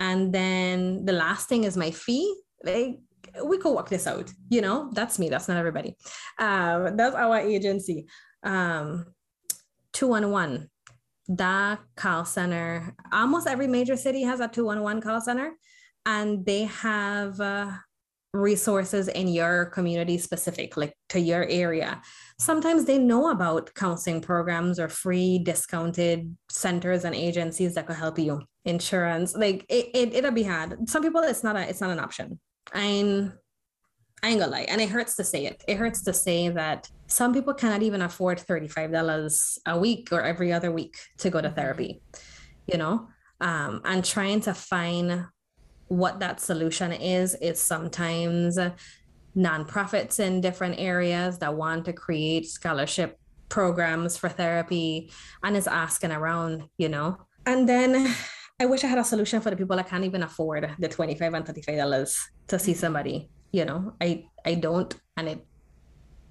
and 0.00 0.32
then 0.32 1.04
the 1.04 1.12
last 1.12 1.48
thing 1.48 1.64
is 1.64 1.76
my 1.76 1.90
fee. 1.90 2.34
Like 2.64 2.98
we 3.44 3.58
could 3.58 3.74
work 3.74 3.88
this 3.88 4.06
out 4.06 4.30
you 4.48 4.60
know? 4.60 4.90
That's 4.92 5.18
me 5.18 5.28
that's 5.28 5.48
not 5.48 5.56
everybody. 5.56 5.96
Um 6.38 6.96
that's 6.96 7.14
our 7.14 7.38
agency. 7.38 8.06
Um 8.42 9.06
211 9.92 10.70
that 11.28 11.80
call 11.96 12.24
center, 12.24 12.94
almost 13.12 13.46
every 13.46 13.66
major 13.66 13.96
city 13.96 14.22
has 14.22 14.40
a 14.40 14.48
211 14.48 15.02
call 15.02 15.20
center, 15.20 15.52
and 16.04 16.44
they 16.44 16.64
have 16.64 17.40
uh, 17.40 17.70
resources 18.32 19.08
in 19.08 19.28
your 19.28 19.66
community 19.66 20.18
specific, 20.18 20.76
like 20.76 20.94
to 21.10 21.20
your 21.20 21.46
area. 21.48 22.02
Sometimes 22.38 22.84
they 22.84 22.98
know 22.98 23.30
about 23.30 23.72
counseling 23.74 24.20
programs 24.20 24.78
or 24.78 24.88
free 24.88 25.38
discounted 25.38 26.36
centers 26.50 27.04
and 27.04 27.14
agencies 27.14 27.74
that 27.74 27.86
could 27.86 27.96
help 27.96 28.18
you. 28.18 28.42
Insurance, 28.66 29.36
like 29.36 29.66
it, 29.68 29.90
it 29.94 30.14
it'll 30.14 30.30
be 30.30 30.42
hard. 30.42 30.88
Some 30.88 31.02
people, 31.02 31.20
it's 31.20 31.44
not 31.44 31.56
a, 31.56 31.68
it's 31.68 31.82
not 31.82 31.90
an 31.90 32.00
option. 32.00 32.40
I'm 32.72 33.34
I 34.24 34.28
ain't 34.28 34.40
gonna 34.40 34.52
lie. 34.52 34.66
And 34.68 34.80
it 34.80 34.88
hurts 34.88 35.16
to 35.16 35.24
say 35.24 35.44
it. 35.44 35.62
It 35.68 35.76
hurts 35.76 36.02
to 36.04 36.14
say 36.14 36.48
that 36.48 36.88
some 37.08 37.34
people 37.34 37.52
cannot 37.52 37.82
even 37.82 38.00
afford 38.00 38.38
$35 38.38 39.58
a 39.66 39.78
week 39.78 40.08
or 40.12 40.22
every 40.22 40.50
other 40.50 40.72
week 40.72 40.96
to 41.18 41.28
go 41.28 41.42
to 41.42 41.48
mm-hmm. 41.48 41.56
therapy, 41.56 42.00
you 42.66 42.78
know? 42.78 43.08
Um, 43.42 43.82
and 43.84 44.02
trying 44.02 44.40
to 44.42 44.54
find 44.54 45.26
what 45.88 46.20
that 46.20 46.40
solution 46.40 46.92
is, 46.92 47.34
is 47.34 47.60
sometimes 47.60 48.58
nonprofits 49.36 50.18
in 50.18 50.40
different 50.40 50.76
areas 50.78 51.38
that 51.40 51.54
want 51.54 51.84
to 51.84 51.92
create 51.92 52.46
scholarship 52.46 53.18
programs 53.50 54.16
for 54.16 54.30
therapy 54.30 55.12
and 55.42 55.54
is 55.54 55.66
asking 55.66 56.12
around, 56.12 56.64
you 56.78 56.88
know? 56.88 57.18
And 57.44 57.68
then 57.68 58.14
I 58.64 58.66
wish 58.66 58.82
I 58.82 58.88
had 58.88 58.98
a 58.98 59.04
solution 59.04 59.40
for 59.40 59.50
the 59.50 59.56
people 59.56 59.76
that 59.76 59.88
can't 59.88 60.04
even 60.04 60.22
afford 60.22 60.62
the 60.78 60.88
25 60.88 61.34
and 61.34 61.44
$35 61.44 62.18
to 62.48 62.58
see 62.58 62.74
somebody 62.74 63.28
you 63.54 63.64
know? 63.64 63.94
I 64.00 64.26
i 64.44 64.54
don't 64.54 64.92
and 65.16 65.28
it 65.28 65.46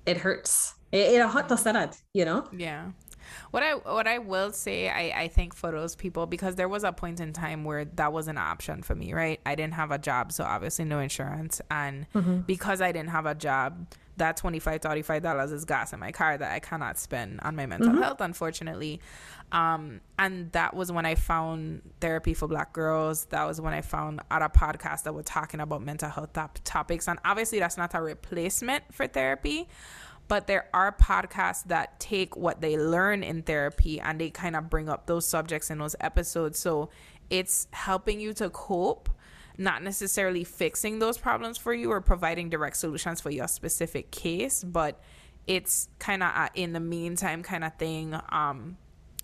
it 0.05 0.17
hurts. 0.17 0.75
It, 0.91 1.15
it 1.15 1.29
hurt 1.29 1.47
to 1.47 1.57
say 1.57 1.71
that 1.71 1.97
you 2.13 2.25
know? 2.25 2.45
Yeah. 2.55 2.91
What 3.51 3.63
I 3.63 3.75
what 3.75 4.05
I 4.05 4.17
will 4.17 4.51
say, 4.51 4.89
I, 4.89 5.23
I 5.23 5.27
think 5.29 5.55
for 5.55 5.71
those 5.71 5.95
people 5.95 6.25
because 6.25 6.55
there 6.55 6.67
was 6.67 6.83
a 6.83 6.91
point 6.91 7.21
in 7.21 7.31
time 7.31 7.63
where 7.63 7.85
that 7.85 8.11
was 8.11 8.27
an 8.27 8.37
option 8.37 8.83
for 8.83 8.93
me, 8.93 9.13
right? 9.13 9.39
I 9.45 9.55
didn't 9.55 9.75
have 9.75 9.91
a 9.91 9.97
job, 9.97 10.33
so 10.33 10.43
obviously 10.43 10.83
no 10.83 10.99
insurance, 10.99 11.61
and 11.71 12.05
mm-hmm. 12.13 12.39
because 12.41 12.81
I 12.81 12.91
didn't 12.91 13.11
have 13.11 13.25
a 13.25 13.33
job, 13.33 13.87
that 14.17 14.37
25 14.37 14.81
35 14.81 15.21
dollars 15.21 15.51
is 15.51 15.65
gas 15.65 15.93
in 15.93 15.99
my 15.99 16.11
car 16.11 16.37
that 16.37 16.51
I 16.51 16.59
cannot 16.59 16.97
spend 16.97 17.39
on 17.41 17.55
my 17.55 17.65
mental 17.65 17.89
mm-hmm. 17.89 18.01
health, 18.01 18.21
unfortunately. 18.21 19.01
Um, 19.51 20.01
and 20.17 20.51
that 20.51 20.75
was 20.75 20.91
when 20.91 21.05
I 21.05 21.15
found 21.15 21.81
therapy 21.99 22.33
for 22.33 22.47
Black 22.47 22.73
girls. 22.73 23.25
That 23.25 23.45
was 23.45 23.61
when 23.61 23.73
I 23.73 23.81
found 23.81 24.21
other 24.31 24.49
podcasts 24.49 25.03
that 25.03 25.13
were 25.13 25.23
talking 25.23 25.59
about 25.59 25.83
mental 25.83 26.09
health 26.09 26.33
top- 26.33 26.59
topics, 26.63 27.07
and 27.07 27.19
obviously 27.25 27.59
that's 27.59 27.77
not 27.77 27.93
a 27.95 28.01
replacement 28.01 28.93
for 28.93 29.07
therapy 29.07 29.67
but 30.27 30.47
there 30.47 30.67
are 30.73 30.91
podcasts 30.91 31.65
that 31.65 31.99
take 31.99 32.35
what 32.35 32.61
they 32.61 32.77
learn 32.77 33.23
in 33.23 33.43
therapy 33.43 33.99
and 33.99 34.19
they 34.19 34.29
kind 34.29 34.55
of 34.55 34.69
bring 34.69 34.89
up 34.89 35.05
those 35.05 35.27
subjects 35.27 35.69
in 35.69 35.77
those 35.77 35.95
episodes. 35.99 36.57
So 36.59 36.89
it's 37.29 37.67
helping 37.71 38.19
you 38.19 38.33
to 38.33 38.49
cope, 38.49 39.09
not 39.57 39.83
necessarily 39.83 40.43
fixing 40.43 40.99
those 40.99 41.17
problems 41.17 41.57
for 41.57 41.73
you 41.73 41.91
or 41.91 42.01
providing 42.01 42.49
direct 42.49 42.77
solutions 42.77 43.21
for 43.21 43.29
your 43.29 43.47
specific 43.47 44.11
case, 44.11 44.63
but 44.63 45.01
it's 45.47 45.89
kind 45.99 46.23
of 46.23 46.49
in 46.55 46.73
the 46.73 46.79
meantime 46.79 47.43
kind 47.43 47.63
of 47.63 47.75
thing. 47.75 48.15
Um, 48.29 48.77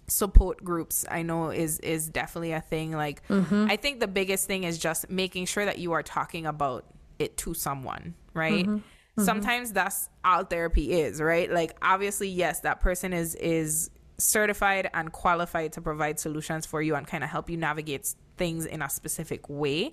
support 0.07 0.63
groups 0.63 1.05
i 1.11 1.21
know 1.21 1.51
is 1.51 1.77
is 1.81 2.09
definitely 2.09 2.51
a 2.51 2.61
thing 2.61 2.91
like 2.91 3.21
mm-hmm. 3.27 3.67
i 3.69 3.75
think 3.75 3.99
the 3.99 4.07
biggest 4.07 4.47
thing 4.47 4.63
is 4.63 4.79
just 4.79 5.07
making 5.07 5.45
sure 5.45 5.63
that 5.63 5.77
you 5.77 5.91
are 5.91 6.01
talking 6.01 6.47
about 6.47 6.83
it 7.19 7.37
to 7.37 7.53
someone 7.53 8.15
right 8.33 8.65
mm-hmm 8.65 8.79
mm-hmm. 9.19 9.25
sometimes 9.25 9.71
that's 9.73 10.09
all 10.23 10.43
therapy 10.43 10.91
is, 10.91 11.21
right? 11.21 11.51
Like 11.51 11.77
obviously, 11.81 12.29
yes, 12.29 12.61
that 12.61 12.79
person 12.79 13.13
is 13.13 13.35
is 13.35 13.91
certified 14.17 14.89
and 14.93 15.11
qualified 15.11 15.73
to 15.73 15.81
provide 15.81 16.19
solutions 16.19 16.65
for 16.65 16.81
you 16.81 16.95
and 16.95 17.07
kind 17.07 17.23
of 17.23 17.29
help 17.29 17.49
you 17.49 17.55
navigate 17.55 18.13
things 18.39 18.65
in 18.65 18.81
a 18.81 18.89
specific 18.89 19.47
way. 19.47 19.91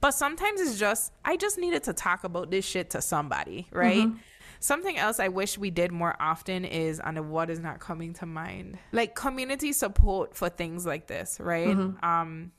But 0.00 0.10
sometimes 0.10 0.60
it's 0.60 0.78
just 0.78 1.12
I 1.24 1.36
just 1.36 1.56
needed 1.56 1.84
to 1.84 1.94
talk 1.94 2.24
about 2.24 2.50
this 2.50 2.66
shit 2.66 2.90
to 2.90 3.00
somebody, 3.00 3.66
right? 3.70 4.06
Mm-hmm. 4.06 4.18
Something 4.60 4.98
else 4.98 5.18
I 5.18 5.28
wish 5.28 5.56
we 5.56 5.70
did 5.70 5.92
more 5.92 6.14
often 6.20 6.66
is 6.66 7.00
on 7.00 7.16
what 7.30 7.48
is 7.48 7.60
not 7.60 7.80
coming 7.80 8.12
to 8.14 8.26
mind. 8.26 8.78
Like 8.92 9.14
community 9.14 9.72
support 9.72 10.36
for 10.36 10.50
things 10.50 10.84
like 10.84 11.06
this, 11.06 11.38
right? 11.40 11.68
Mm-hmm. 11.68 12.04
Um 12.04 12.52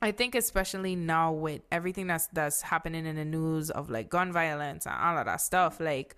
I 0.00 0.10
think 0.10 0.34
especially 0.34 0.96
now 0.96 1.32
with 1.32 1.62
everything 1.72 2.06
that's 2.06 2.28
that's 2.28 2.62
happening 2.62 3.06
in 3.06 3.16
the 3.16 3.24
news 3.24 3.70
of 3.70 3.90
like 3.90 4.08
gun 4.08 4.32
violence 4.32 4.86
and 4.86 4.94
all 4.94 5.18
of 5.18 5.26
that 5.26 5.40
stuff, 5.40 5.80
like 5.80 6.16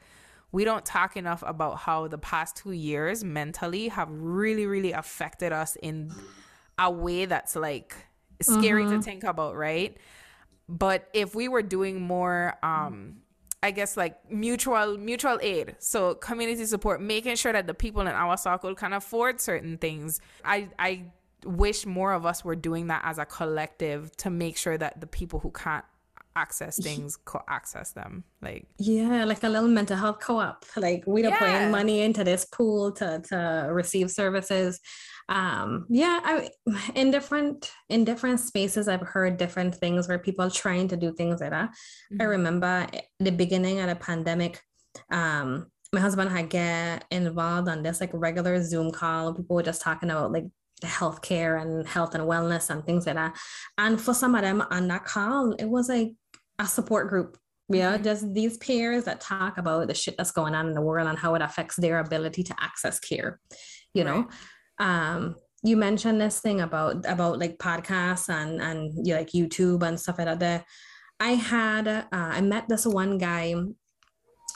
we 0.52 0.64
don't 0.64 0.84
talk 0.84 1.16
enough 1.16 1.42
about 1.46 1.78
how 1.78 2.08
the 2.08 2.16
past 2.18 2.56
two 2.56 2.72
years 2.72 3.24
mentally 3.24 3.88
have 3.88 4.08
really, 4.10 4.66
really 4.66 4.92
affected 4.92 5.52
us 5.52 5.76
in 5.82 6.12
a 6.78 6.90
way 6.90 7.24
that's 7.24 7.56
like 7.56 7.96
scary 8.42 8.84
Mm-hmm. 8.84 8.96
to 8.96 9.02
think 9.02 9.24
about, 9.24 9.56
right? 9.56 9.96
But 10.68 11.08
if 11.12 11.34
we 11.34 11.48
were 11.48 11.62
doing 11.62 12.00
more 12.00 12.54
um 12.62 13.18
I 13.62 13.70
guess 13.70 13.96
like 13.96 14.30
mutual 14.30 14.98
mutual 14.98 15.38
aid. 15.40 15.76
So 15.78 16.14
community 16.14 16.66
support, 16.66 17.00
making 17.00 17.36
sure 17.36 17.52
that 17.52 17.66
the 17.66 17.72
people 17.74 18.02
in 18.02 18.08
our 18.08 18.36
circle 18.36 18.74
can 18.74 18.92
afford 18.92 19.40
certain 19.40 19.78
things. 19.78 20.20
I 20.44 20.68
I 20.78 21.04
wish 21.46 21.84
more 21.86 22.12
of 22.12 22.24
us 22.26 22.44
were 22.44 22.56
doing 22.56 22.88
that 22.88 23.02
as 23.04 23.18
a 23.18 23.24
collective 23.24 24.14
to 24.18 24.30
make 24.30 24.56
sure 24.56 24.76
that 24.78 25.00
the 25.00 25.06
people 25.06 25.38
who 25.40 25.50
can't 25.50 25.84
access 26.36 26.82
things 26.82 27.16
could 27.24 27.42
access 27.48 27.92
them. 27.92 28.24
Like 28.42 28.66
Yeah, 28.78 29.24
like 29.24 29.42
a 29.44 29.48
little 29.48 29.68
mental 29.68 29.96
health 29.96 30.18
co-op. 30.20 30.64
Like 30.76 31.04
we 31.06 31.22
don't 31.22 31.32
Yeah. 31.32 31.64
put 31.64 31.70
money 31.70 32.02
into 32.02 32.24
this 32.24 32.44
pool 32.44 32.92
to 32.92 33.22
to 33.28 33.68
receive 33.70 34.10
services. 34.10 34.80
Um, 35.28 35.86
yeah, 35.88 36.20
I 36.22 36.50
in 36.94 37.10
different 37.10 37.70
in 37.88 38.04
different 38.04 38.40
spaces 38.40 38.88
I've 38.88 39.00
heard 39.00 39.36
different 39.36 39.74
things 39.74 40.06
where 40.08 40.18
people 40.18 40.44
are 40.44 40.50
trying 40.50 40.88
to 40.88 40.96
do 40.96 41.12
things 41.14 41.40
like 41.40 41.50
that. 41.50 41.70
I 42.20 42.24
Mhm. 42.24 42.28
remember 42.28 42.86
the 43.18 43.32
beginning 43.32 43.80
of 43.80 43.88
the 43.88 43.96
pandemic, 43.96 44.60
um, 45.10 45.70
my 45.92 46.00
husband 46.00 46.30
had 46.30 46.50
get 46.50 47.04
involved 47.10 47.68
on 47.68 47.82
this 47.82 48.00
like 48.00 48.10
regular 48.12 48.62
Zoom 48.62 48.90
call. 48.90 49.34
People 49.34 49.56
were 49.56 49.62
just 49.62 49.80
talking 49.80 50.10
about 50.10 50.32
like 50.32 50.44
the 50.80 50.88
healthcare 50.88 51.60
and 51.60 51.86
health 51.86 52.14
and 52.14 52.24
wellness 52.24 52.68
and 52.68 52.84
things 52.84 53.06
like 53.06 53.14
that. 53.14 53.36
And 53.78 54.00
for 54.00 54.12
some 54.12 54.34
of 54.34 54.42
them 54.42 54.62
on 54.70 54.88
that 54.88 55.04
call, 55.04 55.52
it 55.52 55.66
was 55.66 55.88
like 55.88 56.12
a 56.58 56.66
support 56.66 57.08
group. 57.08 57.38
Yeah, 57.68 57.96
Mhm. 57.96 58.04
just 58.04 58.34
these 58.34 58.58
peers 58.58 59.04
that 59.04 59.22
talk 59.22 59.56
about 59.56 59.86
the 59.88 59.94
shit 59.94 60.16
that's 60.18 60.32
going 60.32 60.54
on 60.54 60.66
in 60.66 60.74
the 60.74 60.82
world 60.82 61.08
and 61.08 61.18
how 61.18 61.34
it 61.34 61.40
affects 61.42 61.76
their 61.76 61.98
ability 61.98 62.42
to 62.42 62.54
access 62.60 62.98
care. 63.00 63.40
You 63.94 64.04
know, 64.04 64.28
um, 64.78 65.36
you 65.62 65.76
mentioned 65.76 66.20
this 66.20 66.40
thing 66.40 66.60
about 66.60 67.04
about 67.08 67.38
like 67.38 67.58
podcasts 67.58 68.28
and 68.28 68.60
and 68.60 69.06
like 69.06 69.30
YouTube 69.30 69.82
and 69.82 69.98
stuff 69.98 70.18
like 70.18 70.38
that. 70.38 70.64
I 71.20 71.30
had 71.30 71.88
uh, 71.88 72.06
I 72.12 72.40
met 72.40 72.68
this 72.68 72.86
one 72.86 73.18
guy 73.18 73.54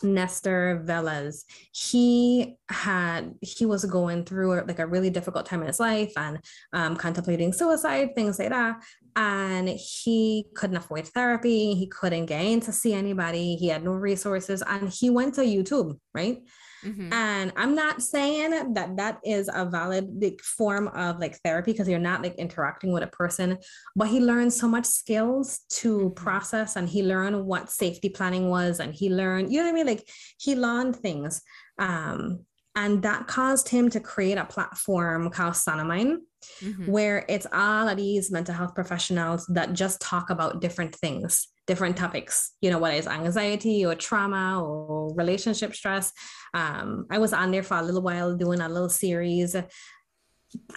Nestor 0.02 0.84
Velas. 0.86 1.44
He 1.72 2.56
had 2.68 3.34
he 3.40 3.66
was 3.66 3.84
going 3.84 4.24
through 4.24 4.62
like 4.66 4.78
a 4.78 4.86
really 4.86 5.10
difficult 5.10 5.46
time 5.46 5.60
in 5.60 5.66
his 5.66 5.80
life 5.80 6.12
and 6.16 6.38
um, 6.72 6.96
contemplating 6.96 7.52
suicide, 7.52 8.14
things 8.14 8.38
like 8.38 8.50
that. 8.50 8.82
And 9.16 9.68
he 9.68 10.46
couldn't 10.54 10.76
afford 10.76 11.06
therapy. 11.08 11.74
He 11.74 11.88
couldn't 11.88 12.26
get 12.26 12.44
in 12.44 12.60
to 12.60 12.72
see 12.72 12.94
anybody. 12.94 13.56
He 13.56 13.68
had 13.68 13.82
no 13.82 13.92
resources, 13.92 14.62
and 14.62 14.88
he 14.88 15.10
went 15.10 15.34
to 15.34 15.40
YouTube, 15.40 15.98
right? 16.14 16.38
Mhm. 16.84 17.12
And 17.12 17.52
I'm 17.56 17.74
not 17.74 18.02
saying 18.02 18.74
that 18.74 18.96
that 18.96 19.18
is 19.24 19.50
a 19.52 19.64
valid 19.64 20.22
like, 20.22 20.40
form 20.40 20.88
of 20.88 21.18
like 21.18 21.36
therapy 21.42 21.72
because 21.72 21.88
you're 21.88 21.98
not 21.98 22.22
like 22.22 22.36
interacting 22.36 22.92
with 22.92 23.02
a 23.02 23.08
person, 23.08 23.58
but 23.96 24.08
he 24.08 24.20
learned 24.20 24.52
so 24.52 24.68
much 24.68 24.86
skills 24.86 25.60
to 25.70 25.98
Mhm. 25.98 26.14
process 26.16 26.76
and 26.76 26.88
he 26.88 27.02
learned 27.02 27.44
what 27.46 27.70
safety 27.70 28.08
planning 28.08 28.48
was 28.48 28.78
and 28.80 28.94
he 28.94 29.10
learned, 29.10 29.52
you 29.52 29.58
know 29.58 29.64
what 29.64 29.70
I 29.70 29.74
mean? 29.74 29.86
Like 29.86 30.08
he 30.38 30.54
learned 30.54 30.96
things. 30.96 31.42
Um, 31.78 32.46
and 32.76 33.02
that 33.02 33.26
caused 33.26 33.68
him 33.70 33.90
to 33.90 33.98
create 33.98 34.38
a 34.38 34.44
platform 34.44 35.30
called 35.30 35.54
Sonamine, 35.54 36.18
Mhm. 36.62 36.86
where 36.88 37.24
it's 37.28 37.46
all 37.52 37.88
of 37.88 37.96
these 37.96 38.30
mental 38.30 38.54
health 38.54 38.74
professionals 38.76 39.46
that 39.48 39.72
just 39.72 40.00
talk 40.00 40.30
about 40.30 40.60
different 40.60 40.94
things, 40.94 41.48
different 41.68 41.96
topics, 41.96 42.54
you 42.60 42.70
know, 42.70 42.78
whether 42.78 42.96
it's 42.96 43.06
anxiety 43.06 43.86
or 43.86 43.94
trauma 43.94 44.60
or 44.60 45.14
relationship 45.14 45.74
stress. 45.74 46.12
Um, 46.54 47.06
I 47.10 47.18
was 47.18 47.32
on 47.32 47.52
there 47.52 47.62
for 47.62 47.76
a 47.76 47.82
little 47.82 48.02
while 48.02 48.34
doing 48.34 48.60
a 48.60 48.68
little 48.68 48.88
series, 48.88 49.54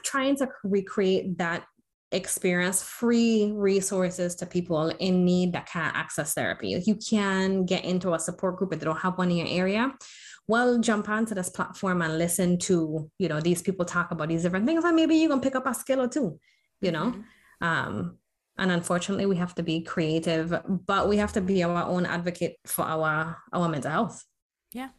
trying 0.03 0.35
to 0.35 0.49
recreate 0.63 1.37
that 1.39 1.63
experience 2.11 2.83
free 2.83 3.53
resources 3.55 4.35
to 4.35 4.45
people 4.45 4.89
in 4.99 5.23
need 5.23 5.53
that 5.53 5.65
can't 5.65 5.95
access 5.95 6.33
therapy. 6.33 6.73
If 6.73 6.85
you 6.85 6.95
can 6.95 7.65
get 7.65 7.85
into 7.85 8.13
a 8.13 8.19
support 8.19 8.57
group 8.57 8.73
if 8.73 8.79
they 8.79 8.85
don't 8.85 8.99
have 8.99 9.17
one 9.17 9.31
in 9.31 9.37
your 9.37 9.47
area, 9.47 9.93
well, 10.45 10.77
jump 10.79 11.07
onto 11.07 11.33
this 11.33 11.49
platform 11.49 12.01
and 12.01 12.17
listen 12.17 12.57
to, 12.59 13.09
you 13.17 13.29
know, 13.29 13.39
these 13.39 13.61
people 13.61 13.85
talk 13.85 14.11
about 14.11 14.27
these 14.27 14.43
different 14.43 14.67
things, 14.67 14.83
and 14.83 14.95
maybe 14.95 15.15
you 15.15 15.29
can 15.29 15.39
pick 15.39 15.55
up 15.55 15.65
a 15.65 15.73
skill 15.73 16.01
or 16.01 16.09
two, 16.09 16.37
you 16.81 16.91
know. 16.91 17.13
Mhm. 17.13 17.23
Um, 17.61 18.17
and 18.61 18.71
unfortunately, 18.71 19.25
we 19.25 19.35
have 19.37 19.55
to 19.55 19.63
be 19.63 19.81
creative, 19.81 20.53
but 20.87 21.09
we 21.09 21.17
have 21.17 21.33
to 21.33 21.41
be 21.41 21.63
our 21.63 21.83
own 21.83 22.05
advocate 22.05 22.55
for 22.65 22.85
our 22.85 23.37
our 23.51 23.67
mental 23.67 23.91
health. 23.91 24.23
Yeah 24.71 24.89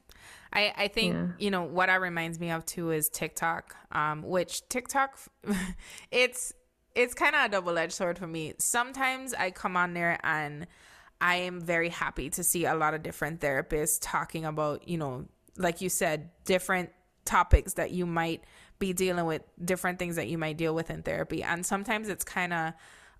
I, 0.52 0.72
I 0.76 0.88
think 0.88 1.14
Yeah. 1.14 1.28
you 1.38 1.50
know 1.50 1.62
what 1.62 1.86
that 1.86 2.00
reminds 2.00 2.38
me 2.38 2.50
of 2.50 2.64
too 2.66 2.90
is 2.90 3.08
TikTok, 3.08 3.74
um, 3.92 4.22
which 4.22 4.68
TikTok, 4.68 5.18
it's 6.10 6.52
it's 6.94 7.14
kind 7.14 7.34
of 7.34 7.46
a 7.46 7.48
double 7.48 7.78
edged 7.78 7.94
sword 7.94 8.18
for 8.18 8.26
me. 8.26 8.52
Sometimes 8.58 9.32
I 9.32 9.50
come 9.50 9.76
on 9.76 9.94
there 9.94 10.18
and 10.22 10.66
I 11.20 11.36
am 11.36 11.60
very 11.60 11.88
happy 11.88 12.28
to 12.30 12.44
see 12.44 12.66
a 12.66 12.74
lot 12.74 12.92
of 12.92 13.02
different 13.02 13.40
therapists 13.40 13.98
talking 14.00 14.44
about 14.44 14.86
you 14.88 14.98
know, 14.98 15.26
like 15.56 15.80
you 15.80 15.88
said, 15.88 16.30
different 16.44 16.90
topics 17.24 17.74
that 17.74 17.92
you 17.92 18.04
might 18.04 18.44
be 18.78 18.92
dealing 18.92 19.24
with, 19.26 19.42
different 19.64 19.98
things 19.98 20.16
that 20.16 20.28
you 20.28 20.36
might 20.36 20.56
deal 20.58 20.74
with 20.74 20.90
in 20.90 21.02
therapy, 21.02 21.42
and 21.42 21.64
sometimes 21.64 22.08
it's 22.08 22.24
kind 22.24 22.52
of 22.52 22.72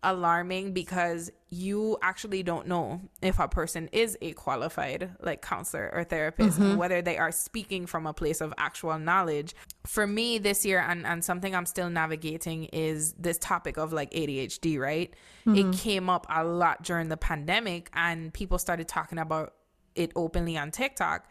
alarming 0.02 0.72
because 0.72 1.30
you 1.48 1.98
actually 2.02 2.42
don't 2.42 2.66
know 2.66 3.00
if 3.20 3.38
a 3.38 3.46
person 3.46 3.88
is 3.92 4.16
a 4.22 4.32
qualified 4.32 5.10
like 5.20 5.42
counselor 5.42 5.90
or 5.92 6.02
therapist 6.02 6.58
and 6.58 6.68
mm-hmm. 6.68 6.78
whether 6.78 7.02
they 7.02 7.18
are 7.18 7.30
speaking 7.30 7.86
from 7.86 8.06
a 8.06 8.12
place 8.12 8.40
of 8.40 8.54
actual 8.56 8.98
knowledge. 8.98 9.54
For 9.86 10.06
me 10.06 10.38
this 10.38 10.64
year 10.64 10.80
and, 10.80 11.06
and 11.06 11.22
something 11.24 11.54
i'm 11.54 11.66
still 11.66 11.90
navigating 11.90 12.64
is 12.64 13.12
this 13.14 13.38
topic 13.38 13.76
of 13.76 13.92
like 13.92 14.10
adhd 14.12 14.78
right? 14.78 15.14
It 15.44 15.50
mm-hmm. 15.50 15.70
came 15.72 16.08
up 16.08 16.26
a 16.28 16.42
lot 16.42 16.82
during 16.82 17.08
the 17.08 17.16
pandemic 17.16 17.90
and 17.92 18.32
people 18.32 18.58
started 18.58 18.88
talking 18.88 19.18
about 19.18 19.54
it 19.94 20.10
openly 20.16 20.56
on 20.56 20.70
tiktok. 20.70 21.26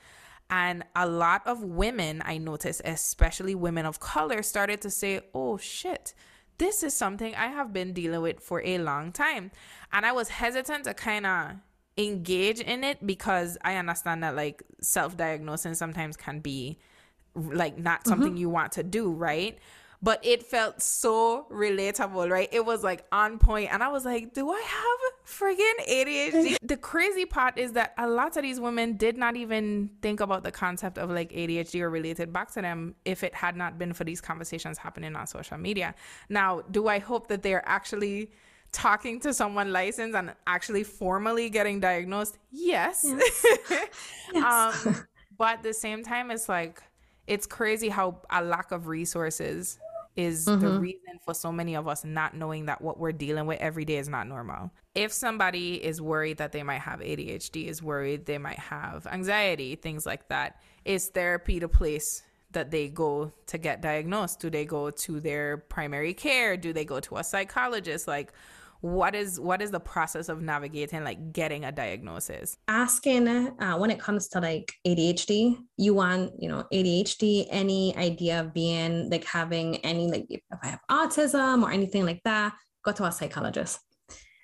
And 0.49 0.83
a 0.95 1.07
lot 1.07 1.41
of 1.47 1.63
women 1.63 2.21
i 2.25 2.37
noticed 2.37 2.81
especially 2.85 3.55
women 3.55 3.85
of 3.85 3.99
color 3.99 4.43
started 4.43 4.81
to 4.81 4.89
say 4.89 5.21
oh 5.33 5.57
shit 5.57 6.13
this 6.61 6.83
is 6.83 6.93
something 6.93 7.33
I 7.33 7.47
have 7.47 7.73
been 7.73 7.91
dealing 7.91 8.21
with 8.21 8.39
for 8.39 8.61
a 8.63 8.77
long 8.77 9.11
time. 9.11 9.49
And 9.91 10.05
I 10.05 10.11
was 10.11 10.29
hesitant 10.29 10.83
to 10.83 10.93
kind 10.93 11.25
of 11.25 11.53
engage 11.97 12.59
in 12.59 12.83
it 12.83 13.05
because 13.05 13.57
I 13.63 13.77
understand 13.77 14.21
that 14.23 14.35
like 14.35 14.61
self 14.79 15.17
diagnosing 15.17 15.73
sometimes 15.73 16.15
can 16.15 16.39
be 16.39 16.77
like 17.35 17.79
not 17.79 18.01
mm-hmm. 18.01 18.09
something 18.09 18.37
you 18.37 18.47
want 18.47 18.73
to 18.73 18.83
do, 18.83 19.11
right? 19.11 19.57
But 20.03 20.25
it 20.25 20.41
felt 20.41 20.81
so 20.81 21.45
relatable, 21.51 22.29
right? 22.29 22.49
It 22.51 22.65
was 22.65 22.83
like 22.83 23.05
on 23.11 23.37
point, 23.37 23.71
and 23.71 23.83
I 23.83 23.89
was 23.89 24.03
like, 24.03 24.33
"Do 24.33 24.51
I 24.51 24.59
have 24.59 25.27
friggin' 25.27 25.87
ADHD?" 25.87 26.57
the 26.63 26.77
crazy 26.77 27.25
part 27.25 27.59
is 27.59 27.73
that 27.73 27.93
a 27.99 28.07
lot 28.07 28.35
of 28.35 28.41
these 28.41 28.59
women 28.59 28.97
did 28.97 29.15
not 29.15 29.35
even 29.35 29.91
think 30.01 30.19
about 30.19 30.43
the 30.43 30.51
concept 30.51 30.97
of 30.97 31.11
like 31.11 31.31
ADHD 31.31 31.81
or 31.81 31.89
related 31.91 32.33
back 32.33 32.51
to 32.53 32.61
them 32.61 32.95
if 33.05 33.23
it 33.23 33.35
had 33.35 33.55
not 33.55 33.77
been 33.77 33.93
for 33.93 34.03
these 34.03 34.21
conversations 34.21 34.79
happening 34.79 35.15
on 35.15 35.27
social 35.27 35.57
media. 35.57 35.93
Now, 36.29 36.61
do 36.71 36.87
I 36.87 36.97
hope 36.97 37.27
that 37.27 37.43
they're 37.43 37.67
actually 37.67 38.31
talking 38.71 39.19
to 39.19 39.33
someone 39.33 39.71
licensed 39.71 40.15
and 40.15 40.33
actually 40.47 40.83
formally 40.83 41.49
getting 41.49 41.79
diagnosed? 41.79 42.37
Yes. 42.51 43.05
Yes. 43.05 43.45
um, 44.35 45.05
but 45.37 45.57
at 45.57 45.63
the 45.63 45.73
same 45.73 46.03
time, 46.03 46.31
it's 46.31 46.49
like 46.49 46.81
it's 47.27 47.45
crazy 47.45 47.89
how 47.89 48.17
a 48.29 48.43
lack 48.43 48.71
of 48.71 48.87
resources 48.87 49.79
is 50.15 50.45
the 50.45 50.51
mm-hmm. 50.51 50.79
reason 50.79 51.19
for 51.23 51.33
so 51.33 51.51
many 51.51 51.75
of 51.75 51.87
us 51.87 52.03
not 52.03 52.35
knowing 52.35 52.65
that 52.65 52.81
what 52.81 52.99
we're 52.99 53.11
dealing 53.11 53.45
with 53.45 53.59
every 53.59 53.85
day 53.85 53.97
is 53.97 54.09
not 54.09 54.27
normal. 54.27 54.71
If 54.93 55.13
somebody 55.13 55.75
is 55.75 56.01
worried 56.01 56.37
that 56.37 56.51
they 56.51 56.63
might 56.63 56.81
have 56.81 56.99
ADHD, 56.99 57.67
is 57.67 57.81
worried 57.81 58.25
they 58.25 58.37
might 58.37 58.59
have 58.59 59.07
anxiety, 59.07 59.75
things 59.75 60.05
like 60.05 60.27
that, 60.27 60.59
is 60.83 61.07
therapy 61.07 61.59
the 61.59 61.69
place 61.69 62.23
that 62.51 62.71
they 62.71 62.89
go 62.89 63.31
to 63.47 63.57
get 63.57 63.81
diagnosed? 63.81 64.39
Do 64.41 64.49
they 64.49 64.65
go 64.65 64.89
to 64.89 65.19
their 65.19 65.57
primary 65.57 66.13
care? 66.13 66.57
Do 66.57 66.73
they 66.73 66.85
go 66.85 66.99
to 66.99 67.17
a 67.17 67.23
psychologist? 67.23 68.07
Like 68.07 68.33
what 68.81 69.15
is 69.15 69.39
what 69.39 69.61
is 69.61 69.71
the 69.71 69.79
process 69.79 70.27
of 70.27 70.41
navigating 70.41 71.03
like 71.03 71.31
getting 71.31 71.65
a 71.65 71.71
diagnosis? 71.71 72.57
asking 72.67 73.27
uh, 73.27 73.77
when 73.77 73.91
it 73.91 73.99
comes 73.99 74.27
to 74.29 74.39
like 74.39 74.73
ADHD, 74.87 75.55
you 75.77 75.93
want, 75.93 76.31
you 76.39 76.49
know, 76.49 76.65
ADHD, 76.73 77.47
any 77.49 77.95
idea 77.95 78.39
of 78.39 78.53
being 78.53 79.09
like 79.09 79.25
having 79.25 79.77
any, 79.77 80.09
like 80.09 80.25
if 80.29 80.41
I 80.63 80.67
have 80.67 80.79
autism 80.89 81.63
or 81.63 81.71
anything 81.71 82.05
like 82.05 82.21
that, 82.25 82.53
go 82.83 82.91
to 82.91 83.05
a 83.05 83.11
psychologist. 83.11 83.79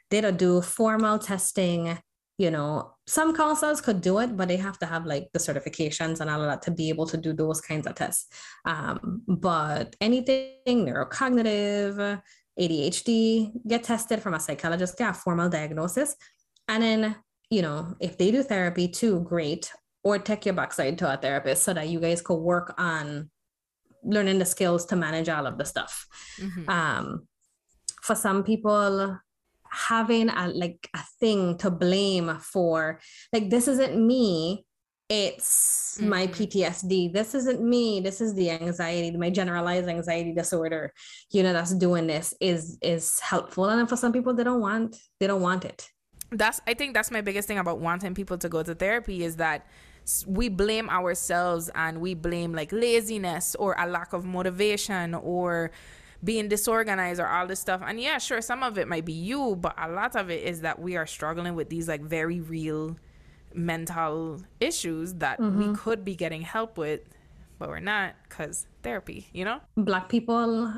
They 0.10 0.22
don't 0.22 0.38
do 0.38 0.62
formal 0.62 1.20
testing. 1.20 1.98
You 2.38 2.52
know, 2.52 2.94
some 3.08 3.36
counselors 3.36 3.82
could 3.82 4.02
do 4.02 4.20
it, 4.20 4.38
but 4.38 4.48
they 4.48 4.58
have 4.58 4.78
to 4.80 4.86
have 4.86 5.08
like 5.08 5.30
the 5.34 5.40
certifications 5.40 6.22
and 6.22 6.30
all 6.30 6.42
of 6.42 6.48
that 6.48 6.62
to 6.64 6.72
be 6.72 6.90
able 6.90 7.08
to 7.08 7.18
do 7.18 7.34
those 7.34 7.60
kinds 7.60 7.88
of 7.88 7.96
tests. 7.96 8.28
Um, 8.66 9.24
but 9.28 9.96
anything 10.00 10.86
neurocognitive, 10.86 12.22
ADHD, 12.60 13.52
get 13.68 13.84
tested 13.84 14.22
from 14.22 14.34
a 14.34 14.40
psychologist, 14.40 14.98
get 14.98 15.12
a 15.12 15.14
formal 15.14 15.50
diagnosis. 15.50 16.16
And 16.68 16.84
then, 16.84 17.16
you 17.50 17.62
know, 17.62 17.96
if 18.00 18.18
they 18.18 18.32
do 18.32 18.44
therapy 18.44 18.88
too, 18.88 19.22
great. 19.22 19.72
Or 20.04 20.20
take 20.20 20.46
your 20.46 20.56
backside 20.56 20.98
to 21.00 21.14
a 21.14 21.18
therapist 21.18 21.64
so 21.64 21.74
that 21.74 21.90
you 21.90 22.00
guys 22.00 22.22
could 22.22 22.38
work 22.38 22.74
on 22.78 23.30
learning 24.04 24.40
the 24.40 24.46
skills 24.46 24.86
to 24.86 24.96
manage 24.96 25.28
all 25.28 25.46
of 25.46 25.58
the 25.58 25.66
stuff. 25.66 26.08
Mm-hmm. 26.40 26.70
Um, 26.70 27.28
for 28.02 28.16
some 28.16 28.44
people, 28.44 29.20
having 29.70 30.30
a 30.30 30.48
like 30.48 30.90
a 30.96 31.02
thing 31.20 31.58
to 31.58 31.70
blame 31.70 32.38
for, 32.40 33.02
like 33.34 33.50
this 33.50 33.68
isn't 33.68 33.98
me, 33.98 34.66
it's 35.10 35.98
mm-hmm. 36.00 36.10
my 36.10 36.28
PTSD. 36.28 37.14
This 37.14 37.34
isn't 37.34 37.62
me. 37.62 38.00
This 38.00 38.20
is 38.20 38.34
the 38.34 38.50
anxiety, 38.52 39.16
my 39.16 39.30
generalized 39.30 39.88
anxiety 39.88 40.34
disorder, 40.34 40.94
you 41.32 41.44
know, 41.44 41.54
that's 41.54 41.74
doing 41.74 42.08
this 42.08 42.34
is 42.42 42.78
is 42.82 43.20
helpful. 43.20 43.66
And 43.66 43.88
for 43.88 43.96
some 43.96 44.12
people, 44.12 44.34
they 44.34 44.44
don't 44.44 44.62
want 44.62 44.98
they 45.20 45.28
don't 45.28 45.42
want 45.42 45.66
it. 45.66 45.90
That's 46.32 46.60
I 46.68 46.74
think 46.74 46.94
that's 46.94 47.12
my 47.12 47.22
biggest 47.22 47.48
thing 47.48 47.58
about 47.58 47.80
wanting 47.80 48.14
people 48.14 48.38
to 48.40 48.50
go 48.50 48.64
to 48.64 48.76
therapy 48.76 49.24
is 49.24 49.38
that 49.38 49.66
we 50.26 50.50
blame 50.50 50.90
ourselves 50.90 51.70
and 51.76 52.00
we 52.00 52.14
blame 52.14 52.54
like 52.54 52.72
laziness 52.72 53.56
or 53.56 53.76
a 53.78 53.88
lack 53.88 54.14
of 54.14 54.24
motivation 54.26 55.14
or 55.14 55.72
being 56.24 56.48
disorganized 56.48 57.20
or 57.20 57.28
all 57.28 57.46
this 57.46 57.60
stuff. 57.60 57.82
And 57.86 58.00
yeah, 58.00 58.18
sure, 58.18 58.42
some 58.42 58.64
of 58.64 58.78
it 58.78 58.88
might 58.88 59.06
be 59.06 59.14
you, 59.14 59.56
but 59.56 59.76
a 59.78 59.90
lot 59.90 60.16
of 60.16 60.30
it 60.30 60.44
is 60.44 60.62
that 60.62 60.80
we 60.80 60.98
are 60.98 61.06
struggling 61.06 61.56
with 61.56 61.70
these 61.70 61.88
like 61.88 62.02
very 62.02 62.40
real 62.40 62.98
mental 63.54 64.42
issues 64.60 65.16
that 65.16 65.40
mm-hmm. 65.40 65.72
we 65.72 65.76
could 65.76 66.04
be 66.06 66.16
getting 66.16 66.42
help 66.42 66.78
with, 66.78 67.02
but 67.60 67.70
we're 67.70 67.80
not 67.80 68.16
because 68.28 68.68
therapy, 68.84 69.28
you 69.34 69.46
know? 69.46 69.60
Black 69.76 70.10
people 70.10 70.74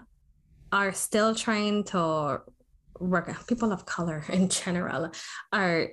are 0.72 0.94
still 0.94 1.36
trying 1.36 1.84
to 1.86 2.42
work, 3.00 3.48
people 3.48 3.72
of 3.72 3.86
color 3.86 4.24
in 4.30 4.50
general 4.50 5.12
are 5.52 5.90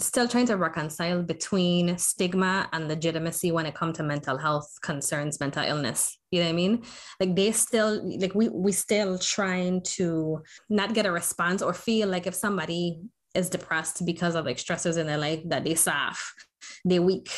still 0.00 0.26
trying 0.26 0.46
to 0.46 0.56
reconcile 0.56 1.22
between 1.22 1.96
stigma 1.98 2.68
and 2.72 2.88
legitimacy 2.88 3.52
when 3.52 3.64
it 3.64 3.74
comes 3.74 3.96
to 3.96 4.02
mental 4.02 4.36
health 4.36 4.68
concerns 4.82 5.38
mental 5.38 5.62
illness 5.64 6.18
you 6.32 6.40
know 6.40 6.46
what 6.46 6.50
i 6.50 6.56
mean 6.56 6.82
like 7.20 7.36
they 7.36 7.52
still 7.52 8.02
like 8.18 8.34
we 8.34 8.48
we 8.48 8.72
still 8.72 9.16
trying 9.18 9.80
to 9.82 10.42
not 10.68 10.94
get 10.94 11.06
a 11.06 11.12
response 11.12 11.62
or 11.62 11.72
feel 11.72 12.08
like 12.08 12.26
if 12.26 12.34
somebody 12.34 12.98
is 13.34 13.50
depressed 13.50 14.04
because 14.06 14.34
of 14.34 14.44
like 14.44 14.58
stressors 14.58 14.98
in 14.98 15.06
their 15.06 15.18
life 15.18 15.40
that 15.46 15.64
they 15.64 15.74
soft 15.74 16.46
they're 16.84 17.02
weak. 17.02 17.30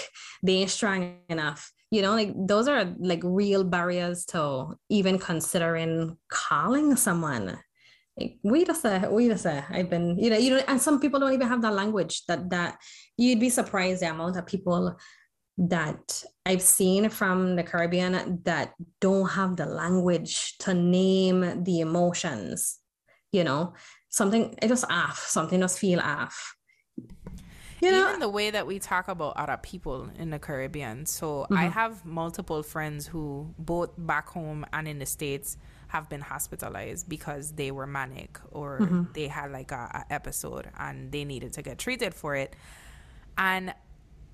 They 0.43 0.55
ain't 0.55 0.71
strong 0.71 1.19
enough. 1.29 1.73
You 1.91 2.03
know 2.03 2.13
like 2.13 2.35
those 2.37 2.67
are 2.67 2.95
like 2.99 3.21
real 3.23 3.63
barriers 3.63 4.25
to 4.27 4.77
even 4.89 5.19
considering 5.19 6.17
calling 6.29 6.97
someone. 6.97 7.59
Like, 8.19 8.39
wait 8.43 8.69
a 8.69 8.75
sec, 8.75 9.11
wait 9.11 9.31
a 9.31 9.39
sec. 9.39 9.67
I've 9.71 9.91
been, 9.91 10.19
you 10.19 10.31
know, 10.31 10.39
you 10.39 10.51
know, 10.51 10.63
and 10.67 10.81
some 10.81 11.01
people 11.01 11.21
don't 11.21 11.35
even 11.35 11.49
have 11.49 11.63
that 11.63 11.75
language 11.75 12.25
that 12.27 12.51
that 12.51 12.79
you'd 13.17 13.41
be 13.41 13.51
surprised 13.51 14.03
the 14.03 14.11
amount 14.11 14.37
of 14.37 14.47
people 14.47 14.97
that 15.59 16.25
I've 16.45 16.63
seen 16.63 17.09
from 17.09 17.57
the 17.57 17.63
Caribbean 17.63 18.41
that 18.45 18.73
don't 19.01 19.29
have 19.29 19.57
the 19.57 19.67
language 19.67 20.57
to 20.61 20.75
name 20.75 21.63
the 21.63 21.81
emotions, 21.81 22.79
you 23.33 23.45
know, 23.45 23.75
something 24.17 24.55
it 24.63 24.69
just 24.69 24.85
off, 24.91 25.19
something 25.19 25.61
just 25.61 25.79
feel 25.79 26.01
off. 26.01 26.57
You 27.83 27.91
know? 27.91 28.09
Even 28.09 28.21
the 28.21 28.29
way 28.31 28.51
that 28.51 28.67
we 28.67 28.79
talk 28.79 29.09
about 29.09 29.37
other 29.37 29.59
people 29.63 30.09
in 30.19 30.31
the 30.31 30.39
Caribbean. 30.39 31.05
So 31.05 31.43
mm-hmm. 31.43 31.59
I 31.59 31.65
have 31.65 32.05
multiple 32.07 32.63
friends 32.63 33.07
who 33.07 33.55
both 33.59 33.91
back 33.99 34.29
home 34.31 34.65
and 34.73 34.89
in 34.89 34.99
the 34.99 35.05
States 35.05 35.59
have 35.89 36.09
been 36.09 36.23
hospitalized 36.23 37.07
because 37.09 37.53
they 37.53 37.71
were 37.71 37.87
manic 37.87 38.41
or 38.51 38.81
mm-hmm. 38.81 39.03
they 39.13 39.29
had 39.29 39.53
like 39.53 39.73
a, 39.73 40.05
a 40.09 40.13
episode 40.13 40.71
and 40.79 41.13
they 41.13 41.25
needed 41.25 41.53
to 41.53 41.63
get 41.63 41.79
treated 41.79 42.15
for 42.15 42.35
it. 42.35 42.57
And 43.37 43.75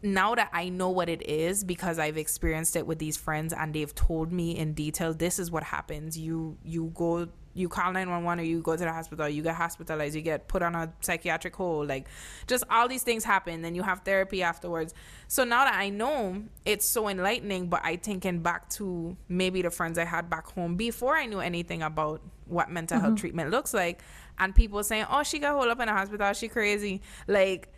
now 0.02 0.36
that 0.36 0.50
I 0.52 0.68
know 0.68 0.90
what 0.90 1.08
it 1.08 1.28
is 1.28 1.64
because 1.64 1.98
I've 1.98 2.16
experienced 2.16 2.76
it 2.76 2.86
with 2.86 3.00
these 3.00 3.16
friends 3.16 3.52
and 3.52 3.74
they've 3.74 3.94
told 3.94 4.32
me 4.32 4.56
in 4.56 4.74
detail 4.74 5.14
this 5.14 5.38
is 5.38 5.50
what 5.50 5.62
happens 5.62 6.18
you 6.18 6.58
you 6.64 6.90
go 6.94 7.28
you 7.55 7.68
call 7.68 7.92
911 7.92 8.40
or 8.40 8.42
you 8.42 8.61
go 8.61 8.76
to 8.76 8.84
the 8.84 8.92
hospital 8.92 9.28
you 9.28 9.42
get 9.42 9.55
hospitalized 9.55 10.14
you 10.14 10.22
get 10.22 10.48
put 10.48 10.62
on 10.62 10.74
a 10.74 10.92
psychiatric 11.00 11.55
hold 11.55 11.88
like 11.88 12.09
just 12.46 12.64
all 12.70 12.88
these 12.88 13.03
things 13.03 13.24
happen 13.24 13.62
then 13.62 13.74
you 13.74 13.82
have 13.82 14.00
therapy 14.00 14.42
afterwards 14.42 14.94
so 15.28 15.44
now 15.44 15.64
that 15.64 15.74
i 15.74 15.88
know 15.88 16.42
it's 16.64 16.86
so 16.86 17.09
enlightening 17.09 17.68
but 17.68 17.80
i 17.84 17.96
thinking 17.96 18.40
back 18.40 18.68
to 18.68 19.16
maybe 19.28 19.62
the 19.62 19.70
friends 19.70 19.98
i 19.98 20.05
had 20.05 20.30
back 20.30 20.46
home 20.48 20.76
before 20.76 21.16
i 21.16 21.26
knew 21.26 21.40
anything 21.40 21.82
about 21.82 22.20
what 22.46 22.70
mental 22.70 22.96
mm-hmm. 22.96 23.07
health 23.07 23.18
treatment 23.18 23.50
looks 23.50 23.74
like 23.74 24.03
and 24.38 24.55
people 24.55 24.82
saying 24.82 25.05
oh 25.11 25.22
she 25.22 25.38
got 25.38 25.53
hold 25.55 25.68
up 25.68 25.80
in 25.80 25.88
a 25.88 25.92
hospital 25.92 26.32
she 26.32 26.48
crazy 26.48 27.00
like 27.26 27.68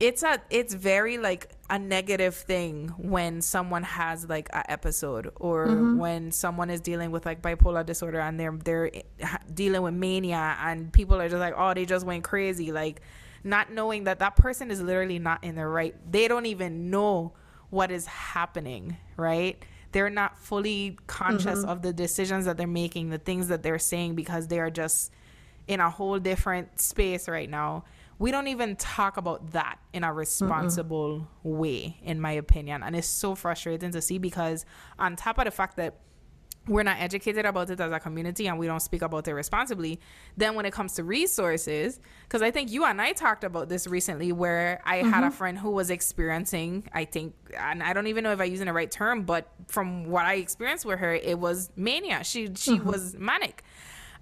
it's 0.00 0.22
a 0.22 0.40
it's 0.50 0.74
very 0.74 1.18
like 1.18 1.50
a 1.70 1.78
negative 1.78 2.34
thing 2.34 2.88
when 2.96 3.42
someone 3.42 3.82
has 3.82 4.28
like 4.28 4.48
an 4.52 4.62
episode 4.68 5.30
or 5.36 5.66
mm-hmm. 5.66 5.98
when 5.98 6.32
someone 6.32 6.70
is 6.70 6.80
dealing 6.80 7.10
with 7.10 7.26
like 7.26 7.42
bipolar 7.42 7.84
disorder 7.84 8.20
and 8.20 8.40
they're 8.40 8.58
they're 8.64 8.90
dealing 9.52 9.82
with 9.82 9.92
mania 9.92 10.56
and 10.62 10.92
people 10.92 11.20
are 11.20 11.28
just 11.28 11.40
like 11.40 11.54
oh 11.56 11.74
they 11.74 11.84
just 11.84 12.06
went 12.06 12.24
crazy 12.24 12.72
like 12.72 13.02
not 13.44 13.70
knowing 13.70 14.04
that 14.04 14.18
that 14.18 14.34
person 14.34 14.70
is 14.70 14.80
literally 14.80 15.18
not 15.18 15.44
in 15.44 15.54
their 15.54 15.68
right 15.68 15.94
they 16.10 16.26
don't 16.26 16.46
even 16.46 16.90
know 16.90 17.32
what 17.70 17.90
is 17.90 18.06
happening 18.06 18.96
right 19.16 19.62
they're 19.92 20.10
not 20.10 20.38
fully 20.38 20.98
conscious 21.06 21.60
mm-hmm. 21.60 21.68
of 21.68 21.82
the 21.82 21.92
decisions 21.92 22.46
that 22.46 22.56
they're 22.56 22.66
making 22.66 23.10
the 23.10 23.18
things 23.18 23.48
that 23.48 23.62
they're 23.62 23.78
saying 23.78 24.14
because 24.14 24.48
they 24.48 24.58
are 24.58 24.70
just 24.70 25.12
in 25.66 25.80
a 25.80 25.90
whole 25.90 26.18
different 26.18 26.80
space 26.80 27.28
right 27.28 27.50
now 27.50 27.84
we 28.18 28.30
don't 28.30 28.48
even 28.48 28.76
talk 28.76 29.16
about 29.16 29.52
that 29.52 29.78
in 29.92 30.02
a 30.04 30.12
responsible 30.12 31.28
Mm-mm. 31.44 31.56
way, 31.56 32.00
in 32.02 32.20
my 32.20 32.32
opinion. 32.32 32.82
And 32.82 32.96
it's 32.96 33.06
so 33.06 33.34
frustrating 33.34 33.92
to 33.92 34.02
see 34.02 34.18
because, 34.18 34.64
on 34.98 35.16
top 35.16 35.38
of 35.38 35.44
the 35.44 35.50
fact 35.50 35.76
that 35.76 36.00
we're 36.66 36.82
not 36.82 37.00
educated 37.00 37.46
about 37.46 37.70
it 37.70 37.80
as 37.80 37.90
a 37.90 37.98
community 37.98 38.46
and 38.46 38.58
we 38.58 38.66
don't 38.66 38.80
speak 38.80 39.00
about 39.02 39.26
it 39.26 39.32
responsibly. 39.32 40.00
Then, 40.36 40.54
when 40.54 40.66
it 40.66 40.72
comes 40.72 40.94
to 40.94 41.04
resources, 41.04 42.00
because 42.24 42.42
I 42.42 42.50
think 42.50 42.70
you 42.70 42.84
and 42.84 43.00
I 43.00 43.12
talked 43.12 43.44
about 43.44 43.68
this 43.68 43.86
recently, 43.86 44.32
where 44.32 44.82
I 44.84 44.98
mm-hmm. 44.98 45.10
had 45.10 45.22
a 45.22 45.28
mm-hmm. 45.28 45.36
friend 45.36 45.58
who 45.58 45.70
was 45.70 45.90
experiencing, 45.90 46.88
I 46.92 47.04
think, 47.04 47.34
and 47.56 47.82
I 47.82 47.92
don't 47.92 48.08
even 48.08 48.24
know 48.24 48.32
if 48.32 48.40
I'm 48.40 48.50
using 48.50 48.66
the 48.66 48.72
right 48.72 48.90
term, 48.90 49.22
but 49.22 49.48
from 49.68 50.04
what 50.06 50.26
I 50.26 50.34
experienced 50.34 50.84
with 50.84 50.98
her, 50.98 51.14
it 51.14 51.38
was 51.38 51.70
mania. 51.76 52.24
She 52.24 52.48
she 52.54 52.78
mm-hmm. 52.78 52.88
was 52.88 53.14
manic, 53.16 53.62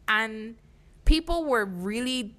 and 0.07 0.57
people 1.05 1.44
were 1.47 1.64
really 1.64 2.36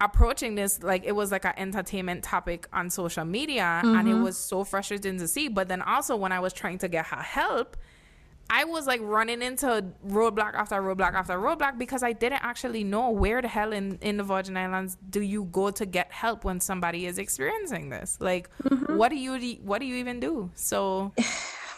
approaching 0.00 0.54
this 0.54 0.82
like 0.82 1.04
it 1.04 1.12
was 1.12 1.30
like 1.30 1.44
an 1.44 1.54
entertainment 1.56 2.22
topic 2.22 2.66
on 2.72 2.90
social 2.90 3.24
media 3.24 3.80
mm-hmm. 3.84 3.96
and 3.96 4.08
it 4.08 4.12
mm-hmm. 4.12 4.24
was 4.24 4.36
so 4.36 4.64
frustrating 4.64 5.18
to 5.18 5.28
see 5.28 5.48
but 5.48 5.68
then 5.68 5.80
also 5.82 6.16
when 6.16 6.32
i 6.32 6.40
was 6.40 6.52
trying 6.52 6.78
to 6.78 6.88
get 6.88 7.06
her 7.06 7.22
help 7.22 7.76
i 8.50 8.64
was 8.64 8.86
like 8.86 9.00
running 9.02 9.40
into 9.40 9.84
roadblock 10.08 10.54
after 10.54 10.76
roadblock 10.76 11.14
after 11.14 11.34
roadblock 11.34 11.78
because 11.78 12.02
i 12.02 12.12
didn't 12.12 12.42
actually 12.42 12.82
know 12.82 13.08
where 13.10 13.40
the 13.40 13.48
hell 13.48 13.72
in, 13.72 13.96
in 14.02 14.16
the 14.16 14.24
virgin 14.24 14.56
islands 14.56 14.96
do 15.10 15.20
you 15.20 15.44
go 15.52 15.70
to 15.70 15.86
get 15.86 16.10
help 16.10 16.44
when 16.44 16.58
somebody 16.60 17.06
is 17.06 17.16
experiencing 17.16 17.88
this 17.88 18.18
like 18.20 18.50
mm-hmm. 18.64 18.96
what 18.96 19.10
do 19.10 19.16
you 19.16 19.56
what 19.62 19.78
do 19.78 19.86
you 19.86 19.94
even 19.94 20.18
do 20.18 20.50
so 20.54 21.12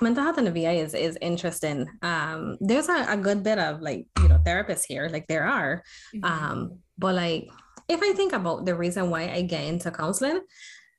mental 0.01 0.23
health 0.23 0.39
in 0.39 0.45
the 0.45 0.51
VI 0.51 0.73
is 0.73 0.95
is 0.95 1.19
interesting. 1.21 1.89
Um, 2.03 2.59
there's 2.61 2.89
a, 2.89 3.07
a, 3.09 3.17
good 3.17 3.43
bit 3.43 3.59
of 3.59 3.81
like 3.81 4.07
you 4.21 4.29
know 4.29 4.39
therapists 4.45 4.85
here, 4.87 5.09
like 5.11 5.27
there 5.27 5.47
are, 5.47 5.83
mm-hmm. 6.15 6.25
um, 6.25 6.79
but 6.99 7.15
like 7.15 7.49
if 7.89 8.03
I 8.03 8.13
think 8.13 8.33
about 8.33 8.65
the 8.65 8.75
reason 8.75 9.11
why 9.11 9.31
I 9.31 9.43
get 9.43 9.65
into 9.65 9.91
counseling, 9.91 10.41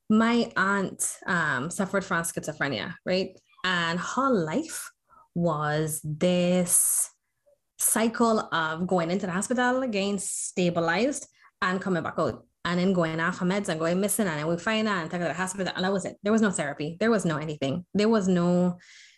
my 0.09 0.51
aunt 0.55 1.17
um, 1.25 1.69
suffered 1.69 2.05
from 2.05 2.23
schizophrenia, 2.23 2.95
right? 3.05 3.29
And 3.65 3.99
her 3.99 4.29
life 4.29 4.89
was 5.35 5.99
this 6.03 7.09
cycle 7.77 8.39
of 8.53 8.87
going 8.87 9.11
into 9.11 9.25
the 9.25 9.31
hospital, 9.31 9.85
getting 9.87 10.17
stabilized, 10.17 11.27
and 11.61 11.81
coming 11.81 12.03
back 12.03 12.15
out, 12.17 12.45
and 12.63 12.79
then 12.79 12.93
going 12.93 13.19
off 13.19 13.39
her 13.39 13.45
meds 13.45 13.67
and 13.67 13.79
going 13.79 13.99
missing, 13.99 14.27
and 14.27 14.39
then 14.39 14.47
we 14.47 14.57
find 14.57 14.87
out 14.87 15.01
and 15.01 15.11
take 15.11 15.19
her 15.19 15.27
to 15.27 15.33
the 15.33 15.37
hospital, 15.37 15.73
and 15.75 15.83
that 15.83 15.91
was 15.91 16.05
it. 16.05 16.17
There 16.23 16.31
was 16.31 16.41
no 16.41 16.51
therapy. 16.51 16.97
There 16.99 17.11
was 17.11 17.25
no 17.25 17.37
anything. 17.37 17.85
There 17.93 18.09
was 18.09 18.27
no. 18.27 18.77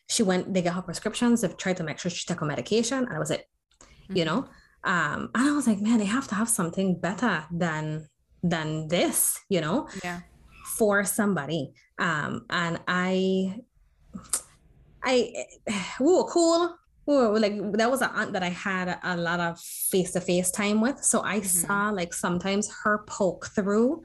She 0.09 0.23
went. 0.23 0.53
They 0.53 0.61
got 0.61 0.73
her 0.73 0.81
prescriptions. 0.81 1.41
They 1.41 1.49
tried 1.49 1.77
to 1.77 1.83
make 1.83 1.99
sure 1.99 2.09
she 2.09 2.25
took 2.25 2.39
her 2.39 2.45
medication, 2.45 2.99
and 2.99 3.11
that 3.11 3.19
was 3.19 3.31
it. 3.31 3.43
Mm-hmm. 3.83 4.17
You 4.17 4.25
know 4.25 4.49
um 4.83 5.29
and 5.35 5.49
i 5.49 5.51
was 5.51 5.67
like 5.67 5.81
man 5.81 5.99
they 5.99 6.05
have 6.05 6.27
to 6.27 6.35
have 6.35 6.49
something 6.49 6.99
better 6.99 7.43
than 7.51 8.07
than 8.43 8.87
this 8.87 9.39
you 9.49 9.59
know 9.59 9.87
yeah 10.03 10.21
for 10.77 11.03
somebody 11.03 11.73
um 11.99 12.45
and 12.49 12.79
i 12.87 13.55
i 15.03 15.33
we 15.99 16.05
were 16.05 16.23
cool 16.25 16.75
we 17.05 17.15
were 17.15 17.39
like 17.39 17.59
that 17.73 17.89
was 17.89 18.01
an 18.01 18.09
aunt 18.13 18.33
that 18.33 18.43
i 18.43 18.49
had 18.49 18.97
a 19.03 19.17
lot 19.17 19.39
of 19.39 19.59
face-to-face 19.59 20.51
time 20.51 20.79
with 20.79 21.03
so 21.03 21.21
i 21.23 21.37
mm-hmm. 21.37 21.45
saw 21.45 21.89
like 21.89 22.13
sometimes 22.13 22.71
her 22.83 23.03
poke 23.07 23.47
through 23.47 24.03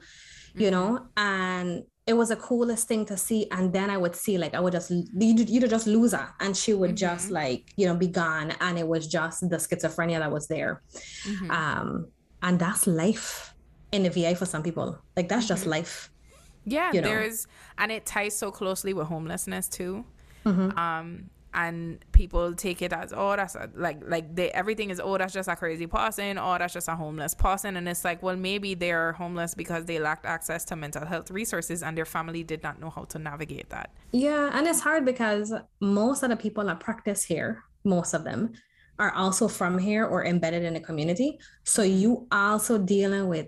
you 0.55 0.69
mm-hmm. 0.69 0.71
know 0.71 1.07
and 1.15 1.83
it 2.07 2.13
was 2.13 2.29
the 2.29 2.35
coolest 2.35 2.87
thing 2.87 3.05
to 3.05 3.17
see. 3.17 3.47
And 3.51 3.73
then 3.73 3.89
I 3.89 3.97
would 3.97 4.15
see 4.15 4.37
like 4.37 4.53
I 4.53 4.59
would 4.59 4.73
just 4.73 4.91
you 4.91 5.05
you'd 5.13 5.69
just 5.69 5.87
lose 5.87 6.13
her, 6.13 6.33
and 6.39 6.55
she 6.55 6.73
would 6.73 6.91
mm-hmm. 6.91 6.95
just 6.95 7.31
like 7.31 7.73
you 7.75 7.87
know 7.87 7.95
be 7.95 8.07
gone, 8.07 8.53
and 8.61 8.77
it 8.77 8.87
was 8.87 9.07
just 9.07 9.49
the 9.49 9.57
schizophrenia 9.57 10.19
that 10.19 10.31
was 10.31 10.47
there. 10.47 10.81
Mm-hmm. 11.23 11.51
Um, 11.51 12.07
and 12.41 12.59
that's 12.59 12.85
life 12.85 13.53
in 13.91 14.03
the 14.03 14.09
VI 14.09 14.35
for 14.35 14.45
some 14.45 14.61
people. 14.61 14.99
Like 15.15 15.29
that's 15.29 15.47
just 15.47 15.61
mm-hmm. 15.61 15.71
life. 15.71 16.11
Yeah, 16.65 16.91
you 16.93 17.01
know? 17.01 17.07
there's 17.07 17.47
and 17.77 17.91
it 17.91 18.05
ties 18.05 18.35
so 18.35 18.51
closely 18.51 18.93
with 18.93 19.07
homelessness 19.07 19.67
too. 19.67 20.05
Mm-hmm. 20.45 20.77
Um, 20.77 21.29
and 21.55 21.99
people 22.11 22.53
take 22.53 22.81
it 22.81 22.91
as 22.91 23.13
oh 23.15 23.35
that's 23.35 23.55
a, 23.55 23.69
like 23.75 23.97
like 24.05 24.35
they 24.35 24.51
everything 24.51 24.89
is 24.89 24.99
oh 25.03 25.17
that's 25.17 25.33
just 25.33 25.49
a 25.49 25.55
crazy 25.55 25.87
person. 25.87 26.37
Oh 26.37 26.57
that's 26.59 26.73
just 26.73 26.87
a 26.87 26.95
homeless 26.95 27.33
person. 27.33 27.77
And 27.77 27.87
it's 27.87 28.03
like 28.03 28.21
well 28.21 28.35
maybe 28.35 28.75
they're 28.75 29.13
homeless 29.13 29.55
because 29.55 29.85
they 29.85 29.97
lacked 29.97 30.25
access 30.25 30.65
to 30.65 30.75
mental 30.75 31.05
health 31.05 31.31
resources 31.31 31.81
and 31.81 31.97
their 31.97 32.05
family 32.05 32.43
did 32.43 32.61
not 32.61 32.79
know 32.79 32.89
how 32.89 33.05
to 33.05 33.17
navigate 33.17 33.69
that. 33.69 33.89
Yeah 34.11 34.51
and 34.53 34.67
it's 34.67 34.81
hard 34.81 35.05
because 35.05 35.53
most 35.79 36.21
of 36.23 36.29
the 36.29 36.35
people 36.35 36.65
that 36.65 36.79
practice 36.79 37.23
here 37.23 37.63
most 37.85 38.13
of 38.13 38.23
them 38.25 38.53
are 38.99 39.13
also 39.13 39.47
from 39.47 39.77
here 39.77 40.05
or 40.05 40.25
embedded 40.25 40.63
in 40.63 40.73
the 40.73 40.79
community. 40.79 41.37
So 41.63 41.83
you 41.83 42.27
also 42.31 42.77
dealing 42.77 43.27
with 43.27 43.47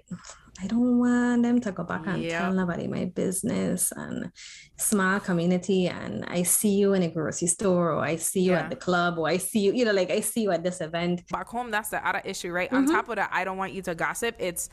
I 0.62 0.68
don't 0.68 0.98
want 0.98 1.44
them 1.44 1.62
to 1.62 1.72
go 1.72 1.84
back 1.84 2.08
and 2.08 2.24
yep. 2.24 2.42
tell 2.42 2.54
nobody 2.54 2.88
my 2.88 3.06
business 3.06 3.92
and 3.92 4.32
small 4.78 5.20
community. 5.20 5.88
And 5.88 6.26
I 6.26 6.44
see 6.44 6.76
you 6.76 6.94
in 6.94 7.04
a 7.04 7.10
grocery 7.10 7.48
store, 7.48 7.92
or 7.92 8.04
I 8.04 8.16
see 8.16 8.42
you 8.42 8.52
yeah. 8.54 8.62
at 8.62 8.70
the 8.70 8.76
club, 8.76 9.20
or 9.20 9.28
I 9.28 9.38
see 9.38 9.60
you, 9.60 9.74
you 9.74 9.86
know, 9.86 9.92
like 9.92 10.10
I 10.10 10.22
see 10.22 10.42
you 10.42 10.52
at 10.52 10.64
this 10.64 10.82
event. 10.82 11.28
Back 11.30 11.48
home, 11.48 11.70
that's 11.70 11.90
the 11.90 12.06
other 12.08 12.22
issue, 12.26 12.52
right? 12.52 12.70
Mm-hmm. 12.70 12.90
On 12.90 12.92
top 12.92 13.10
of 13.10 13.18
that, 13.18 13.30
I 13.32 13.44
don't 13.44 13.58
want 13.58 13.74
you 13.74 13.82
to 13.84 13.94
gossip. 13.94 14.36
It's 14.40 14.70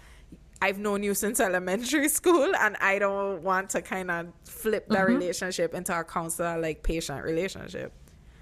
I've 0.62 0.78
known 0.78 1.02
you 1.02 1.14
since 1.14 1.40
elementary 1.50 2.08
school, 2.08 2.54
and 2.56 2.76
I 2.80 2.98
don't 2.98 3.42
want 3.42 3.70
to 3.70 3.82
kind 3.82 4.10
of 4.10 4.28
flip 4.44 4.88
that 4.88 5.06
mm-hmm. 5.06 5.16
relationship 5.16 5.74
into 5.74 5.98
a 5.98 6.04
counselor 6.04 6.58
like 6.58 6.82
patient 6.82 7.22
relationship. 7.24 7.92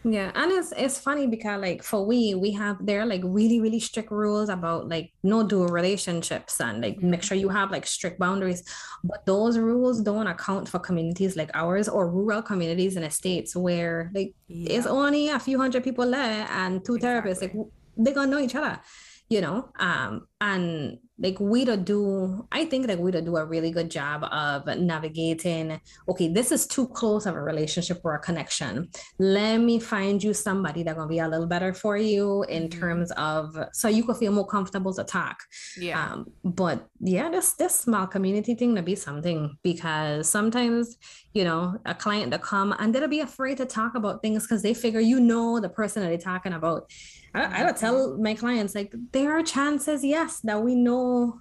Yeah, 0.04 0.32
and 0.34 0.50
it's 0.50 0.72
it's 0.76 0.98
funny 0.98 1.28
because 1.28 1.60
like 1.60 1.82
for 1.84 2.04
we 2.04 2.34
we 2.34 2.50
have 2.52 2.84
there 2.84 3.02
are 3.02 3.06
like 3.06 3.20
really 3.24 3.60
really 3.60 3.78
strict 3.78 4.10
rules 4.10 4.48
about 4.48 4.88
like 4.88 5.12
no 5.22 5.44
dual 5.44 5.68
relationships 5.68 6.60
and 6.60 6.82
like 6.82 7.00
make 7.00 7.22
sure 7.22 7.36
you 7.36 7.48
have 7.48 7.70
like 7.70 7.86
strict 7.86 8.18
boundaries, 8.18 8.64
but 9.04 9.24
those 9.26 9.58
rules 9.58 10.00
don't 10.00 10.26
account 10.26 10.68
for 10.68 10.80
communities 10.80 11.36
like 11.36 11.50
ours 11.54 11.88
or 11.88 12.10
rural 12.10 12.42
communities 12.42 12.96
in 12.96 13.02
the 13.02 13.10
states 13.10 13.54
where 13.54 14.10
like 14.12 14.34
yeah. 14.48 14.76
it's 14.76 14.86
only 14.86 15.28
a 15.28 15.38
few 15.38 15.56
hundred 15.56 15.84
people 15.84 16.10
there 16.10 16.48
and 16.50 16.84
two 16.84 16.96
exactly. 16.96 17.30
therapists 17.30 17.42
like 17.42 17.54
they 17.96 18.12
gonna 18.12 18.30
know 18.30 18.40
each 18.40 18.56
other, 18.56 18.80
you 19.28 19.40
know. 19.40 19.68
Um, 19.78 20.26
and 20.40 20.98
like 21.22 21.38
we 21.40 21.64
don't 21.64 21.84
do 21.84 22.46
i 22.52 22.64
think 22.64 22.86
that 22.86 22.98
we 22.98 23.10
don't 23.10 23.24
do 23.24 23.36
a 23.36 23.44
really 23.44 23.70
good 23.70 23.90
job 23.90 24.24
of 24.24 24.66
navigating 24.78 25.80
okay 26.08 26.28
this 26.28 26.52
is 26.52 26.66
too 26.66 26.86
close 26.88 27.26
of 27.26 27.34
a 27.34 27.40
relationship 27.40 28.00
or 28.04 28.14
a 28.14 28.18
connection. 28.18 28.88
Let 29.18 29.58
me 29.58 29.78
find 29.78 30.22
you 30.22 30.34
somebody 30.34 30.82
that 30.84 30.96
gonna 30.96 31.08
be 31.08 31.18
a 31.18 31.28
little 31.28 31.46
better 31.46 31.74
for 31.74 31.96
you 31.96 32.44
in 32.44 32.68
mm-hmm. 32.68 32.80
terms 32.80 33.10
of 33.12 33.56
so 33.72 33.88
you 33.88 34.04
can 34.04 34.14
feel 34.14 34.32
more 34.32 34.46
comfortable 34.46 34.94
to 34.94 35.04
talk. 35.04 35.42
Yeah. 35.78 36.02
Um, 36.02 36.26
but 36.44 36.88
yeah 37.00 37.28
this 37.30 37.52
this 37.54 37.74
small 37.74 38.06
community 38.06 38.54
thing 38.54 38.74
to 38.76 38.82
be 38.82 38.94
something 38.94 39.56
because 39.62 40.28
sometimes 40.28 40.96
you 41.32 41.44
know 41.44 41.78
a 41.86 41.94
client 41.94 42.30
to 42.32 42.38
come 42.38 42.74
and 42.78 42.94
they'll 42.94 43.08
be 43.08 43.20
afraid 43.20 43.56
to 43.56 43.64
talk 43.64 43.94
about 43.94 44.20
things 44.20 44.42
because 44.42 44.62
they 44.62 44.74
figure 44.74 45.00
you 45.00 45.18
know 45.18 45.58
the 45.60 45.68
person 45.68 46.02
that 46.02 46.08
they're 46.08 46.18
talking 46.18 46.52
about 46.52 46.90
I, 47.34 47.62
I 47.62 47.64
would 47.64 47.76
tell 47.76 48.10
mm-hmm. 48.10 48.22
my 48.22 48.34
clients 48.34 48.74
like 48.74 48.94
there 49.12 49.32
are 49.32 49.42
chances, 49.42 50.04
yes, 50.04 50.40
that 50.40 50.62
we 50.62 50.74
know, 50.74 51.40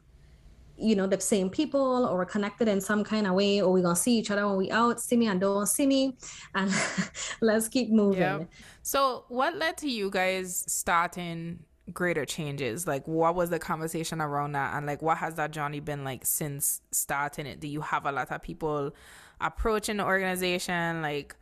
you 0.77 0.95
know, 0.95 1.05
the 1.05 1.19
same 1.19 1.49
people 1.49 2.07
or 2.07 2.17
we're 2.17 2.25
connected 2.25 2.67
in 2.67 2.81
some 2.81 3.03
kind 3.03 3.27
of 3.27 3.33
way, 3.33 3.61
or 3.61 3.71
we're 3.71 3.83
gonna 3.83 3.95
see 3.95 4.17
each 4.17 4.31
other 4.31 4.47
when 4.47 4.57
we 4.57 4.71
out, 4.71 4.99
see 4.99 5.17
me 5.17 5.27
and 5.27 5.41
don't 5.41 5.67
see 5.67 5.85
me, 5.85 6.17
and 6.55 6.71
let's 7.41 7.67
keep 7.67 7.91
moving. 7.91 8.21
Yep. 8.21 8.49
So, 8.83 9.25
what 9.27 9.55
led 9.57 9.77
to 9.77 9.89
you 9.89 10.09
guys 10.09 10.63
starting 10.67 11.59
greater 11.91 12.25
changes? 12.25 12.87
Like, 12.87 13.07
what 13.07 13.35
was 13.35 13.49
the 13.49 13.59
conversation 13.59 14.21
around 14.21 14.53
that, 14.53 14.75
and 14.75 14.85
like, 14.85 15.01
what 15.01 15.17
has 15.17 15.35
that 15.35 15.51
journey 15.51 15.81
been 15.81 16.03
like 16.03 16.25
since 16.25 16.81
starting 16.91 17.45
it? 17.45 17.59
Do 17.59 17.67
you 17.67 17.81
have 17.81 18.05
a 18.05 18.11
lot 18.11 18.31
of 18.31 18.41
people 18.41 18.93
approaching 19.41 19.97
the 19.97 20.05
organization? 20.05 21.01
Like, 21.01 21.35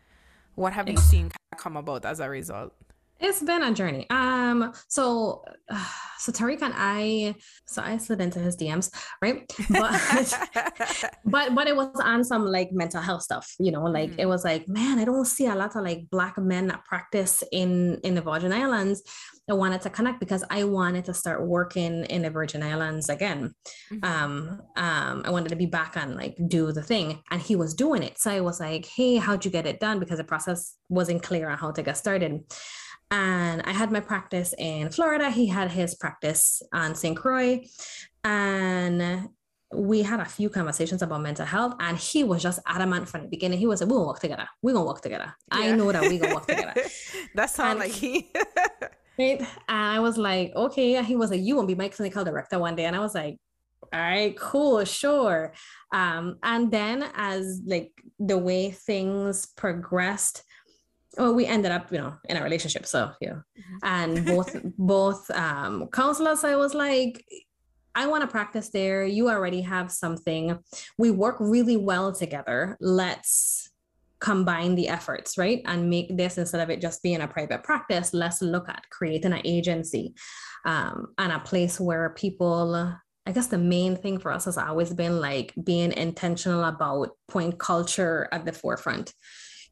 what 0.56 0.74
have 0.74 0.90
you 0.90 0.98
seen 0.98 1.32
come 1.58 1.78
about 1.78 2.06
as 2.06 2.20
a 2.20 2.30
result? 2.30 2.74
It's 3.20 3.44
been 3.44 3.64
a 3.64 3.74
journey. 3.74 4.08
Um, 4.10 4.72
so 4.88 5.44
uh, 5.70 5.86
so 6.20 6.32
Tariq 6.32 6.62
and 6.62 6.74
I, 6.76 7.36
so 7.66 7.82
I 7.82 7.98
slid 7.98 8.22
into 8.22 8.40
his 8.40 8.58
DMs, 8.58 8.92
right? 9.22 9.50
But 9.70 10.38
but 11.26 11.56
but 11.56 11.68
it 11.68 11.76
was 11.76 12.00
on 12.04 12.24
some 12.24 12.46
like 12.46 12.72
mental 12.72 13.02
health 13.02 13.24
stuff, 13.24 13.54
you 13.60 13.72
know, 13.72 13.84
like 13.84 14.12
mm-hmm. 14.12 14.20
it 14.20 14.28
was 14.28 14.44
like, 14.44 14.68
man, 14.68 15.00
I 15.00 15.06
don't 15.06 15.26
see 15.26 15.48
a 15.48 15.56
lot 15.56 15.76
of 15.76 15.84
like 15.84 16.10
black 16.10 16.38
men 16.38 16.68
that 16.68 16.86
practice 16.86 17.44
in 17.52 18.00
in 18.04 18.16
the 18.16 18.22
Virgin 18.22 18.54
Islands. 18.54 19.04
I 19.50 19.54
wanted 19.54 19.82
to 19.82 19.90
connect 19.90 20.20
because 20.20 20.44
I 20.50 20.64
wanted 20.64 21.06
to 21.06 21.14
start 21.14 21.48
working 21.48 22.06
in 22.06 22.22
the 22.22 22.30
Virgin 22.30 22.62
Islands 22.62 23.10
again. 23.10 23.54
Mm-hmm. 23.92 24.04
Um, 24.04 24.62
um, 24.76 25.24
I 25.26 25.32
wanted 25.32 25.50
to 25.50 25.56
be 25.56 25.66
back 25.66 25.98
and 25.98 26.16
like 26.16 26.38
do 26.48 26.72
the 26.72 26.84
thing, 26.84 27.22
and 27.32 27.42
he 27.42 27.56
was 27.56 27.74
doing 27.74 28.04
it. 28.04 28.20
So 28.20 28.32
I 28.32 28.42
was 28.42 28.60
like, 28.60 28.86
hey, 28.86 29.16
how'd 29.16 29.46
you 29.46 29.52
get 29.52 29.66
it 29.66 29.80
done? 29.80 30.00
Because 30.00 30.18
the 30.18 30.24
process 30.24 30.76
wasn't 30.90 31.24
clear 31.24 31.50
on 31.50 31.58
how 31.58 31.72
to 31.72 31.82
get 31.82 31.98
started 31.98 32.42
and 33.12 33.62
I 33.64 33.72
had 33.72 33.92
my 33.92 34.00
practice 34.00 34.54
in 34.58 34.90
Florida. 34.90 35.30
He 35.32 35.48
had 35.48 35.72
his 35.72 35.96
practice 35.96 36.62
on 36.74 36.96
St. 36.96 37.18
Croix. 37.18 37.66
And 38.24 39.30
we 39.74 40.02
had 40.02 40.20
a 40.20 40.26
few 40.26 40.50
conversations 40.50 41.02
about 41.02 41.22
mental 41.22 41.46
health, 41.46 41.76
and 41.80 41.98
he 41.98 42.24
was 42.24 42.42
just 42.42 42.60
adamant 42.66 43.08
from 43.08 43.22
the 43.22 43.28
beginning. 43.28 43.60
He 43.60 43.68
was 43.68 43.82
like, 43.82 43.90
We're 43.90 43.98
gonna 43.98 44.08
work 44.08 44.20
together. 44.20 44.48
We're 44.62 44.74
gonna 44.74 44.86
work 44.86 45.02
together. 45.02 45.36
Yeah. 45.54 45.60
I 45.60 45.72
know 45.76 45.92
that 45.92 46.02
we're 46.02 46.20
gonna 46.20 46.36
work 46.36 46.48
together. 46.48 46.74
that 47.36 47.50
sounds 47.50 47.80
like 47.80 47.92
he 47.92 48.32
right. 49.20 49.40
And 49.40 49.48
I 49.68 50.00
was 50.00 50.18
like, 50.18 50.54
okay. 50.56 51.02
He 51.04 51.16
was 51.16 51.30
like, 51.30 51.42
You 51.42 51.56
won't 51.56 51.68
be 51.68 51.76
my 51.76 51.90
clinical 51.90 52.24
director 52.24 52.58
one 52.58 52.76
day. 52.76 52.86
And 52.86 52.96
I 52.96 53.00
was 53.00 53.16
like, 53.16 53.38
all 53.92 54.00
right 54.00 54.38
cool 54.38 54.84
sure 54.86 55.52
um 55.94 56.38
and 56.44 56.72
then 56.72 57.04
as 57.16 57.62
like 57.66 57.92
the 58.20 58.38
way 58.38 58.70
things 58.70 59.48
progressed 59.58 60.44
well, 61.20 61.34
we 61.34 61.46
ended 61.46 61.72
up, 61.72 61.92
you 61.92 61.98
know, 61.98 62.16
in 62.30 62.38
a 62.38 62.44
relationship. 62.44 62.86
So 62.86 63.12
yeah, 63.20 63.42
mm-hmm. 63.58 63.78
and 63.84 64.26
both 64.26 64.56
both 64.78 65.30
um, 65.32 65.88
counselors, 65.92 66.44
I 66.44 66.56
was 66.56 66.74
like, 66.74 67.24
I 67.94 68.08
want 68.08 68.22
to 68.22 68.28
practice 68.28 68.70
there. 68.70 69.06
You 69.06 69.30
already 69.30 69.62
have 69.62 69.92
something. 69.92 70.58
We 70.98 71.12
work 71.12 71.36
really 71.40 71.78
well 71.78 72.14
together. 72.14 72.78
Let's 72.80 73.70
combine 74.20 74.76
the 74.76 74.90
efforts, 74.90 75.38
right? 75.38 75.62
And 75.66 75.90
make 75.90 76.16
this 76.16 76.38
instead 76.38 76.62
of 76.62 76.70
it 76.70 76.82
just 76.82 77.04
being 77.04 77.22
a 77.22 77.28
private 77.28 77.64
practice, 77.64 78.14
let's 78.14 78.42
look 78.42 78.68
at 78.70 78.84
creating 78.90 79.34
an 79.34 79.42
agency 79.46 80.14
um, 80.66 81.08
and 81.18 81.32
a 81.32 81.40
place 81.40 81.80
where 81.80 82.10
people 82.12 82.96
I 83.26 83.32
guess 83.32 83.48
the 83.48 83.60
main 83.60 83.96
thing 83.96 84.18
for 84.18 84.32
us 84.32 84.46
has 84.46 84.58
always 84.58 84.92
been 84.92 85.20
like 85.20 85.54
being 85.64 85.92
intentional 85.92 86.64
about 86.64 87.12
point 87.28 87.60
culture 87.60 88.28
at 88.32 88.44
the 88.44 88.52
forefront. 88.52 89.14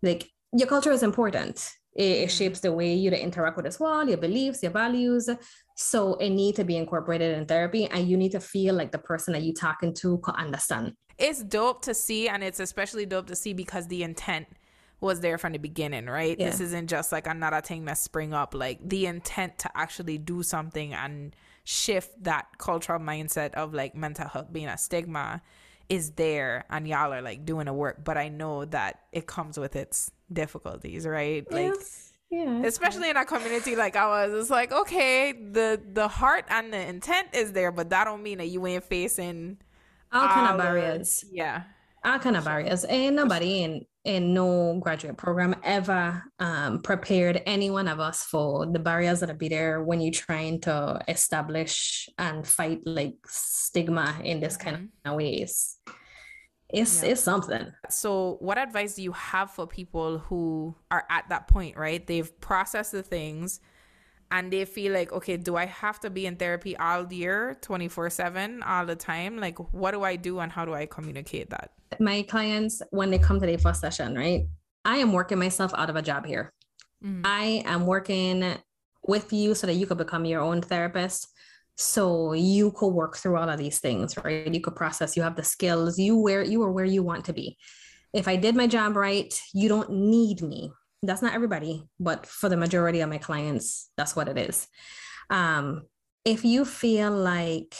Like 0.04 0.30
your 0.54 0.68
culture 0.68 0.92
is 0.92 1.04
important. 1.04 1.72
It, 1.96 2.04
it 2.04 2.16
mm-hmm. 2.16 2.30
shapes 2.30 2.60
the 2.60 2.72
way 2.72 2.94
you 2.94 3.12
interact 3.12 3.56
with 3.58 3.66
this 3.66 3.80
world, 3.80 4.10
your 4.10 4.18
beliefs, 4.18 4.62
your 4.62 4.72
values. 4.72 5.30
So 5.76 6.16
it 6.16 6.30
need 6.30 6.56
to 6.56 6.64
be 6.64 6.78
incorporated 6.78 7.38
in 7.38 7.46
therapy, 7.46 7.86
and 7.86 8.08
you 8.08 8.18
need 8.18 8.32
to 8.32 8.40
feel 8.40 8.76
like 8.76 8.92
the 8.92 8.98
person 8.98 9.34
that 9.34 9.44
you're 9.44 9.54
talking 9.54 9.94
to 9.96 10.18
can 10.20 10.36
understand. 10.36 10.94
It's 11.18 11.44
dope 11.44 11.82
to 11.84 11.94
see, 11.94 12.30
and 12.30 12.44
it's 12.44 12.60
especially 12.60 13.06
dope 13.06 13.28
to 13.28 13.36
see 13.36 13.54
because 13.54 13.88
the 13.88 14.04
intent 14.04 14.48
was 15.00 15.20
there 15.20 15.38
from 15.38 15.54
the 15.54 15.60
beginning, 15.60 16.08
right? 16.08 16.40
Yeah. 16.40 16.50
This 16.50 16.60
isn't 16.60 16.90
just 16.90 17.12
like 17.12 17.28
another 17.28 17.62
thing 17.62 17.86
that 17.86 17.98
spring 17.98 18.34
up. 18.34 18.54
Like 18.54 18.80
the 18.88 19.06
intent 19.06 19.60
to 19.60 19.78
actually 19.78 20.18
do 20.18 20.42
something 20.42 20.94
and 20.94 21.36
shift 21.64 22.24
that 22.24 22.48
cultural 22.58 23.00
mindset 23.00 23.54
of 23.54 23.74
like 23.74 23.94
mental 23.94 24.28
health 24.28 24.52
being 24.52 24.68
a 24.68 24.78
stigma 24.78 25.42
is 25.90 26.12
there 26.12 26.66
and 26.70 26.88
y'all 26.88 27.14
are 27.14 27.22
like 27.22 27.46
doing 27.46 27.66
the 27.66 27.74
work 27.74 28.04
but 28.04 28.18
i 28.18 28.28
know 28.28 28.66
that 28.66 29.02
it 29.12 29.28
comes 29.28 29.58
with 29.58 29.76
its 29.76 30.12
difficulties 30.32 31.06
right? 31.06 31.50
Like 31.52 31.74
yeah 32.30 32.62
especially 32.66 33.10
in 33.10 33.16
a 33.16 33.24
community 33.24 33.78
like 33.78 33.96
ours 33.96 34.34
it's 34.34 34.50
like 34.50 34.74
okay 34.74 35.32
the 35.32 35.82
the 35.94 36.10
heart 36.10 36.44
and 36.50 36.74
the 36.74 36.78
intent 36.78 37.30
is 37.34 37.54
there 37.54 37.72
but 37.72 37.90
that 37.90 38.04
don't 38.04 38.22
mean 38.22 38.40
that 38.40 38.48
you 38.48 38.68
ain't 38.68 38.84
facing 38.84 39.58
all 40.12 40.28
kind 40.28 40.52
of 40.52 40.58
barriers. 40.58 41.26
Yeah. 41.32 41.64
All 42.04 42.20
kind 42.20 42.38
of 42.38 42.46
barriers. 42.46 42.86
Ain't 42.88 43.16
nobody 43.16 43.64
in 43.64 43.86
in 44.08 44.34
no 44.34 44.80
graduate 44.80 45.18
program 45.18 45.54
ever 45.64 46.24
um, 46.40 46.82
prepared 46.82 47.44
any 47.46 47.70
one 47.70 47.90
of 47.90 48.00
us 48.00 48.24
for 48.24 48.66
the 48.66 48.80
barriers 48.80 49.20
that 49.20 49.30
are 49.30 49.34
be 49.34 49.50
there 49.50 49.84
when 49.84 50.00
you're 50.00 50.14
trying 50.14 50.62
to 50.62 51.00
establish 51.10 52.08
and 52.18 52.48
fight 52.48 52.80
like 52.86 53.16
stigma 53.28 54.18
in 54.24 54.40
this 54.40 54.56
kind 54.56 54.78
mm-hmm. 54.78 55.10
of 55.10 55.18
ways. 55.18 55.78
It's 56.70 57.04
yeah. 57.04 57.10
it's 57.10 57.22
something. 57.22 57.68
So, 57.90 58.38
what 58.40 58.58
advice 58.58 58.96
do 58.96 59.04
you 59.04 59.12
have 59.12 59.52
for 59.52 59.68
people 59.68 60.20
who 60.20 60.74
are 60.90 61.06
at 61.10 61.28
that 61.28 61.50
point, 61.50 61.76
right? 61.76 62.06
They've 62.06 62.32
processed 62.40 62.94
the 62.94 63.04
things 63.04 63.60
and 64.32 64.52
they 64.52 64.64
feel 64.64 64.94
like, 64.94 65.12
okay, 65.12 65.36
do 65.36 65.58
I 65.58 65.66
have 65.66 66.00
to 66.02 66.10
be 66.10 66.26
in 66.26 66.38
therapy 66.38 66.78
all 66.78 67.12
year, 67.12 67.58
24 67.62 68.10
7, 68.10 68.64
all 68.64 68.86
the 68.86 68.96
time? 68.96 69.38
Like, 69.38 69.58
what 69.74 69.92
do 69.92 70.04
I 70.04 70.16
do 70.16 70.40
and 70.40 70.50
how 70.50 70.64
do 70.64 70.74
I 70.74 70.86
communicate 70.86 71.50
that? 71.50 71.72
My 72.00 72.22
clients, 72.24 72.82
when 72.92 73.12
they 73.12 73.20
come 73.20 73.40
to 73.40 73.46
the 73.46 73.58
first 73.58 73.82
session, 73.82 74.16
right? 74.16 74.46
I 74.86 74.98
am 74.98 75.14
working 75.14 75.40
myself 75.40 75.74
out 75.76 75.90
of 75.90 75.96
a 75.96 76.02
job 76.02 76.26
here. 76.26 76.54
Mm-hmm. 77.04 77.22
I 77.26 77.64
am 77.66 77.86
working 77.86 78.56
with 79.08 79.32
you 79.34 79.56
so 79.56 79.68
that 79.68 79.74
you 79.74 79.86
could 79.86 79.98
become 79.98 80.26
your 80.26 80.42
own 80.42 80.62
therapist. 80.62 81.28
So 81.76 82.34
you 82.34 82.72
could 82.72 82.90
work 82.90 83.18
through 83.18 83.38
all 83.38 83.50
of 83.50 83.60
these 83.60 83.80
things, 83.80 84.18
right? 84.24 84.52
You 84.52 84.62
could 84.62 84.76
process, 84.76 85.16
you 85.16 85.24
have 85.24 85.36
the 85.36 85.44
skills, 85.44 86.00
you 86.00 86.18
where 86.18 86.44
you 86.44 86.62
are 86.64 86.72
where 86.72 86.86
you 86.86 87.04
want 87.04 87.26
to 87.26 87.34
be. 87.34 87.58
If 88.14 88.28
I 88.28 88.36
did 88.36 88.56
my 88.56 88.68
job 88.68 88.96
right, 88.96 89.34
you 89.54 89.70
don't 89.70 89.92
need 89.92 90.42
me 90.42 90.72
that's 91.04 91.22
not 91.22 91.34
everybody, 91.34 91.84
but 92.00 92.26
for 92.26 92.50
the 92.50 92.58
majority 92.58 93.02
of 93.02 93.10
my 93.10 93.18
clients, 93.18 93.90
that's 93.98 94.16
what 94.16 94.28
it 94.28 94.38
is. 94.38 94.68
Um, 95.30 95.84
if 96.26 96.44
you 96.44 96.66
feel 96.66 97.12
like 97.12 97.76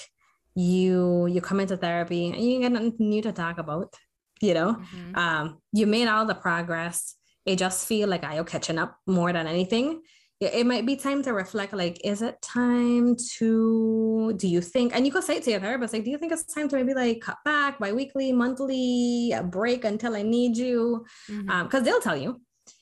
you 0.58 1.28
you 1.28 1.40
come 1.40 1.60
into 1.60 1.78
therapy 1.78 2.28
and 2.28 2.44
you 2.44 2.60
get 2.60 2.72
nothing 2.72 2.96
new 2.98 3.22
to 3.22 3.32
talk 3.32 3.60
about, 3.60 3.94
you 4.42 4.54
know, 4.54 4.74
mm-hmm. 4.74 5.16
um, 5.16 5.60
you 5.72 5.86
made 5.86 6.08
all 6.08 6.26
the 6.26 6.36
progress. 6.36 7.16
It 7.46 7.58
just 7.60 7.88
feel 7.88 8.10
like 8.10 8.24
I 8.24 8.36
am 8.36 8.46
catching 8.46 8.78
up 8.78 8.98
more 9.06 9.32
than 9.32 9.48
anything. 9.48 10.02
It, 10.40 10.54
it 10.54 10.66
might 10.66 10.86
be 10.86 10.96
time 10.96 11.24
to 11.24 11.34
reflect. 11.34 11.74
Like, 11.74 12.02
is 12.04 12.22
it 12.22 12.42
time 12.42 13.16
to? 13.38 14.34
Do 14.36 14.48
you 14.48 14.62
think? 14.62 14.96
And 14.96 15.06
you 15.06 15.12
could 15.12 15.24
say 15.24 15.38
it 15.38 15.44
to 15.44 15.52
your 15.52 15.60
therapist, 15.60 15.94
like, 15.94 16.04
do 16.04 16.10
you 16.10 16.18
think 16.18 16.32
it's 16.32 16.52
time 16.54 16.68
to 16.70 16.76
maybe 16.76 16.94
like 16.94 17.22
cut 17.22 17.38
back 17.46 17.80
bi-weekly, 17.80 18.32
monthly, 18.32 19.32
a 19.34 19.44
break 19.44 19.86
until 19.86 20.16
I 20.16 20.24
need 20.24 20.58
you? 20.58 21.06
Because 21.28 21.44
mm-hmm. 21.46 21.76
um, 21.78 21.84
they'll 21.84 22.02
tell 22.02 22.18
you 22.18 22.42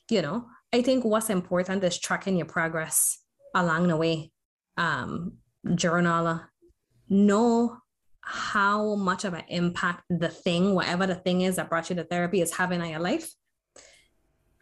you 0.10 0.22
know, 0.22 0.46
I 0.74 0.82
think 0.82 1.04
what's 1.04 1.30
important 1.30 1.84
is 1.84 1.98
tracking 1.98 2.38
your 2.38 2.46
progress 2.46 3.20
along 3.54 3.88
the 3.88 3.98
way. 3.98 4.32
Um, 4.78 5.38
journal, 5.74 6.42
know 7.10 7.78
how 8.22 8.96
much 8.96 9.24
of 9.24 9.34
an 9.34 9.44
impact 9.48 10.04
the 10.10 10.30
thing, 10.30 10.74
whatever 10.74 11.06
the 11.06 11.16
thing 11.16 11.42
is 11.42 11.58
that 11.58 11.70
brought 11.70 11.90
you 11.90 11.96
to 11.96 12.04
therapy, 12.04 12.42
is 12.42 12.56
having 12.56 12.82
on 12.82 12.90
your 12.90 13.00
life. 13.00 13.32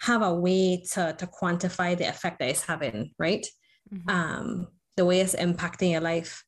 Have 0.02 0.22
a 0.22 0.34
way 0.34 0.84
to 0.94 1.16
to 1.18 1.28
quantify 1.28 1.98
the 1.98 2.10
effect 2.10 2.40
that 2.40 2.50
it's 2.50 2.64
having, 2.64 3.12
right? 3.18 3.46
Mm-hmm. 3.94 4.10
Um, 4.10 4.68
the 4.98 5.06
way 5.06 5.22
it's 5.22 5.36
impacting 5.36 5.92
your 5.92 6.02
life, 6.02 6.44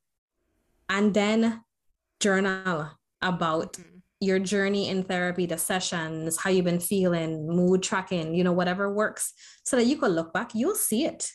and 0.89 1.13
then 1.13 1.61
journal 2.19 2.91
about 3.21 3.73
mm-hmm 3.73 3.95
your 4.19 4.39
journey 4.39 4.89
in 4.89 5.03
therapy, 5.03 5.45
the 5.45 5.57
sessions, 5.57 6.37
how 6.37 6.49
you've 6.49 6.65
been 6.65 6.79
feeling, 6.79 7.47
mood 7.47 7.83
tracking, 7.83 8.33
you 8.33 8.43
know, 8.43 8.53
whatever 8.53 8.91
works, 8.91 9.33
so 9.63 9.75
that 9.75 9.85
you 9.85 9.97
can 9.97 10.09
look 10.09 10.33
back, 10.33 10.51
you'll 10.53 10.75
see 10.75 11.05
it. 11.05 11.29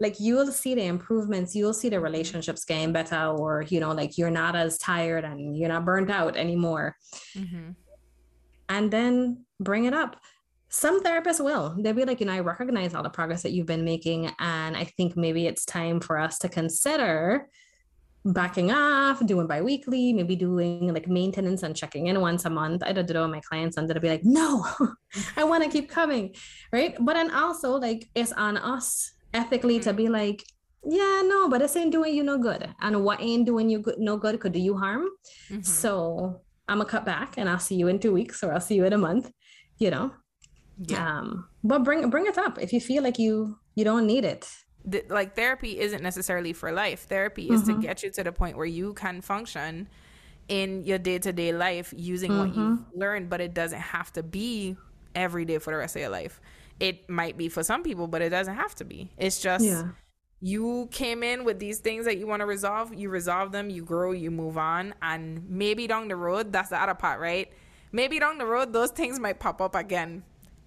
Like 0.00 0.18
you'll 0.18 0.52
see 0.52 0.74
the 0.74 0.84
improvements, 0.84 1.54
you'll 1.54 1.74
see 1.74 1.88
the 1.88 2.00
relationships 2.00 2.64
getting 2.64 2.92
better, 2.92 3.26
or, 3.26 3.62
you 3.62 3.80
know, 3.80 3.92
like 3.92 4.18
you're 4.18 4.30
not 4.30 4.56
as 4.56 4.78
tired 4.78 5.24
and 5.24 5.56
you're 5.56 5.68
not 5.68 5.84
burnt 5.84 6.10
out 6.10 6.36
anymore. 6.36 6.96
Mm-hmm. 7.36 7.70
And 8.68 8.90
then 8.90 9.44
bring 9.60 9.84
it 9.84 9.94
up. 9.94 10.16
Some 10.68 11.02
therapists 11.02 11.44
will. 11.44 11.76
They'll 11.78 11.94
be 11.94 12.04
like, 12.04 12.20
you 12.20 12.26
know, 12.26 12.32
I 12.32 12.40
recognize 12.40 12.94
all 12.94 13.02
the 13.02 13.10
progress 13.10 13.42
that 13.42 13.52
you've 13.52 13.66
been 13.66 13.84
making. 13.84 14.32
And 14.40 14.76
I 14.76 14.84
think 14.84 15.16
maybe 15.16 15.46
it's 15.46 15.64
time 15.64 16.00
for 16.00 16.18
us 16.18 16.38
to 16.40 16.48
consider 16.48 17.46
backing 18.24 18.72
off, 18.72 19.24
doing 19.24 19.46
bi-weekly, 19.46 20.12
maybe 20.14 20.34
doing 20.34 20.92
like 20.92 21.06
maintenance 21.06 21.62
and 21.62 21.76
checking 21.76 22.06
in 22.06 22.20
once 22.20 22.44
a 22.46 22.50
month. 22.50 22.82
I 22.82 22.92
don't 22.92 23.08
know 23.10 23.28
my 23.28 23.40
clients 23.40 23.76
and 23.76 23.88
they'll 23.88 24.00
be 24.00 24.08
like, 24.08 24.24
no, 24.24 24.66
I 25.36 25.44
want 25.44 25.62
to 25.62 25.70
keep 25.70 25.90
coming. 25.90 26.34
Right. 26.72 26.96
But 26.98 27.14
then 27.14 27.30
also 27.30 27.72
like 27.72 28.08
it's 28.14 28.32
on 28.32 28.56
us 28.56 29.13
ethically 29.34 29.80
to 29.80 29.92
be 29.92 30.08
like, 30.08 30.44
yeah, 30.86 31.22
no, 31.24 31.48
but 31.48 31.58
this 31.58 31.76
ain't 31.76 31.92
doing 31.92 32.14
you 32.14 32.22
no 32.22 32.38
good. 32.38 32.74
And 32.80 33.04
what 33.04 33.20
ain't 33.20 33.46
doing 33.46 33.68
you 33.68 33.80
good 33.80 33.98
no 33.98 34.16
good 34.16 34.40
could 34.40 34.52
do 34.52 34.58
you 34.58 34.76
harm. 34.76 35.08
Mm-hmm. 35.50 35.62
So 35.62 36.40
I'm 36.68 36.78
gonna 36.78 36.88
cut 36.88 37.04
back 37.04 37.34
and 37.36 37.48
I'll 37.48 37.58
see 37.58 37.76
you 37.76 37.88
in 37.88 37.98
two 37.98 38.12
weeks 38.12 38.42
or 38.42 38.52
I'll 38.52 38.60
see 38.60 38.76
you 38.76 38.84
in 38.84 38.92
a 38.92 38.98
month, 38.98 39.30
you 39.78 39.90
know. 39.90 40.12
Yeah. 40.78 41.18
Um, 41.18 41.48
but 41.62 41.84
bring 41.84 42.08
bring 42.10 42.26
it 42.26 42.38
up 42.38 42.58
if 42.58 42.72
you 42.72 42.80
feel 42.80 43.02
like 43.02 43.18
you 43.18 43.58
you 43.74 43.84
don't 43.84 44.06
need 44.06 44.24
it 44.24 44.48
th- 44.90 45.06
like 45.08 45.34
therapy 45.34 45.80
isn't 45.80 46.02
necessarily 46.02 46.52
for 46.52 46.72
life. 46.72 47.06
Therapy 47.08 47.50
is 47.50 47.62
mm-hmm. 47.62 47.80
to 47.80 47.86
get 47.86 48.02
you 48.02 48.10
to 48.10 48.24
the 48.24 48.32
point 48.32 48.56
where 48.56 48.66
you 48.66 48.94
can 48.94 49.20
function 49.20 49.88
in 50.48 50.84
your 50.84 50.98
day 50.98 51.18
to 51.18 51.32
day 51.32 51.52
life 51.52 51.92
using 51.96 52.30
mm-hmm. 52.30 52.40
what 52.40 52.56
you've 52.56 52.80
learned, 52.94 53.30
but 53.30 53.40
it 53.40 53.54
doesn't 53.54 53.80
have 53.80 54.12
to 54.12 54.22
be 54.22 54.76
every 55.14 55.44
day 55.44 55.58
for 55.58 55.72
the 55.72 55.78
rest 55.78 55.96
of 55.96 56.02
your 56.02 56.10
life. 56.10 56.40
It 56.80 57.08
might 57.08 57.36
be 57.36 57.48
for 57.48 57.62
some 57.62 57.82
people, 57.82 58.06
but 58.06 58.22
it 58.22 58.30
doesn't 58.30 58.54
have 58.54 58.74
to 58.76 58.84
be. 58.84 59.10
It's 59.16 59.40
just 59.40 59.64
yeah. 59.64 59.88
you 60.40 60.88
came 60.90 61.22
in 61.22 61.44
with 61.44 61.58
these 61.58 61.78
things 61.78 62.04
that 62.04 62.18
you 62.18 62.26
want 62.26 62.40
to 62.40 62.46
resolve, 62.46 62.92
you 62.94 63.08
resolve 63.08 63.52
them, 63.52 63.70
you 63.70 63.84
grow, 63.84 64.12
you 64.12 64.30
move 64.30 64.58
on, 64.58 64.94
and 65.02 65.48
maybe 65.48 65.86
down 65.86 66.08
the 66.08 66.16
road, 66.16 66.52
that's 66.52 66.70
the 66.70 66.82
other 66.82 66.94
part, 66.94 67.20
right? 67.20 67.52
Maybe 67.92 68.18
down 68.18 68.38
the 68.38 68.46
road, 68.46 68.72
those 68.72 68.90
things 68.90 69.20
might 69.20 69.38
pop 69.38 69.60
up 69.60 69.74
again 69.74 70.24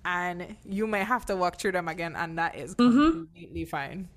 and 0.07 0.55
you 0.63 0.87
may 0.87 1.03
have 1.03 1.25
to 1.25 1.35
walk 1.35 1.59
through 1.59 1.73
them 1.73 1.89
again, 1.89 2.15
and 2.15 2.37
that 2.37 2.55
is 2.55 2.75
mm-hmm. 2.75 3.11
completely 3.11 3.65
fine. 3.65 4.07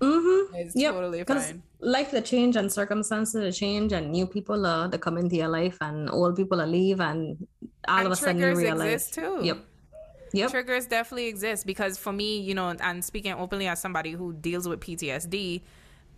Mm-hmm. 0.00 0.54
It's 0.56 0.74
yep. 0.74 0.92
totally 0.92 1.22
fine. 1.24 1.62
Life 1.78 2.10
the 2.10 2.20
change 2.20 2.56
and 2.56 2.70
circumstances 2.70 3.40
the 3.42 3.52
change 3.52 3.92
and 3.92 4.10
new 4.10 4.26
people 4.26 4.66
uh 4.66 4.88
they 4.88 4.98
come 4.98 5.16
into 5.16 5.36
your 5.36 5.48
life 5.48 5.78
and 5.80 6.10
old 6.10 6.36
people 6.36 6.60
are 6.60 6.66
leave 6.66 7.00
and 7.00 7.46
all 7.88 7.98
and 7.98 8.06
of 8.06 8.12
a 8.12 8.16
sudden 8.16 8.38
you 8.38 8.54
realize 8.54 9.10
too. 9.10 9.38
Yep. 9.42 9.58
Yep. 10.36 10.50
Triggers 10.50 10.86
definitely 10.86 11.26
exist 11.26 11.66
because 11.66 11.98
for 11.98 12.12
me, 12.12 12.38
you 12.38 12.54
know, 12.54 12.74
and 12.80 13.04
speaking 13.04 13.32
openly 13.32 13.68
as 13.68 13.80
somebody 13.80 14.12
who 14.12 14.32
deals 14.32 14.68
with 14.68 14.80
PTSD, 14.80 15.62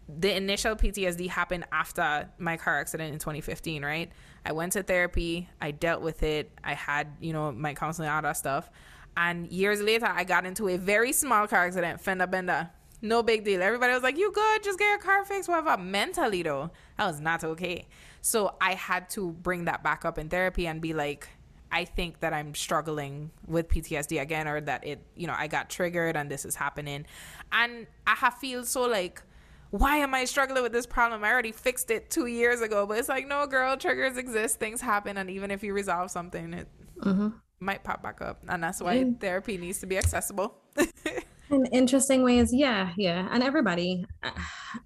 the 0.09 0.37
initial 0.37 0.75
PTSD 0.75 1.29
happened 1.29 1.65
after 1.71 2.29
my 2.39 2.57
car 2.57 2.81
accident 2.81 3.13
in 3.13 3.19
2015, 3.19 3.85
right? 3.85 4.11
I 4.45 4.53
went 4.53 4.73
to 4.73 4.83
therapy, 4.83 5.49
I 5.61 5.71
dealt 5.71 6.01
with 6.03 6.23
it, 6.23 6.51
I 6.65 6.75
had, 6.75 7.09
you 7.21 7.33
know, 7.33 7.53
my 7.53 7.75
counseling, 7.75 8.09
all 8.09 8.23
that 8.23 8.37
stuff. 8.37 8.71
And 9.17 9.49
years 9.49 9.81
later, 9.83 10.07
I 10.07 10.25
got 10.25 10.47
into 10.47 10.69
a 10.69 10.79
very 10.79 11.13
small 11.13 11.47
car 11.47 11.67
accident, 11.67 12.01
fender 12.01 12.27
bender. 12.27 12.71
No 13.03 13.23
big 13.23 13.45
deal. 13.45 13.63
Everybody 13.63 13.93
was 13.93 14.03
like, 14.03 14.19
"You 14.19 14.33
good? 14.33 14.65
Just 14.65 14.79
get 14.79 14.89
your 14.89 14.99
car 14.99 15.25
fixed." 15.25 15.49
Whatever. 15.49 15.77
Mentally 15.77 16.43
though, 16.43 16.71
that 16.97 17.07
was 17.07 17.21
not 17.21 17.45
okay. 17.45 17.87
So 18.23 18.57
I 18.61 18.75
had 18.75 19.09
to 19.11 19.33
bring 19.33 19.67
that 19.67 19.85
back 19.85 20.05
up 20.05 20.19
in 20.19 20.29
therapy 20.29 20.67
and 20.67 20.81
be 20.81 20.95
like, 20.95 21.29
I 21.71 21.85
think 21.85 22.21
that 22.21 22.33
I'm 22.33 22.55
struggling 22.55 23.31
with 23.47 23.69
PTSD 23.69 24.21
again, 24.21 24.49
or 24.49 24.61
that 24.63 24.87
it, 24.87 25.05
you 25.15 25.27
know, 25.27 25.35
I 25.37 25.47
got 25.47 25.69
triggered 25.71 26.17
and 26.17 26.31
this 26.31 26.45
is 26.45 26.55
happening, 26.55 27.07
and 27.53 27.87
I 28.07 28.15
have 28.15 28.35
feel 28.35 28.65
so 28.65 28.83
like, 28.87 29.23
why 29.71 29.99
am 29.99 30.15
I 30.15 30.25
struggling 30.25 30.63
with 30.63 30.73
this 30.73 30.87
problem? 30.87 31.25
I 31.25 31.31
already 31.31 31.53
fixed 31.53 31.91
it 31.91 32.11
two 32.11 32.27
years 32.27 32.63
ago, 32.63 32.87
but 32.87 32.99
it's 32.99 33.09
like, 33.09 33.27
no, 33.27 33.47
girl, 33.47 33.77
triggers 33.77 34.17
exist, 34.17 34.59
things 34.59 34.81
happen, 34.81 35.19
and 35.19 35.31
even 35.31 35.51
if 35.51 35.63
you 35.63 35.73
resolve 35.75 36.11
something, 36.11 36.55
it. 36.55 36.69
Mm-hmm 37.01 37.29
might 37.61 37.83
pop 37.83 38.03
back 38.03 38.21
up 38.21 38.41
and 38.49 38.63
that's 38.63 38.81
why 38.81 38.99
mm. 38.99 39.21
therapy 39.21 39.59
needs 39.59 39.81
to 39.81 39.87
be 39.87 39.99
accessible 39.99 40.61
in 41.51 41.67
interesting 41.67 42.23
ways 42.23 42.51
yeah 42.53 42.93
yeah 42.97 43.29
and 43.33 43.43
everybody 43.43 44.05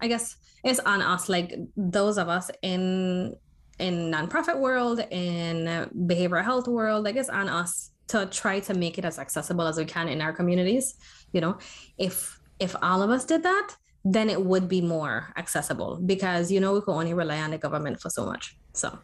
i 0.01 0.07
guess 0.07 0.37
it's 0.63 0.79
on 0.79 1.01
us 1.01 1.29
like 1.29 1.53
those 1.77 2.17
of 2.17 2.29
us 2.29 2.49
in 2.61 3.35
in 3.79 4.11
nonprofit 4.11 4.57
world 4.59 4.99
in 5.11 5.65
behavioral 6.07 6.43
health 6.43 6.67
world 6.67 7.03
like 7.03 7.15
it's 7.15 7.29
on 7.29 7.49
us 7.49 7.91
to 8.07 8.25
try 8.27 8.59
to 8.59 8.73
make 8.73 8.97
it 8.97 9.05
as 9.05 9.17
accessible 9.17 9.65
as 9.65 9.77
we 9.77 9.85
can 9.85 10.07
in 10.07 10.21
our 10.21 10.33
communities 10.33 10.95
you 11.31 11.41
know 11.41 11.57
if 11.97 12.39
if 12.59 12.75
all 12.81 13.01
of 13.01 13.09
us 13.09 13.25
did 13.25 13.43
that 13.43 13.75
then 14.05 14.29
it 14.29 14.43
would 14.43 14.67
be 14.67 14.81
more 14.81 15.33
accessible 15.37 15.99
because 16.05 16.51
you 16.51 16.59
know 16.59 16.73
we 16.73 16.81
can 16.81 16.93
only 16.93 17.13
rely 17.13 17.39
on 17.39 17.51
the 17.51 17.57
government 17.57 17.99
for 17.99 18.09
so 18.09 18.25
much 18.25 18.57
so 18.73 18.97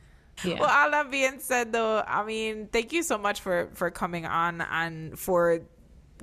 yeah. 0.46 0.58
Well, 0.58 0.70
all 0.70 0.92
that 0.92 1.12
being 1.12 1.42
said, 1.42 1.74
though, 1.74 2.02
I 2.08 2.24
mean, 2.24 2.70
thank 2.72 2.94
you 2.94 3.04
so 3.04 3.18
much 3.18 3.42
for 3.42 3.70
for 3.74 3.92
coming 3.92 4.26
on 4.26 4.62
and 4.62 5.20
for 5.20 5.60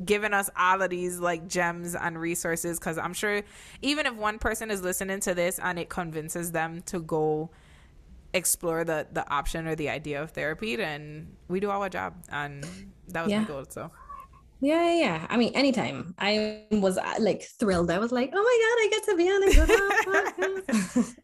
giving 0.04 0.34
us 0.34 0.50
all 0.56 0.82
of 0.82 0.90
these 0.90 1.18
like 1.18 1.48
gems 1.48 1.94
and 1.94 2.20
resources 2.20 2.78
because 2.78 2.98
i'm 2.98 3.14
sure 3.14 3.42
even 3.80 4.04
if 4.04 4.14
one 4.14 4.38
person 4.38 4.70
is 4.70 4.82
listening 4.82 5.20
to 5.20 5.34
this 5.34 5.58
and 5.58 5.78
it 5.78 5.88
convinces 5.88 6.52
them 6.52 6.82
to 6.82 7.00
go 7.00 7.48
explore 8.36 8.84
the 8.84 9.06
the 9.12 9.28
option 9.30 9.66
or 9.66 9.74
the 9.74 9.88
idea 9.88 10.22
of 10.22 10.30
therapy 10.30 10.76
then 10.76 11.28
we 11.48 11.60
do 11.60 11.70
our 11.70 11.88
job 11.88 12.14
and 12.30 12.64
that 13.08 13.22
was 13.24 13.30
yeah. 13.30 13.40
my 13.40 13.44
goal 13.46 13.64
so 13.68 13.90
yeah, 14.60 14.82
yeah, 14.84 14.98
yeah. 14.98 15.26
I 15.28 15.36
mean, 15.36 15.52
anytime 15.54 16.14
I 16.18 16.62
was 16.70 16.96
uh, 16.96 17.14
like 17.20 17.42
thrilled. 17.42 17.90
I 17.90 17.98
was 17.98 18.10
like, 18.10 18.30
"Oh 18.32 18.42
my 18.42 18.56
god, 18.64 18.78
I 18.80 18.88
get 18.90 19.04
to 19.04 19.16
be 19.16 19.28
on 19.28 19.42
a 19.42 19.52
good 19.54 19.68
podcast." 20.96 21.16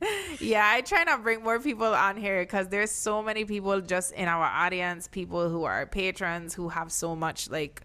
yeah, 0.40 0.66
I 0.66 0.80
try 0.80 1.04
not 1.04 1.22
bring 1.22 1.42
more 1.42 1.60
people 1.60 1.86
on 1.86 2.16
here 2.16 2.42
because 2.42 2.68
there's 2.68 2.90
so 2.90 3.22
many 3.22 3.44
people 3.44 3.80
just 3.82 4.12
in 4.12 4.28
our 4.28 4.44
audience, 4.44 5.08
people 5.08 5.50
who 5.50 5.64
are 5.64 5.84
patrons 5.86 6.54
who 6.54 6.70
have 6.70 6.90
so 6.90 7.14
much 7.14 7.50
like 7.50 7.82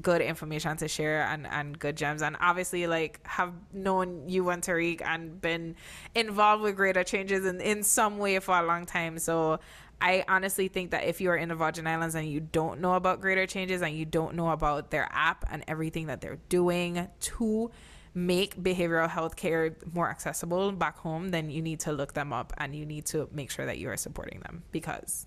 good 0.00 0.20
information 0.20 0.76
to 0.76 0.88
share 0.88 1.22
and, 1.22 1.46
and 1.46 1.78
good 1.78 1.96
gems 1.96 2.22
and 2.22 2.36
obviously 2.40 2.86
like 2.86 3.20
have 3.26 3.52
known 3.72 4.28
you 4.28 4.48
and 4.50 4.62
Tariq 4.62 5.00
and 5.02 5.40
been 5.40 5.74
involved 6.14 6.62
with 6.62 6.76
greater 6.76 7.04
changes 7.04 7.46
in, 7.46 7.60
in 7.60 7.82
some 7.82 8.18
way 8.18 8.38
for 8.38 8.58
a 8.58 8.62
long 8.62 8.84
time. 8.84 9.18
So 9.18 9.60
I 10.00 10.24
honestly 10.28 10.68
think 10.68 10.90
that 10.90 11.04
if 11.04 11.20
you 11.20 11.30
are 11.30 11.36
in 11.36 11.48
the 11.48 11.54
Virgin 11.54 11.86
Islands 11.86 12.14
and 12.14 12.28
you 12.28 12.40
don't 12.40 12.80
know 12.80 12.94
about 12.94 13.20
greater 13.20 13.46
changes 13.46 13.80
and 13.80 13.96
you 13.96 14.04
don't 14.04 14.34
know 14.34 14.50
about 14.50 14.90
their 14.90 15.08
app 15.10 15.44
and 15.50 15.64
everything 15.66 16.08
that 16.08 16.20
they're 16.20 16.38
doing 16.48 17.08
to 17.20 17.70
make 18.14 18.56
behavioral 18.56 19.08
health 19.08 19.36
care 19.36 19.76
more 19.92 20.10
accessible 20.10 20.72
back 20.72 20.98
home, 20.98 21.30
then 21.30 21.50
you 21.50 21.62
need 21.62 21.80
to 21.80 21.92
look 21.92 22.12
them 22.14 22.32
up 22.32 22.52
and 22.58 22.74
you 22.74 22.84
need 22.84 23.06
to 23.06 23.28
make 23.32 23.50
sure 23.50 23.66
that 23.66 23.78
you 23.78 23.88
are 23.88 23.96
supporting 23.96 24.40
them 24.40 24.62
because 24.72 25.26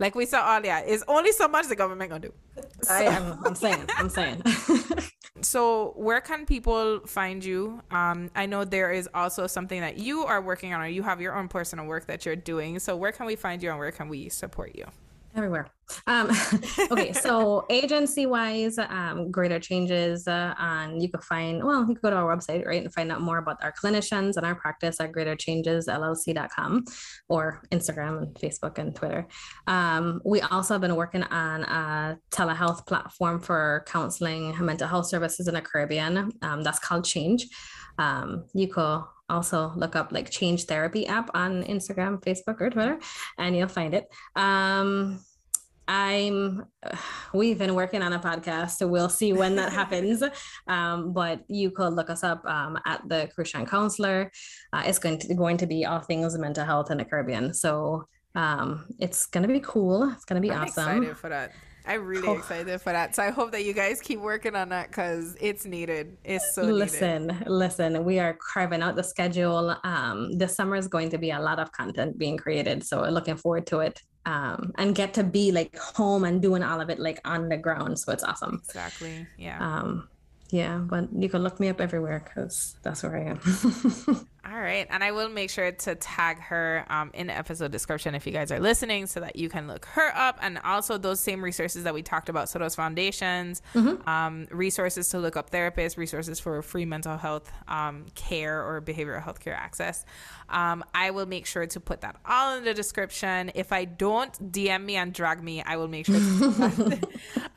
like 0.00 0.14
we 0.14 0.26
saw 0.26 0.56
earlier, 0.56 0.82
it's 0.84 1.04
only 1.06 1.30
so 1.30 1.46
much 1.46 1.68
the 1.68 1.76
government 1.76 2.10
gonna 2.10 2.28
do. 2.28 2.32
So, 2.82 2.94
I 2.94 3.02
am. 3.02 3.38
I'm 3.44 3.54
saying. 3.54 3.84
I'm 3.96 4.08
saying. 4.08 4.42
so, 5.42 5.92
where 5.94 6.22
can 6.22 6.46
people 6.46 7.00
find 7.06 7.44
you? 7.44 7.82
Um, 7.90 8.30
I 8.34 8.46
know 8.46 8.64
there 8.64 8.90
is 8.90 9.08
also 9.14 9.46
something 9.46 9.80
that 9.82 9.98
you 9.98 10.24
are 10.24 10.40
working 10.40 10.72
on, 10.72 10.80
or 10.80 10.86
you 10.86 11.02
have 11.02 11.20
your 11.20 11.36
own 11.36 11.48
personal 11.48 11.84
work 11.84 12.06
that 12.06 12.24
you're 12.24 12.34
doing. 12.34 12.78
So, 12.78 12.96
where 12.96 13.12
can 13.12 13.26
we 13.26 13.36
find 13.36 13.62
you, 13.62 13.68
and 13.68 13.78
where 13.78 13.92
can 13.92 14.08
we 14.08 14.30
support 14.30 14.74
you? 14.74 14.86
Everywhere. 15.40 15.70
Um, 16.06 16.30
okay, 16.90 17.12
so 17.12 17.66
agency 17.70 18.26
wise, 18.26 18.78
um, 18.78 19.30
greater 19.30 19.58
changes, 19.58 20.28
uh, 20.28 20.54
and 20.58 21.02
you 21.02 21.08
can 21.08 21.20
find, 21.20 21.64
well, 21.64 21.80
you 21.80 21.86
can 21.86 21.98
go 22.02 22.10
to 22.10 22.16
our 22.16 22.36
website, 22.36 22.66
right, 22.66 22.82
and 22.82 22.92
find 22.92 23.10
out 23.10 23.20
more 23.20 23.38
about 23.38 23.62
our 23.62 23.72
clinicians 23.72 24.36
and 24.36 24.46
our 24.46 24.54
practice 24.54 25.00
at 25.00 25.12
greaterchangesllc.com 25.12 26.84
or 27.28 27.62
Instagram 27.72 28.18
and 28.18 28.34
Facebook 28.34 28.78
and 28.78 28.94
Twitter. 28.94 29.26
Um, 29.66 30.20
we 30.24 30.40
also 30.40 30.74
have 30.74 30.80
been 30.80 30.96
working 30.96 31.22
on 31.24 31.62
a 31.64 32.18
telehealth 32.30 32.86
platform 32.86 33.40
for 33.40 33.84
counseling 33.86 34.54
mental 34.64 34.88
health 34.88 35.06
services 35.06 35.48
in 35.48 35.54
the 35.54 35.62
Caribbean. 35.62 36.32
Um, 36.42 36.62
that's 36.62 36.78
called 36.78 37.04
Change. 37.04 37.46
Um, 37.98 38.44
you 38.54 38.68
can 38.68 39.04
also 39.28 39.72
look 39.76 39.94
up 39.94 40.10
like 40.10 40.28
change 40.28 40.64
therapy 40.64 41.06
app 41.06 41.30
on 41.34 41.62
instagram 41.62 42.20
facebook 42.20 42.60
or 42.60 42.68
twitter 42.68 42.98
and 43.38 43.56
you'll 43.56 43.68
find 43.68 43.94
it 43.94 44.08
um 44.34 45.20
i'm 45.90 46.64
we've 47.34 47.58
been 47.58 47.74
working 47.74 48.00
on 48.00 48.12
a 48.12 48.18
podcast 48.18 48.70
so 48.70 48.86
we'll 48.86 49.08
see 49.08 49.32
when 49.32 49.56
that 49.56 49.72
happens 49.80 50.22
um, 50.68 51.12
but 51.12 51.42
you 51.48 51.70
could 51.70 51.92
look 51.92 52.08
us 52.08 52.22
up 52.22 52.44
um, 52.46 52.78
at 52.86 53.06
the 53.08 53.28
crucian 53.34 53.66
counselor 53.66 54.30
uh, 54.72 54.82
it's 54.86 54.98
going 54.98 55.18
to 55.18 55.34
going 55.34 55.56
to 55.56 55.66
be 55.66 55.84
all 55.84 56.00
things 56.00 56.38
mental 56.38 56.64
health 56.64 56.90
in 56.90 56.98
the 56.98 57.04
caribbean 57.04 57.52
so 57.52 58.06
um, 58.36 58.86
it's 59.00 59.26
going 59.26 59.42
to 59.42 59.52
be 59.52 59.60
cool 59.60 60.08
it's 60.12 60.24
going 60.24 60.40
to 60.40 60.48
be 60.48 60.54
awesome. 60.54 60.84
I'm 60.84 60.88
awesome 60.88 61.02
excited 61.02 61.16
for 61.18 61.28
that 61.30 61.52
I'm 61.86 62.04
really 62.04 62.28
oh. 62.28 62.34
excited 62.34 62.80
for 62.80 62.92
that. 62.92 63.16
So 63.16 63.22
I 63.22 63.30
hope 63.30 63.52
that 63.52 63.64
you 63.64 63.72
guys 63.72 64.00
keep 64.00 64.20
working 64.20 64.54
on 64.54 64.68
that 64.68 64.88
because 64.88 65.36
it's 65.40 65.64
needed. 65.64 66.18
It's 66.24 66.54
so 66.54 66.62
listen, 66.62 67.28
needed. 67.28 67.48
listen. 67.48 68.04
We 68.04 68.18
are 68.18 68.38
carving 68.52 68.82
out 68.82 68.96
the 68.96 69.02
schedule. 69.02 69.74
Um, 69.82 70.36
this 70.36 70.54
summer 70.54 70.76
is 70.76 70.88
going 70.88 71.10
to 71.10 71.18
be 71.18 71.30
a 71.30 71.40
lot 71.40 71.58
of 71.58 71.72
content 71.72 72.18
being 72.18 72.36
created, 72.36 72.84
so 72.84 73.02
looking 73.08 73.36
forward 73.36 73.66
to 73.68 73.80
it. 73.80 74.00
Um, 74.26 74.72
and 74.76 74.94
get 74.94 75.14
to 75.14 75.24
be 75.24 75.50
like 75.50 75.76
home 75.78 76.24
and 76.24 76.42
doing 76.42 76.62
all 76.62 76.80
of 76.80 76.90
it 76.90 76.98
like 76.98 77.20
on 77.24 77.48
the 77.48 77.56
ground. 77.56 77.98
So 77.98 78.12
it's 78.12 78.22
awesome. 78.22 78.60
Exactly. 78.66 79.26
Yeah. 79.38 79.58
Um, 79.58 80.08
yeah, 80.50 80.78
but 80.78 81.08
you 81.16 81.28
can 81.28 81.42
look 81.42 81.60
me 81.60 81.68
up 81.68 81.80
everywhere 81.80 82.22
because 82.24 82.76
that's 82.82 83.02
where 83.02 83.16
I 83.16 83.24
am. 83.30 83.40
All 84.48 84.58
right. 84.58 84.86
And 84.88 85.04
I 85.04 85.12
will 85.12 85.28
make 85.28 85.50
sure 85.50 85.70
to 85.70 85.94
tag 85.94 86.40
her 86.40 86.86
um, 86.88 87.10
in 87.12 87.26
the 87.26 87.36
episode 87.36 87.70
description 87.72 88.14
if 88.14 88.26
you 88.26 88.32
guys 88.32 88.50
are 88.50 88.58
listening 88.58 89.06
so 89.06 89.20
that 89.20 89.36
you 89.36 89.50
can 89.50 89.66
look 89.66 89.84
her 89.86 90.16
up. 90.16 90.38
And 90.40 90.58
also 90.64 90.96
those 90.96 91.20
same 91.20 91.44
resources 91.44 91.84
that 91.84 91.92
we 91.92 92.02
talked 92.02 92.30
about. 92.30 92.48
So, 92.48 92.58
those 92.58 92.74
foundations, 92.74 93.60
mm-hmm. 93.74 94.08
um, 94.08 94.48
resources 94.50 95.10
to 95.10 95.18
look 95.18 95.36
up 95.36 95.50
therapists, 95.50 95.98
resources 95.98 96.40
for 96.40 96.62
free 96.62 96.86
mental 96.86 97.18
health 97.18 97.52
um, 97.68 98.06
care 98.14 98.64
or 98.66 98.80
behavioral 98.80 99.22
health 99.22 99.40
care 99.40 99.54
access. 99.54 100.06
Um, 100.48 100.84
I 100.94 101.10
will 101.10 101.26
make 101.26 101.46
sure 101.46 101.66
to 101.66 101.80
put 101.80 102.00
that 102.00 102.16
all 102.26 102.56
in 102.56 102.64
the 102.64 102.74
description. 102.74 103.52
If 103.54 103.72
I 103.72 103.84
don't, 103.84 104.32
DM 104.52 104.84
me 104.84 104.96
and 104.96 105.12
drag 105.12 105.42
me. 105.42 105.62
I 105.62 105.76
will 105.76 105.86
make 105.88 106.06
sure 106.06 106.18
to. 106.18 107.00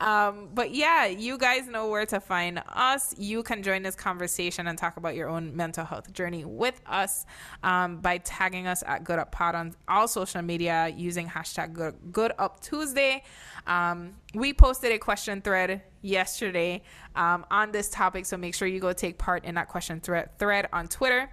um, 0.00 0.50
but 0.54 0.72
yeah, 0.72 1.06
you 1.06 1.38
guys 1.38 1.66
know 1.66 1.88
where 1.88 2.06
to 2.06 2.20
find 2.20 2.62
us. 2.68 3.14
You 3.18 3.42
can 3.42 3.62
join 3.62 3.82
this 3.82 3.94
conversation 3.94 4.66
and 4.66 4.78
talk 4.78 4.96
about 4.96 5.14
your 5.14 5.28
own 5.28 5.56
mental 5.56 5.84
health 5.84 6.12
journey 6.12 6.44
with 6.44 6.73
us 6.86 7.26
um, 7.62 7.98
by 7.98 8.18
tagging 8.18 8.66
us 8.66 8.82
at 8.86 9.04
Good 9.04 9.18
Up 9.18 9.32
Pod 9.32 9.54
on 9.54 9.74
all 9.88 10.08
social 10.08 10.42
media 10.42 10.92
using 10.96 11.28
hashtag 11.28 11.72
Good, 11.72 11.94
Good 12.12 12.32
Up 12.38 12.60
Tuesday. 12.60 13.22
Um, 13.66 14.14
we 14.34 14.52
posted 14.52 14.92
a 14.92 14.98
question 14.98 15.40
thread 15.40 15.82
yesterday 16.02 16.82
um, 17.16 17.46
on 17.50 17.72
this 17.72 17.88
topic, 17.88 18.26
so 18.26 18.36
make 18.36 18.54
sure 18.54 18.68
you 18.68 18.80
go 18.80 18.92
take 18.92 19.18
part 19.18 19.44
in 19.44 19.54
that 19.54 19.68
question 19.68 20.00
thread, 20.00 20.30
thread 20.38 20.68
on 20.72 20.88
Twitter. 20.88 21.30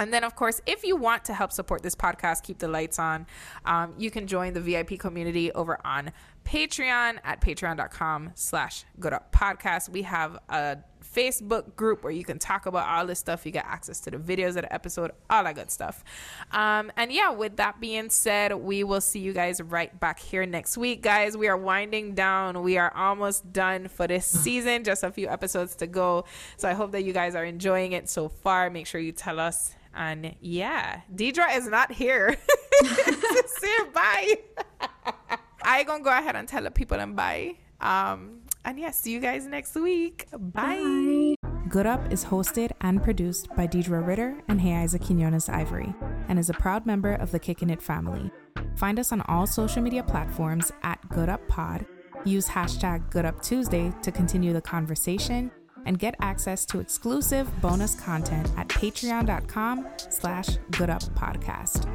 And 0.00 0.10
then, 0.14 0.24
of 0.24 0.34
course, 0.34 0.62
if 0.66 0.82
you 0.82 0.96
want 0.96 1.26
to 1.26 1.34
help 1.34 1.52
support 1.52 1.82
this 1.82 1.94
podcast, 1.94 2.42
keep 2.42 2.58
the 2.58 2.68
lights 2.68 2.98
on, 2.98 3.26
um, 3.66 3.92
you 3.98 4.10
can 4.10 4.26
join 4.26 4.54
the 4.54 4.60
VIP 4.60 4.98
community 4.98 5.52
over 5.52 5.78
on 5.84 6.10
Patreon 6.46 7.18
at 7.22 7.42
patreon.com 7.42 8.32
slash 8.34 8.84
good 8.98 9.12
up 9.12 9.30
podcast. 9.30 9.90
We 9.90 10.02
have 10.02 10.38
a 10.48 10.78
Facebook 11.14 11.76
group 11.76 12.02
where 12.02 12.12
you 12.12 12.24
can 12.24 12.38
talk 12.38 12.66
about 12.66 12.88
all 12.88 13.06
this 13.06 13.18
stuff. 13.18 13.44
You 13.44 13.52
get 13.52 13.66
access 13.66 14.00
to 14.00 14.10
the 14.10 14.16
videos 14.16 14.50
of 14.50 14.62
the 14.62 14.72
episode, 14.72 15.12
all 15.28 15.44
that 15.44 15.54
good 15.54 15.70
stuff. 15.70 16.04
Um, 16.52 16.92
and 16.96 17.12
yeah, 17.12 17.30
with 17.30 17.56
that 17.56 17.80
being 17.80 18.10
said, 18.10 18.54
we 18.54 18.84
will 18.84 19.00
see 19.00 19.20
you 19.20 19.32
guys 19.32 19.60
right 19.60 19.98
back 19.98 20.20
here 20.20 20.46
next 20.46 20.76
week. 20.76 21.02
Guys, 21.02 21.36
we 21.36 21.48
are 21.48 21.56
winding 21.56 22.14
down. 22.14 22.62
We 22.62 22.78
are 22.78 22.94
almost 22.94 23.52
done 23.52 23.88
for 23.88 24.06
this 24.06 24.26
season, 24.26 24.84
just 24.84 25.02
a 25.02 25.10
few 25.10 25.28
episodes 25.28 25.74
to 25.76 25.86
go. 25.86 26.24
So 26.56 26.68
I 26.68 26.72
hope 26.72 26.92
that 26.92 27.02
you 27.02 27.12
guys 27.12 27.34
are 27.34 27.44
enjoying 27.44 27.92
it 27.92 28.08
so 28.08 28.28
far. 28.28 28.70
Make 28.70 28.86
sure 28.86 29.00
you 29.00 29.12
tell 29.12 29.40
us. 29.40 29.74
And 29.94 30.36
yeah, 30.40 31.00
Deidre 31.12 31.56
is 31.56 31.66
not 31.66 31.90
here. 31.90 32.36
Say 32.82 33.84
bye. 33.92 34.34
I 35.62 35.84
gonna 35.84 36.02
go 36.02 36.10
ahead 36.10 36.36
and 36.36 36.48
tell 36.48 36.62
the 36.62 36.70
people 36.70 36.98
and 36.98 37.16
bye. 37.16 37.56
Um, 37.80 38.42
and 38.64 38.78
yeah, 38.78 38.90
see 38.90 39.12
you 39.12 39.20
guys 39.20 39.46
next 39.46 39.74
week. 39.74 40.26
Bye. 40.32 40.76
Bye. 40.76 41.34
Good 41.68 41.86
Up 41.86 42.12
is 42.12 42.24
hosted 42.24 42.72
and 42.80 43.02
produced 43.02 43.48
by 43.54 43.66
Deidre 43.66 44.04
Ritter 44.04 44.42
and 44.48 44.60
Hey 44.60 44.74
Isaac 44.74 45.02
Quinones 45.02 45.48
Ivory 45.48 45.94
and 46.28 46.38
is 46.38 46.50
a 46.50 46.54
proud 46.54 46.84
member 46.84 47.14
of 47.14 47.30
the 47.30 47.38
Kickin' 47.38 47.70
It 47.70 47.80
family. 47.80 48.30
Find 48.76 48.98
us 48.98 49.12
on 49.12 49.20
all 49.22 49.46
social 49.46 49.82
media 49.82 50.02
platforms 50.02 50.72
at 50.82 51.06
Good 51.08 51.28
Up 51.28 51.46
Pod. 51.48 51.86
Use 52.24 52.48
hashtag 52.48 53.08
Good 53.10 53.24
Up 53.24 53.40
Tuesday 53.40 53.92
to 54.02 54.10
continue 54.10 54.52
the 54.52 54.60
conversation 54.60 55.50
and 55.86 55.98
get 55.98 56.14
access 56.20 56.66
to 56.66 56.80
exclusive 56.80 57.48
bonus 57.60 57.94
content 57.94 58.50
at 58.56 58.68
patreon.com 58.68 59.86
slash 60.10 60.48
gooduppodcast. 60.72 61.88